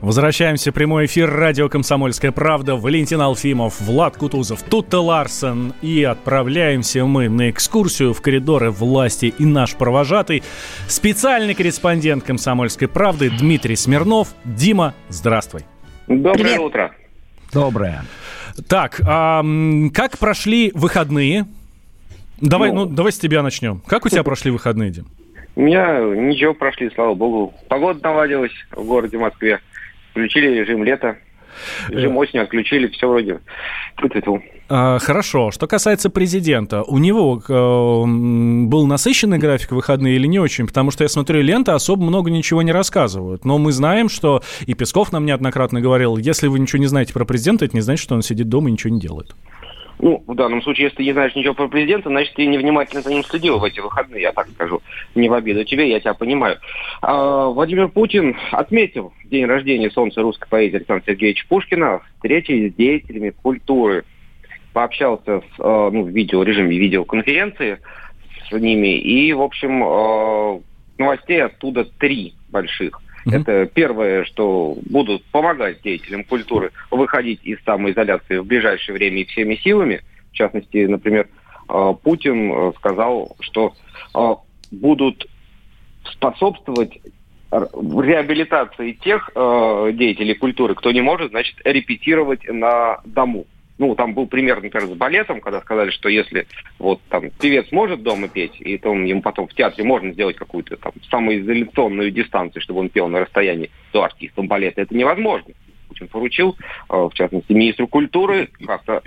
Возвращаемся 0.08 0.72
в 0.72 0.74
прямой 0.74 1.08
эфир 1.08 1.30
радио 1.30 1.68
«Комсомольская 1.68 2.32
правда». 2.32 2.78
Валентин 2.78 3.20
Алфимов, 3.20 3.82
Влад 3.82 4.16
Кутузов, 4.16 4.64
Тутта 4.64 5.02
Ларсен. 5.02 5.74
И 5.82 6.02
отправляемся 6.02 7.04
мы 7.04 7.28
на 7.28 7.50
экскурсию 7.50 8.14
в 8.14 8.22
коридоры 8.22 8.72
власти. 8.72 9.34
И 9.38 9.44
наш 9.44 9.76
провожатый, 9.76 10.44
специальный 10.88 11.54
корреспондент 11.56 12.24
«Комсомольской 12.24 12.88
правды» 12.88 13.30
Дмитрий 13.30 13.76
Смирнов. 13.76 14.30
Дима, 14.46 14.94
здравствуй. 15.10 15.64
Доброе 16.08 16.36
Привет. 16.36 16.60
утро. 16.62 16.96
Доброе. 17.52 18.06
Так, 18.70 19.02
а, 19.06 19.44
как 19.94 20.18
прошли 20.20 20.72
выходные? 20.74 21.48
Давай, 22.40 22.72
ну, 22.72 22.86
ну, 22.86 22.96
давай 22.96 23.12
с 23.12 23.20
тебя 23.20 23.44
начнем. 23.44 23.82
Как 23.86 24.06
у 24.06 24.10
тебя 24.10 24.24
прошли 24.24 24.52
выходные, 24.52 24.90
Дим? 24.90 25.08
У 25.58 25.64
меня 25.64 26.00
ничего 26.00 26.54
прошли, 26.54 26.90
слава 26.96 27.14
богу. 27.14 27.54
Погода 27.68 28.00
наладилась 28.04 28.54
в 28.72 28.86
городе 28.86 29.18
Москве. 29.18 29.60
Включили 30.18 30.48
режим 30.48 30.84
лета, 30.84 31.18
режим 31.90 32.14
э. 32.14 32.20
осени 32.20 32.40
отключили, 32.40 32.88
все 32.88 33.08
вроде. 33.08 33.40
А, 34.68 34.98
хорошо. 34.98 35.52
Что 35.52 35.68
касается 35.68 36.10
президента, 36.10 36.82
у 36.82 36.98
него 36.98 37.40
э, 37.48 37.54
был 37.54 38.88
насыщенный 38.88 39.38
график 39.38 39.72
выходные 39.72 40.16
или 40.16 40.26
не 40.26 40.40
очень? 40.40 40.66
Потому 40.66 40.90
что 40.90 41.04
я 41.04 41.08
смотрю, 41.08 41.42
ленты 41.42 41.72
особо 41.72 42.04
много 42.04 42.32
ничего 42.32 42.64
не 42.64 42.72
рассказывают. 42.72 43.46
Но 43.46 43.60
мы 43.60 43.72
знаем, 43.72 44.10
что, 44.10 44.42
и 44.66 44.74
Песков 44.74 45.12
нам 45.12 45.26
неоднократно 45.28 45.80
говорил, 45.80 46.18
если 46.18 46.48
вы 46.48 46.58
ничего 46.58 46.80
не 46.80 46.88
знаете 46.88 47.14
про 47.14 47.26
президента, 47.26 47.66
это 47.66 47.78
не 47.78 47.82
значит, 47.82 48.04
что 48.04 48.16
он 48.16 48.24
сидит 48.24 48.50
дома 48.50 48.70
и 48.70 48.72
ничего 48.72 48.94
не 48.94 49.00
делает. 49.00 49.36
Ну, 50.00 50.24
в 50.28 50.36
данном 50.36 50.62
случае, 50.62 50.86
если 50.86 50.98
ты 50.98 51.04
не 51.06 51.14
знаешь 51.14 51.34
ничего 51.36 51.56
про 51.56 51.68
президента, 51.68 52.10
значит, 52.10 52.36
ты 52.36 52.46
невнимательно 52.46 53.02
за 53.02 53.10
ним 53.10 53.24
следил 53.24 53.58
в 53.58 53.64
эти 53.64 53.80
выходные, 53.80 54.22
я 54.22 54.32
так 54.32 54.48
скажу. 54.54 54.82
Не 55.16 55.28
в 55.28 55.34
обиду 55.34 55.64
тебе, 55.64 55.90
я 55.90 56.00
тебя 56.00 56.14
понимаю. 56.14 56.58
А, 57.02 57.48
Владимир 57.48 57.88
Путин 57.88 58.38
отметил 58.52 59.12
день 59.26 59.46
рождения 59.46 59.90
солнца 59.90 60.22
русской 60.22 60.48
поэзии 60.48 60.78
Александра 60.78 61.04
Сергеевича 61.08 61.46
Пушкина, 61.50 62.02
встречи 62.16 62.70
с 62.70 62.76
деятелями 62.76 63.32
культуры. 63.32 64.06
Пообщался 64.72 65.40
с, 65.40 65.60
а, 65.60 65.90
ну, 65.90 66.04
в 66.04 66.10
видеорежиме 66.10 66.78
видеоконференции 66.78 67.80
с 68.50 68.52
ними, 68.52 69.00
и, 69.00 69.34
в 69.34 69.42
общем, 69.42 69.82
а, 69.84 70.62
новостей 71.00 71.42
оттуда 71.42 71.86
три 71.98 72.36
больших. 72.50 73.02
Mm-hmm. 73.28 73.42
Это 73.42 73.66
первое, 73.66 74.24
что 74.24 74.78
будут 74.90 75.24
помогать 75.26 75.82
деятелям 75.82 76.24
культуры 76.24 76.72
выходить 76.90 77.42
из 77.44 77.62
самоизоляции 77.66 78.38
в 78.38 78.46
ближайшее 78.46 78.96
время 78.96 79.22
и 79.22 79.26
всеми 79.26 79.56
силами. 79.56 80.02
В 80.32 80.34
частности, 80.34 80.86
например, 80.86 81.28
э, 81.68 81.94
Путин 82.04 82.52
э, 82.52 82.72
сказал, 82.78 83.36
что 83.42 83.74
э, 84.16 84.36
будут 84.72 85.28
способствовать 86.14 87.00
реабилитации 87.52 88.92
тех 88.92 89.32
деятелей 89.34 90.34
культуры, 90.34 90.76
кто 90.76 90.92
не 90.92 91.00
может, 91.00 91.32
значит, 91.32 91.56
репетировать 91.64 92.44
на 92.48 93.00
дому 93.06 93.46
ну, 93.78 93.96
там 93.96 94.14
был 94.14 94.28
пример, 94.28 94.62
например, 94.62 94.88
с 94.88 94.94
балетом, 94.94 95.42
когда 95.42 95.62
сказали, 95.62 95.92
что 95.92 96.10
если 96.10 96.48
вот 96.80 97.02
там 97.10 97.30
певец 97.30 97.72
может 97.72 98.02
дома 98.02 98.28
петь, 98.28 98.60
и 98.60 98.78
то 98.78 98.94
ему 98.94 99.22
потом 99.22 99.48
в 99.48 99.54
театре 99.54 99.84
можно 99.84 100.12
сделать 100.14 100.36
какую-то 100.36 100.78
там 100.78 100.94
самоизоляционную 101.10 102.12
дистанцию, 102.12 102.62
чтобы 102.62 102.80
он 102.80 102.90
пел 102.90 103.08
на 103.08 103.22
расстоянии 103.22 103.70
до 103.94 104.04
артиста 104.04 104.42
балета, 104.42 104.82
это 104.82 104.96
невозможно. 104.96 105.54
Путин 105.88 106.08
поручил, 106.08 106.58
э, 106.90 106.96
в 106.96 107.12
частности, 107.14 107.54
министру 107.54 107.88
культуры 107.88 108.50
как-то 108.66 109.02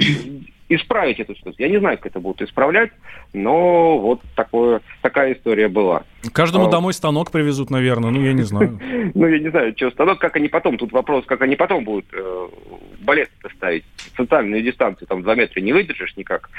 исправить 0.70 1.18
эту 1.18 1.34
ситуацию. 1.34 1.66
Я 1.66 1.72
не 1.72 1.78
знаю, 1.78 1.98
как 1.98 2.06
это 2.06 2.20
будут 2.20 2.42
исправлять, 2.42 2.90
но 3.32 3.98
вот 3.98 4.20
такое, 4.36 4.80
такая 5.02 5.34
история 5.34 5.68
была. 5.68 6.04
Каждому 6.32 6.66
а... 6.66 6.70
домой 6.70 6.94
станок 6.94 7.32
привезут, 7.32 7.70
наверное, 7.70 8.10
ну 8.10 8.22
я 8.22 8.32
не 8.32 8.42
знаю. 8.42 8.78
Ну 9.12 9.26
я 9.26 9.40
не 9.40 9.50
знаю, 9.50 9.74
что 9.76 9.90
станок, 9.90 10.20
как 10.20 10.36
они 10.36 10.48
потом, 10.48 10.78
тут 10.78 10.92
вопрос, 10.92 11.24
как 11.26 11.42
они 11.42 11.56
потом 11.56 11.84
будут 11.84 12.06
балет 13.00 13.30
ставить. 13.56 13.84
Социальную 14.16 14.62
дистанцию 14.62 15.08
там 15.08 15.22
2 15.22 15.34
метра 15.34 15.60
не 15.60 15.72
выдержишь 15.72 16.16
никак 16.16 16.50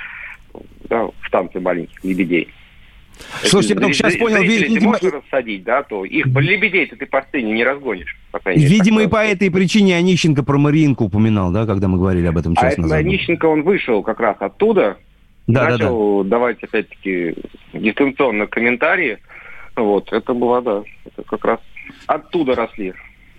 да, 0.90 1.06
в 1.06 1.30
танце 1.30 1.60
маленьких 1.60 2.04
лебедей. 2.04 2.50
Слушайте, 3.44 3.76
потом 3.76 3.94
сейчас 3.94 4.16
понял, 4.16 4.42
видимо... 4.42 4.74
Если 4.74 4.86
можно 4.86 5.12
рассадить, 5.12 5.64
да, 5.64 5.84
то 5.84 6.06
их 6.06 6.26
лебедей-то 6.26 6.96
ты 6.96 7.06
по 7.06 7.22
сцене 7.22 7.52
не 7.54 7.64
разгонишь. 7.64 8.18
Видимо, 8.46 9.04
и 9.04 9.08
по 9.08 9.24
этой 9.24 9.52
причине 9.52 9.96
Онищенко 9.98 10.44
про 10.44 10.58
Маринку 10.58 11.06
упоминал, 11.06 11.52
да, 11.52 11.66
когда 11.66 11.88
мы 11.88 11.98
говорили 11.98 12.28
об 12.28 12.38
этом 12.38 12.56
час 12.56 12.76
а 12.78 12.82
назад. 12.82 13.00
Онищенко, 13.00 13.46
он 13.46 13.64
вышел 13.64 14.02
как 14.02 14.20
раз 14.20 14.38
оттуда, 14.40 14.98
да, 15.48 15.70
начал 15.70 16.24
да, 16.24 16.24
да. 16.24 16.30
давать, 16.30 16.64
опять-таки, 16.64 17.36
дистанционно 17.74 18.48
комментарии. 18.48 19.20
Вот, 19.76 20.12
это 20.12 20.34
было, 20.34 20.62
да, 20.62 20.84
это 21.06 21.24
как 21.24 21.46
раз 21.46 21.60
оттуда 22.08 22.56
росли 22.56 22.94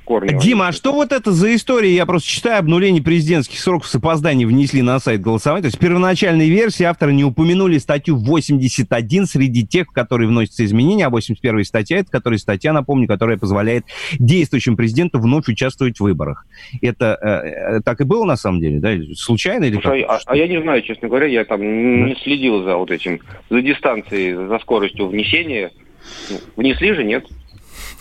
корни. 0.04 0.38
Дима, 0.38 0.68
а 0.68 0.72
что 0.72 0.92
вот 0.92 1.12
это 1.12 1.32
за 1.32 1.54
история? 1.54 1.94
Я 1.94 2.06
просто 2.06 2.28
читаю 2.28 2.58
обнуление 2.58 3.02
президентских 3.02 3.58
сроков 3.58 3.88
с 3.88 3.94
опозданием 3.94 4.48
внесли 4.48 4.82
на 4.82 4.98
сайт 4.98 5.20
голосования. 5.20 5.62
То 5.62 5.66
есть 5.66 5.76
в 5.76 5.80
первоначальной 5.80 6.48
версии 6.48 6.84
авторы 6.84 7.12
не 7.12 7.24
упомянули 7.24 7.78
статью 7.78 8.16
81 8.16 9.26
среди 9.26 9.66
тех, 9.66 9.88
в 9.88 9.92
которые 9.92 10.28
вносятся 10.28 10.64
изменения, 10.64 11.06
а 11.06 11.10
81 11.10 11.64
статья, 11.64 11.98
это 11.98 12.10
которая 12.10 12.38
статья, 12.38 12.72
напомню, 12.72 13.06
которая 13.08 13.38
позволяет 13.38 13.84
действующему 14.18 14.76
президенту 14.76 15.20
вновь 15.20 15.48
участвовать 15.48 15.98
в 15.98 16.02
выборах. 16.02 16.46
Это 16.80 17.18
э, 17.20 17.76
э 17.76 17.80
так 17.82 18.00
и 18.00 18.04
было 18.04 18.24
на 18.24 18.36
самом 18.36 18.60
деле, 18.60 18.78
да? 18.78 18.92
Случайно 19.14 19.64
или 19.64 19.74
Слушай, 19.74 20.02
как? 20.02 20.22
А, 20.26 20.32
а 20.32 20.36
я 20.36 20.46
не 20.46 20.60
знаю, 20.60 20.82
честно 20.82 21.08
говоря, 21.08 21.26
я 21.26 21.44
там 21.44 21.60
не 21.60 22.14
следил 22.22 22.62
за 22.62 22.76
вот 22.76 22.90
этим, 22.90 23.20
за 23.50 23.62
дистанцией, 23.62 24.34
за 24.34 24.58
скоростью 24.58 25.08
внесения. 25.08 25.70
Ну, 26.30 26.38
внесли 26.56 26.92
же, 26.94 27.04
нет? 27.04 27.26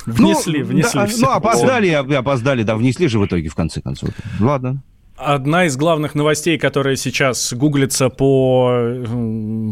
Внесли, 0.06 0.60
ну, 0.60 0.66
внесли. 0.66 1.00
Да, 1.00 1.08
ну, 1.20 1.30
опоздали, 1.30 1.90
опоздали, 1.90 2.64
да, 2.64 2.76
внесли 2.76 3.08
же 3.08 3.20
в 3.20 3.26
итоге, 3.26 3.50
в 3.50 3.56
конце 3.56 3.82
концов. 3.82 4.10
Ладно. 4.40 4.82
Одна 5.24 5.66
из 5.66 5.78
главных 5.78 6.16
новостей, 6.16 6.58
которая 6.58 6.96
сейчас 6.96 7.54
гуглится 7.54 8.10
по, 8.10 8.74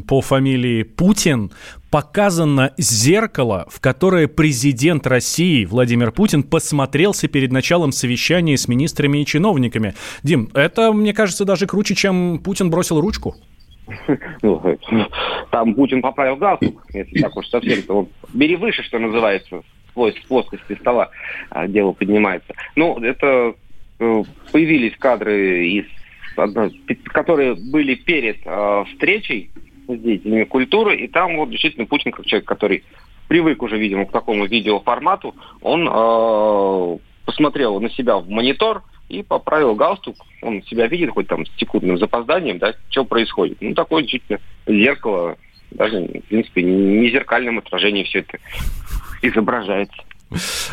по 0.08 0.22
фамилии 0.22 0.84
Путин, 0.84 1.52
показано 1.90 2.72
зеркало, 2.78 3.66
в 3.68 3.80
которое 3.80 4.28
президент 4.28 5.08
России 5.08 5.66
Владимир 5.66 6.12
Путин 6.12 6.44
посмотрелся 6.44 7.28
перед 7.28 7.52
началом 7.52 7.92
совещания 7.92 8.58
с 8.58 8.68
министрами 8.68 9.24
и 9.24 9.26
чиновниками. 9.26 9.96
Дим, 10.22 10.50
это, 10.54 10.94
мне 10.94 11.14
кажется, 11.14 11.46
даже 11.46 11.66
круче, 11.66 11.96
чем 11.96 12.38
Путин 12.38 12.70
бросил 12.70 13.02
ручку. 13.02 13.36
Ну, 14.44 14.62
там 15.50 15.74
Путин 15.74 16.04
поправил 16.04 16.36
галстук, 16.36 16.86
если 16.94 17.22
так 17.22 17.36
уж 17.36 17.48
совсем. 17.48 17.82
То 17.82 18.08
бери 18.34 18.56
выше, 18.56 18.84
что 18.84 19.00
называется 19.00 19.64
с 19.96 20.28
плоскости 20.28 20.76
стола 20.80 21.10
а, 21.50 21.68
дело 21.68 21.92
поднимается. 21.92 22.54
Ну, 22.76 22.98
это 23.00 23.56
э, 24.00 24.24
появились 24.52 24.96
кадры, 24.98 25.68
из, 25.68 25.86
которые 27.06 27.56
были 27.56 27.96
перед 27.96 28.38
э, 28.46 28.84
встречей 28.92 29.52
с 29.88 29.98
деятелями 30.00 30.44
культуры, 30.44 30.98
и 30.98 31.08
там 31.08 31.38
вот 31.38 31.50
действительно 31.50 31.86
Путин, 31.86 32.12
как 32.12 32.26
человек, 32.26 32.48
который 32.48 32.84
привык 33.28 33.62
уже, 33.62 33.78
видимо, 33.78 34.06
к 34.06 34.12
такому 34.12 34.46
видеоформату, 34.46 35.36
он 35.62 35.88
э, 35.88 36.98
посмотрел 37.26 37.80
на 37.80 37.90
себя 37.92 38.18
в 38.18 38.30
монитор 38.30 38.84
и 39.08 39.24
поправил 39.24 39.76
галстук. 39.76 40.16
Он 40.42 40.64
себя 40.64 40.88
видит 40.88 41.12
хоть 41.12 41.28
там 41.28 41.46
с 41.46 41.50
секундным 41.58 41.98
запозданием, 41.98 42.60
да, 42.60 42.74
что 42.90 43.06
происходит. 43.06 43.58
Ну, 43.62 43.74
такое 43.74 44.04
действительно 44.04 44.40
зеркало, 44.68 45.38
даже, 45.72 46.00
в 46.02 46.22
принципе, 46.28 46.64
не 46.64 47.10
зеркальном 47.10 47.60
отражении 47.60 48.04
все 48.04 48.20
это 48.20 48.40
изображается. 49.22 50.02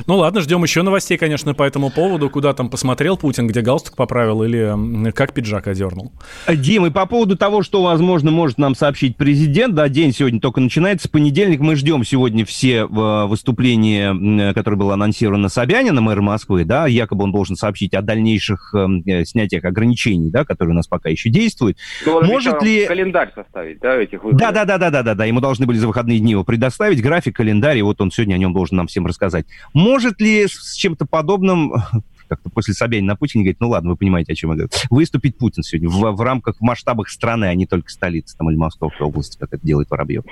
Ну 0.07 0.17
ладно, 0.17 0.41
ждем 0.41 0.63
еще 0.63 0.83
новостей, 0.83 1.17
конечно, 1.17 1.55
по 1.55 1.63
этому 1.63 1.91
поводу. 1.91 2.29
Куда 2.29 2.53
там 2.53 2.69
посмотрел 2.69 3.17
Путин, 3.17 3.47
где 3.47 3.63
галстук 3.63 3.97
поправил 3.97 4.43
или 4.43 5.11
как 5.13 5.33
пиджак 5.33 5.67
одернул? 5.67 6.13
Дим, 6.49 6.87
и 6.87 6.91
по 6.91 7.07
поводу 7.07 7.37
того, 7.37 7.63
что, 7.63 7.83
возможно, 7.83 8.31
может 8.31 8.59
нам 8.59 8.75
сообщить 8.75 9.17
президент, 9.17 9.75
да, 9.75 9.89
день 9.89 10.13
сегодня 10.13 10.41
только 10.41 10.61
начинается, 10.61 11.09
понедельник, 11.09 11.61
мы 11.61 11.77
ждем 11.77 12.05
сегодня 12.05 12.45
все 12.45 12.81
э, 12.81 13.27
выступления, 13.27 14.53
которое 14.53 14.77
было 14.77 14.95
анонсировано 14.95 15.49
Собянина, 15.49 16.01
мэра 16.01 16.21
Москвы, 16.21 16.65
да, 16.65 16.87
якобы 16.87 17.25
он 17.25 17.33
должен 17.33 17.57
сообщить 17.57 17.95
о 17.95 18.03
дальнейших 18.03 18.75
э, 18.75 19.25
снятиях 19.25 19.65
ограничений, 19.65 20.31
да, 20.31 20.45
которые 20.45 20.73
у 20.73 20.77
нас 20.77 20.87
пока 20.87 21.09
еще 21.09 21.31
действуют. 21.31 21.79
Ну, 22.05 22.23
может 22.25 22.63
ли... 22.63 22.87
Календарь 22.87 23.33
составить, 23.35 23.81
да, 23.81 23.97
этих 23.97 24.23
выборов? 24.23 24.39
Да, 24.39 24.53
да, 24.53 24.65
да, 24.65 24.79
да, 24.79 24.91
да, 24.91 25.03
да, 25.03 25.15
да, 25.15 25.25
ему 25.25 25.41
должны 25.41 25.67
были 25.67 25.79
за 25.79 25.87
выходные 25.87 26.19
дни 26.19 26.33
его 26.33 26.45
предоставить, 26.45 27.03
график, 27.03 27.37
календарь, 27.37 27.79
и 27.79 27.83
вот 27.83 28.01
он 28.01 28.11
сегодня 28.11 28.35
о 28.35 28.39
нем 28.39 28.53
должен 28.53 28.77
нам 28.77 28.87
всем 28.87 29.07
рассказать. 29.07 29.46
Может 29.75 30.21
ли 30.21 30.47
с 30.47 30.75
чем-то 30.75 31.07
подобным 31.07 31.73
как-то 32.29 32.51
после 32.51 32.75
Собянина 32.75 33.13
на 33.13 33.17
Путина 33.17 33.45
говорит, 33.45 33.61
ну 33.61 33.69
ладно, 33.69 33.91
вы 33.91 33.97
понимаете, 33.97 34.33
о 34.33 34.35
чем 34.35 34.51
я 34.51 34.57
говорю. 34.57 34.71
Выступить 34.91 35.39
Путин 35.39 35.63
сегодня 35.63 35.89
в, 35.89 36.17
в 36.17 36.21
рамках, 36.21 36.57
в 36.59 36.61
масштабах 36.61 37.09
страны, 37.09 37.47
а 37.47 37.55
не 37.55 37.67
только 37.67 37.91
столицы 37.91 38.37
там, 38.37 38.51
или 38.51 38.57
Московской 38.57 39.07
области, 39.07 39.39
как 39.39 39.53
это 39.53 39.65
делает 39.65 39.91
Воробьев. 39.91 40.25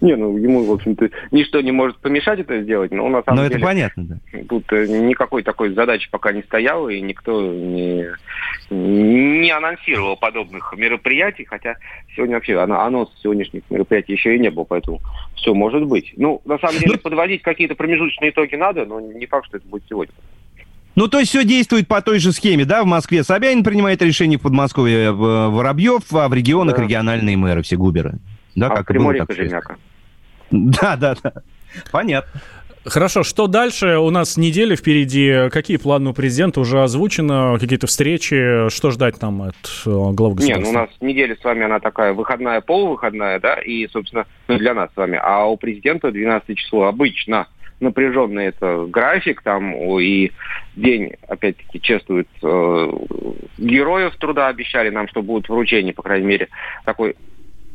Не, 0.00 0.16
ну 0.16 0.36
ему, 0.36 0.64
в 0.64 0.72
общем-то, 0.72 1.10
ничто 1.30 1.60
не 1.60 1.72
может 1.72 1.98
помешать 1.98 2.40
это 2.40 2.62
сделать, 2.62 2.90
но 2.92 3.08
на 3.08 3.22
самом 3.22 3.36
но 3.36 3.42
деле... 3.44 3.56
это 3.56 3.64
понятно, 3.64 4.04
да. 4.04 4.18
Тут 4.48 4.72
э, 4.72 4.86
никакой 4.86 5.42
такой 5.42 5.74
задачи 5.74 6.08
пока 6.10 6.32
не 6.32 6.42
стояло, 6.42 6.88
и 6.88 7.00
никто 7.00 7.40
не, 7.42 8.06
не 8.70 9.50
анонсировал 9.50 10.16
подобных 10.16 10.74
мероприятий, 10.76 11.44
хотя 11.44 11.76
сегодня 12.14 12.36
вообще 12.36 12.58
анонс 12.58 13.10
сегодняшних 13.22 13.62
мероприятий 13.70 14.12
еще 14.12 14.34
и 14.34 14.38
не 14.38 14.50
было, 14.50 14.64
поэтому 14.64 15.00
все 15.36 15.54
может 15.54 15.84
быть. 15.84 16.12
Ну, 16.16 16.40
на 16.44 16.58
самом 16.58 16.78
деле, 16.78 16.94
ну, 16.94 16.98
подводить 16.98 17.42
какие-то 17.42 17.74
промежуточные 17.74 18.30
итоги 18.30 18.56
надо, 18.56 18.84
но 18.84 19.00
не 19.00 19.26
факт, 19.26 19.46
что 19.46 19.58
это 19.58 19.68
будет 19.68 19.84
сегодня. 19.88 20.14
Ну, 20.96 21.08
то 21.08 21.18
есть 21.18 21.30
все 21.30 21.44
действует 21.44 21.86
по 21.86 22.00
той 22.00 22.18
же 22.18 22.32
схеме, 22.32 22.64
да? 22.64 22.82
В 22.82 22.86
Москве 22.86 23.22
Собянин 23.22 23.62
принимает 23.62 24.00
решение, 24.00 24.38
в 24.38 24.42
Подмосковье 24.42 25.08
э, 25.08 25.12
Воробьев, 25.12 26.02
а 26.14 26.28
в 26.28 26.34
регионах 26.34 26.76
да. 26.76 26.82
региональные 26.82 27.36
мэры, 27.36 27.62
все 27.62 27.76
губеры. 27.76 28.14
Да, 28.54 28.68
а 28.68 28.76
как 28.76 28.84
в 28.84 28.86
Приморье 28.86 29.26
Кожевняка. 29.26 29.76
Да, 30.50 30.96
да, 30.96 31.16
да. 31.22 31.32
Понятно. 31.90 32.40
Хорошо, 32.88 33.24
что 33.24 33.48
дальше? 33.48 33.98
У 33.98 34.10
нас 34.10 34.36
неделя 34.36 34.76
впереди. 34.76 35.48
Какие 35.50 35.76
планы 35.76 36.10
у 36.10 36.12
президента 36.12 36.60
уже 36.60 36.82
озвучено? 36.82 37.58
Какие-то 37.58 37.88
встречи? 37.88 38.68
Что 38.70 38.90
ждать 38.92 39.20
нам 39.20 39.42
от 39.42 39.56
э, 39.84 39.90
главы 39.90 40.36
государства? 40.36 40.44
Нет, 40.46 40.60
ну 40.60 40.70
у 40.70 40.72
нас 40.72 40.90
неделя 41.00 41.36
с 41.40 41.44
вами, 41.44 41.64
она 41.64 41.80
такая 41.80 42.12
выходная, 42.12 42.60
полувыходная, 42.60 43.40
да, 43.40 43.54
и, 43.54 43.88
собственно, 43.88 44.26
ну, 44.46 44.56
для 44.58 44.72
нас 44.72 44.90
с 44.92 44.96
вами. 44.96 45.18
А 45.20 45.46
у 45.46 45.56
президента 45.56 46.12
12 46.12 46.56
число 46.56 46.84
обычно 46.84 47.48
напряженный 47.80 48.46
это 48.46 48.86
график, 48.88 49.42
там 49.42 49.74
и 50.00 50.30
день, 50.76 51.14
опять-таки, 51.28 51.80
чествует 51.80 52.28
э, 52.42 52.92
героев 53.58 54.16
труда, 54.16 54.48
обещали 54.48 54.90
нам, 54.90 55.08
что 55.08 55.22
будут 55.22 55.48
вручения, 55.48 55.92
по 55.92 56.02
крайней 56.02 56.26
мере, 56.26 56.48
такой 56.84 57.16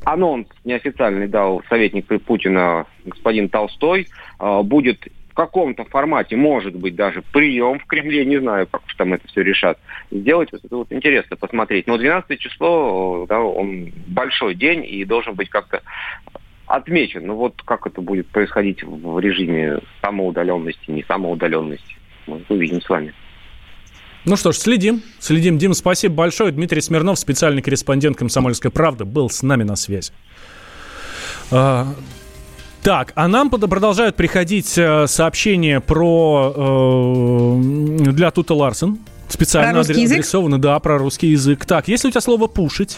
анонс 0.03 0.47
неофициальный 0.63 1.27
дал 1.27 1.63
советник 1.69 2.07
Путина 2.23 2.85
господин 3.05 3.49
Толстой, 3.49 4.07
э, 4.39 4.61
будет 4.63 5.07
в 5.31 5.33
каком-то 5.33 5.85
формате, 5.85 6.35
может 6.35 6.75
быть, 6.75 6.95
даже 6.95 7.21
прием 7.21 7.79
в 7.79 7.85
Кремле, 7.85 8.25
не 8.25 8.39
знаю, 8.39 8.67
как 8.67 8.81
там 8.97 9.13
это 9.13 9.25
все 9.29 9.41
решат, 9.41 9.79
сделать. 10.11 10.51
Вот 10.51 10.65
это 10.65 10.75
вот 10.75 10.91
интересно 10.91 11.37
посмотреть. 11.37 11.87
Но 11.87 11.97
12 11.97 12.37
число, 12.37 13.25
да, 13.29 13.39
он 13.39 13.93
большой 14.07 14.55
день 14.55 14.85
и 14.85 15.05
должен 15.05 15.35
быть 15.35 15.49
как-то 15.49 15.81
отмечен. 16.67 17.25
Ну 17.25 17.35
вот 17.35 17.61
как 17.63 17.87
это 17.87 18.01
будет 18.01 18.27
происходить 18.27 18.83
в 18.83 19.19
режиме 19.19 19.79
самоудаленности, 20.01 20.91
не 20.91 21.03
самоудаленности, 21.03 21.95
мы 22.27 22.41
увидим 22.49 22.81
с 22.81 22.89
вами. 22.89 23.13
Ну 24.25 24.35
что 24.35 24.51
ж, 24.51 24.57
следим. 24.57 25.01
Следим. 25.19 25.57
Дим, 25.57 25.73
спасибо 25.73 26.15
большое. 26.15 26.51
Дмитрий 26.51 26.81
Смирнов, 26.81 27.17
специальный 27.17 27.61
корреспондент 27.61 28.17
«Комсомольской 28.17 28.69
правды», 28.69 29.03
был 29.03 29.29
с 29.29 29.41
нами 29.41 29.63
на 29.63 29.75
связи. 29.75 30.11
А, 31.49 31.93
так, 32.83 33.13
а 33.15 33.27
нам 33.27 33.49
продолжают 33.49 34.15
приходить 34.15 34.77
э, 34.77 35.07
сообщения 35.07 35.79
про 35.79 36.53
э, 36.55 37.61
для 38.11 38.31
Тута 38.31 38.53
Ларсен. 38.53 38.99
Специально 39.27 39.79
адресованы, 39.79 40.57
да, 40.57 40.79
про 40.79 40.97
русский 40.97 41.27
язык. 41.27 41.65
Так, 41.65 41.87
есть 41.87 42.03
ли 42.03 42.09
у 42.09 42.11
тебя 42.11 42.21
слово 42.21 42.47
«пушить»? 42.47 42.97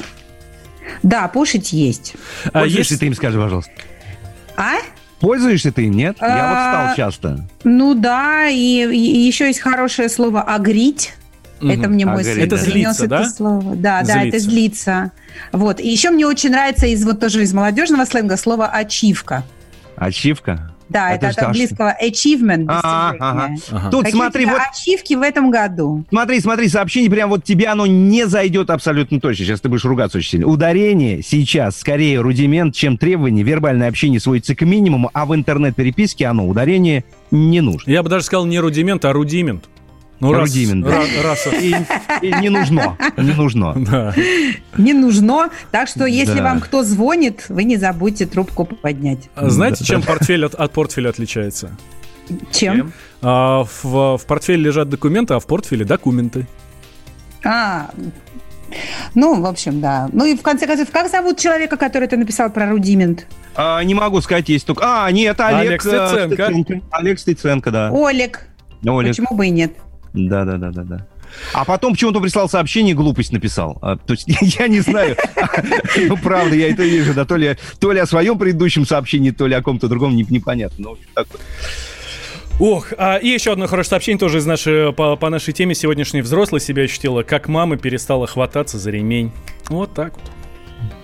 Да, 1.01 1.27
пушить 1.27 1.71
есть. 1.71 2.15
А 2.51 2.61
Пользуешься 2.61 2.99
ты 2.99 3.07
им, 3.07 3.13
скажи, 3.13 3.39
пожалуйста. 3.39 3.71
А? 4.57 4.75
Пользуешься 5.23 5.71
ты 5.71 5.85
им, 5.85 5.93
нет? 5.93 6.17
Я 6.19 6.49
вот 6.49 6.59
стал 6.59 6.91
а, 6.91 6.93
часто. 6.97 7.47
Ну 7.63 7.93
да, 7.93 8.49
и, 8.49 8.57
еще 8.57 9.47
есть 9.47 9.61
хорошее 9.61 10.09
слово 10.09 10.41
«агрить». 10.41 11.13
Это 11.61 11.87
мне 11.87 12.05
мой 12.05 12.25
сын 12.25 12.39
Это 12.39 12.57
злиться, 12.57 13.07
да? 13.07 13.23
слово. 13.29 13.73
Да, 13.77 14.03
да, 14.03 14.25
это 14.25 14.37
злиться. 14.37 15.13
Вот. 15.53 15.79
И 15.79 15.87
еще 15.87 16.09
мне 16.09 16.27
очень 16.27 16.49
нравится 16.49 16.87
из 16.87 17.05
вот 17.05 17.21
тоже 17.21 17.43
из 17.43 17.53
молодежного 17.53 18.03
сленга 18.03 18.35
слово 18.35 18.67
«ачивка». 18.67 19.45
Ачивка? 19.95 20.72
Да, 20.93 21.11
это, 21.11 21.27
это 21.27 21.41
от 21.41 21.47
английского 21.47 21.97
achievement. 22.01 22.65
А, 22.67 23.09
ага, 23.19 23.55
ага. 23.71 23.89
Тут 23.89 24.05
Какие 24.05 24.21
смотри, 24.21 24.45
вот 24.45 24.59
ачивки 24.59 25.15
в 25.15 25.21
этом 25.21 25.49
году. 25.49 26.05
Смотри, 26.09 26.39
смотри, 26.39 26.69
сообщение 26.69 27.09
прям 27.09 27.29
вот 27.29 27.43
тебе 27.43 27.67
оно 27.67 27.85
не 27.85 28.27
зайдет 28.27 28.69
абсолютно 28.69 29.19
точно. 29.19 29.45
Сейчас 29.45 29.61
ты 29.61 29.69
будешь 29.69 29.85
ругаться 29.85 30.19
очень 30.19 30.29
сильно. 30.29 30.47
Ударение 30.47 31.21
сейчас 31.23 31.79
скорее 31.79 32.21
рудимент, 32.21 32.75
чем 32.75 32.97
требование. 32.97 33.43
Вербальное 33.43 33.89
общение 33.89 34.19
сводится 34.19 34.55
к 34.55 34.61
минимуму, 34.61 35.09
а 35.13 35.25
в 35.25 35.33
интернет-переписке 35.33 36.27
оно 36.27 36.47
ударение 36.47 37.03
не 37.31 37.61
нужно. 37.61 37.89
Я 37.89 38.03
бы 38.03 38.09
даже 38.09 38.25
сказал 38.25 38.45
не 38.45 38.59
рудимент, 38.59 39.03
а 39.05 39.13
рудимент. 39.13 39.67
Ну, 40.23 40.33
раз, 40.33 40.49
Рудимент, 40.49 40.85
да. 40.85 41.03
раз, 41.21 41.47
и, 41.47 41.75
и 42.21 42.33
не 42.41 42.49
нужно. 42.49 42.97
Не 43.17 43.33
нужно. 43.33 43.73
Да. 43.93 44.13
Не 44.77 44.93
нужно. 44.93 45.49
Так 45.71 45.87
что, 45.87 46.05
если 46.05 46.37
да. 46.37 46.43
вам 46.43 46.61
кто 46.61 46.83
звонит, 46.83 47.45
вы 47.49 47.65
не 47.65 47.75
забудьте 47.77 48.25
трубку 48.25 48.65
поднять. 48.65 49.29
А 49.35 49.49
знаете, 49.49 49.79
да. 49.79 49.85
чем 49.85 50.01
портфель 50.01 50.45
от, 50.45 50.55
от 50.55 50.71
портфеля 50.71 51.09
отличается? 51.09 51.71
Чем? 52.51 52.93
А, 53.21 53.65
в, 53.65 54.17
в 54.17 54.25
портфеле 54.25 54.63
лежат 54.63 54.89
документы, 54.89 55.33
а 55.33 55.39
в 55.39 55.45
портфеле 55.45 55.83
документы. 55.83 56.47
А, 57.43 57.89
ну, 59.15 59.41
в 59.41 59.45
общем, 59.45 59.81
да. 59.81 60.09
Ну 60.11 60.25
и 60.25 60.35
в 60.35 60.41
конце 60.41 60.65
концов, 60.65 60.89
как 60.91 61.09
зовут 61.09 61.37
человека, 61.37 61.77
который 61.77 62.07
ты 62.07 62.17
написал 62.17 62.49
про 62.49 62.69
рудимент? 62.69 63.27
А, 63.55 63.83
не 63.83 63.93
могу 63.93 64.21
сказать, 64.21 64.49
есть 64.49 64.65
только... 64.65 64.83
А, 64.85 65.11
нет, 65.11 65.39
Олег, 65.39 65.67
Олег 65.67 65.81
Стеценко. 65.81 66.45
Стеценко. 66.45 66.81
Олег 66.91 67.19
Стеценко, 67.19 67.71
да. 67.71 67.91
Олег. 67.93 68.47
Олег. 68.85 69.11
Почему 69.11 69.35
бы 69.35 69.47
и 69.47 69.49
нет? 69.49 69.73
Да, 70.13 70.45
да, 70.45 70.57
да, 70.57 70.71
да, 70.71 70.83
да. 70.83 71.07
А 71.53 71.65
потом 71.65 71.93
почему-то 71.93 72.21
прислал 72.21 72.47
сообщение, 72.47 72.93
глупость 72.93 73.31
написал. 73.31 73.77
А, 73.81 73.97
то 73.97 74.13
есть 74.13 74.25
я 74.59 74.67
не 74.67 74.79
знаю. 74.81 75.17
Ну, 75.97 76.17
правда, 76.17 76.55
я 76.55 76.69
это 76.69 76.83
вижу. 76.83 77.13
Да, 77.13 77.25
то 77.25 77.35
ли, 77.35 77.57
то 77.79 77.91
ли 77.91 77.99
о 77.99 78.05
своем 78.05 78.37
предыдущем 78.37 78.85
сообщении, 78.85 79.31
то 79.31 79.47
ли 79.47 79.55
о 79.55 79.61
ком-то 79.61 79.87
другом, 79.87 80.15
непонятно. 80.15 80.75
Ну, 80.79 80.97
такой. 81.13 81.39
Ох, 82.59 82.93
а, 82.97 83.17
и 83.17 83.29
еще 83.29 83.51
одно 83.53 83.67
хорошее 83.67 83.89
сообщение 83.91 84.19
тоже 84.19 84.39
из 84.39 84.45
нашей, 84.45 84.93
по, 84.93 85.15
по 85.15 85.29
нашей 85.29 85.53
теме. 85.53 85.75
Сегодняшний 85.75 86.21
взрослый 86.21 86.61
себя 86.61 86.83
ощутила, 86.83 87.23
как 87.23 87.47
мама 87.47 87.77
перестала 87.77 88.27
хвататься 88.27 88.77
за 88.77 88.91
ремень. 88.91 89.31
Вот 89.69 89.93
так 89.93 90.13
вот. 90.13 90.31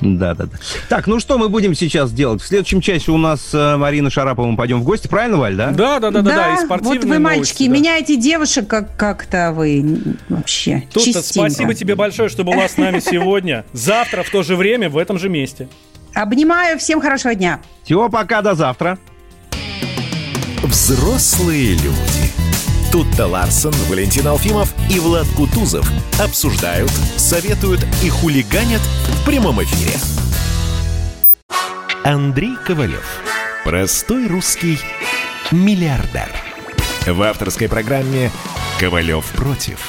Да, 0.01 0.33
да, 0.33 0.45
да. 0.45 0.57
Так, 0.87 1.07
ну 1.07 1.19
что 1.19 1.37
мы 1.37 1.49
будем 1.49 1.75
сейчас 1.75 2.11
делать? 2.11 2.41
В 2.41 2.47
следующем 2.47 2.81
часе 2.81 3.11
у 3.11 3.17
нас 3.17 3.49
э, 3.53 3.77
Марина 3.77 4.09
Шарапова, 4.09 4.47
мы 4.47 4.55
пойдем 4.57 4.81
в 4.81 4.83
гости, 4.83 5.07
правильно, 5.07 5.37
Валь, 5.37 5.55
да? 5.55 5.71
Да, 5.71 5.99
да, 5.99 6.11
да, 6.11 6.21
да, 6.21 6.31
да. 6.35 6.55
И 6.55 6.67
вот 6.67 7.03
вы, 7.03 7.19
мальчики, 7.19 7.67
да. 7.67 7.73
меняете 7.73 8.15
девушек 8.15 8.67
как- 8.67 8.95
как-то 8.95 9.51
вы 9.55 10.15
вообще. 10.29 10.83
Тут 10.93 11.03
спасибо 11.15 11.73
тебе 11.73 11.95
большое, 11.95 12.29
что 12.29 12.43
была 12.43 12.67
с 12.67 12.77
нами 12.77 12.99
сегодня. 12.99 13.65
Завтра 13.73 14.23
в 14.23 14.29
то 14.29 14.43
же 14.43 14.55
время 14.55 14.89
в 14.89 14.97
этом 14.97 15.19
же 15.19 15.29
месте. 15.29 15.67
Обнимаю, 16.13 16.79
всем 16.79 17.01
хорошего 17.01 17.35
дня. 17.35 17.59
Всего 17.83 18.09
пока, 18.09 18.41
до 18.41 18.55
завтра. 18.55 18.97
Взрослые 20.63 21.73
люди. 21.73 22.18
Тут-то 22.91 23.27
Ларсон, 23.27 23.71
Валентин 23.87 24.25
Алфимов 24.25 24.73
и 24.89 24.99
Влад 24.99 25.27
Кутузов 25.35 25.87
обсуждают, 26.19 26.89
советуют 27.17 27.85
и 28.03 28.09
хулиганят 28.09 28.81
в 28.81 29.25
прямом 29.25 29.61
эфире. 29.61 29.93
Андрей 32.03 32.55
Ковалев. 32.65 33.05
Простой 33.63 34.25
русский 34.27 34.79
миллиардер. 35.51 36.29
В 37.05 37.21
авторской 37.21 37.69
программе 37.69 38.31
«Ковалев 38.79 39.23
против». 39.33 39.87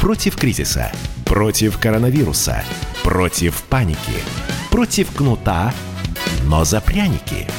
Против 0.00 0.36
кризиса, 0.36 0.90
против 1.26 1.78
коронавируса, 1.78 2.64
против 3.02 3.62
паники, 3.64 4.22
против 4.70 5.10
кнута, 5.14 5.74
но 6.44 6.64
за 6.64 6.80
пряники– 6.80 7.46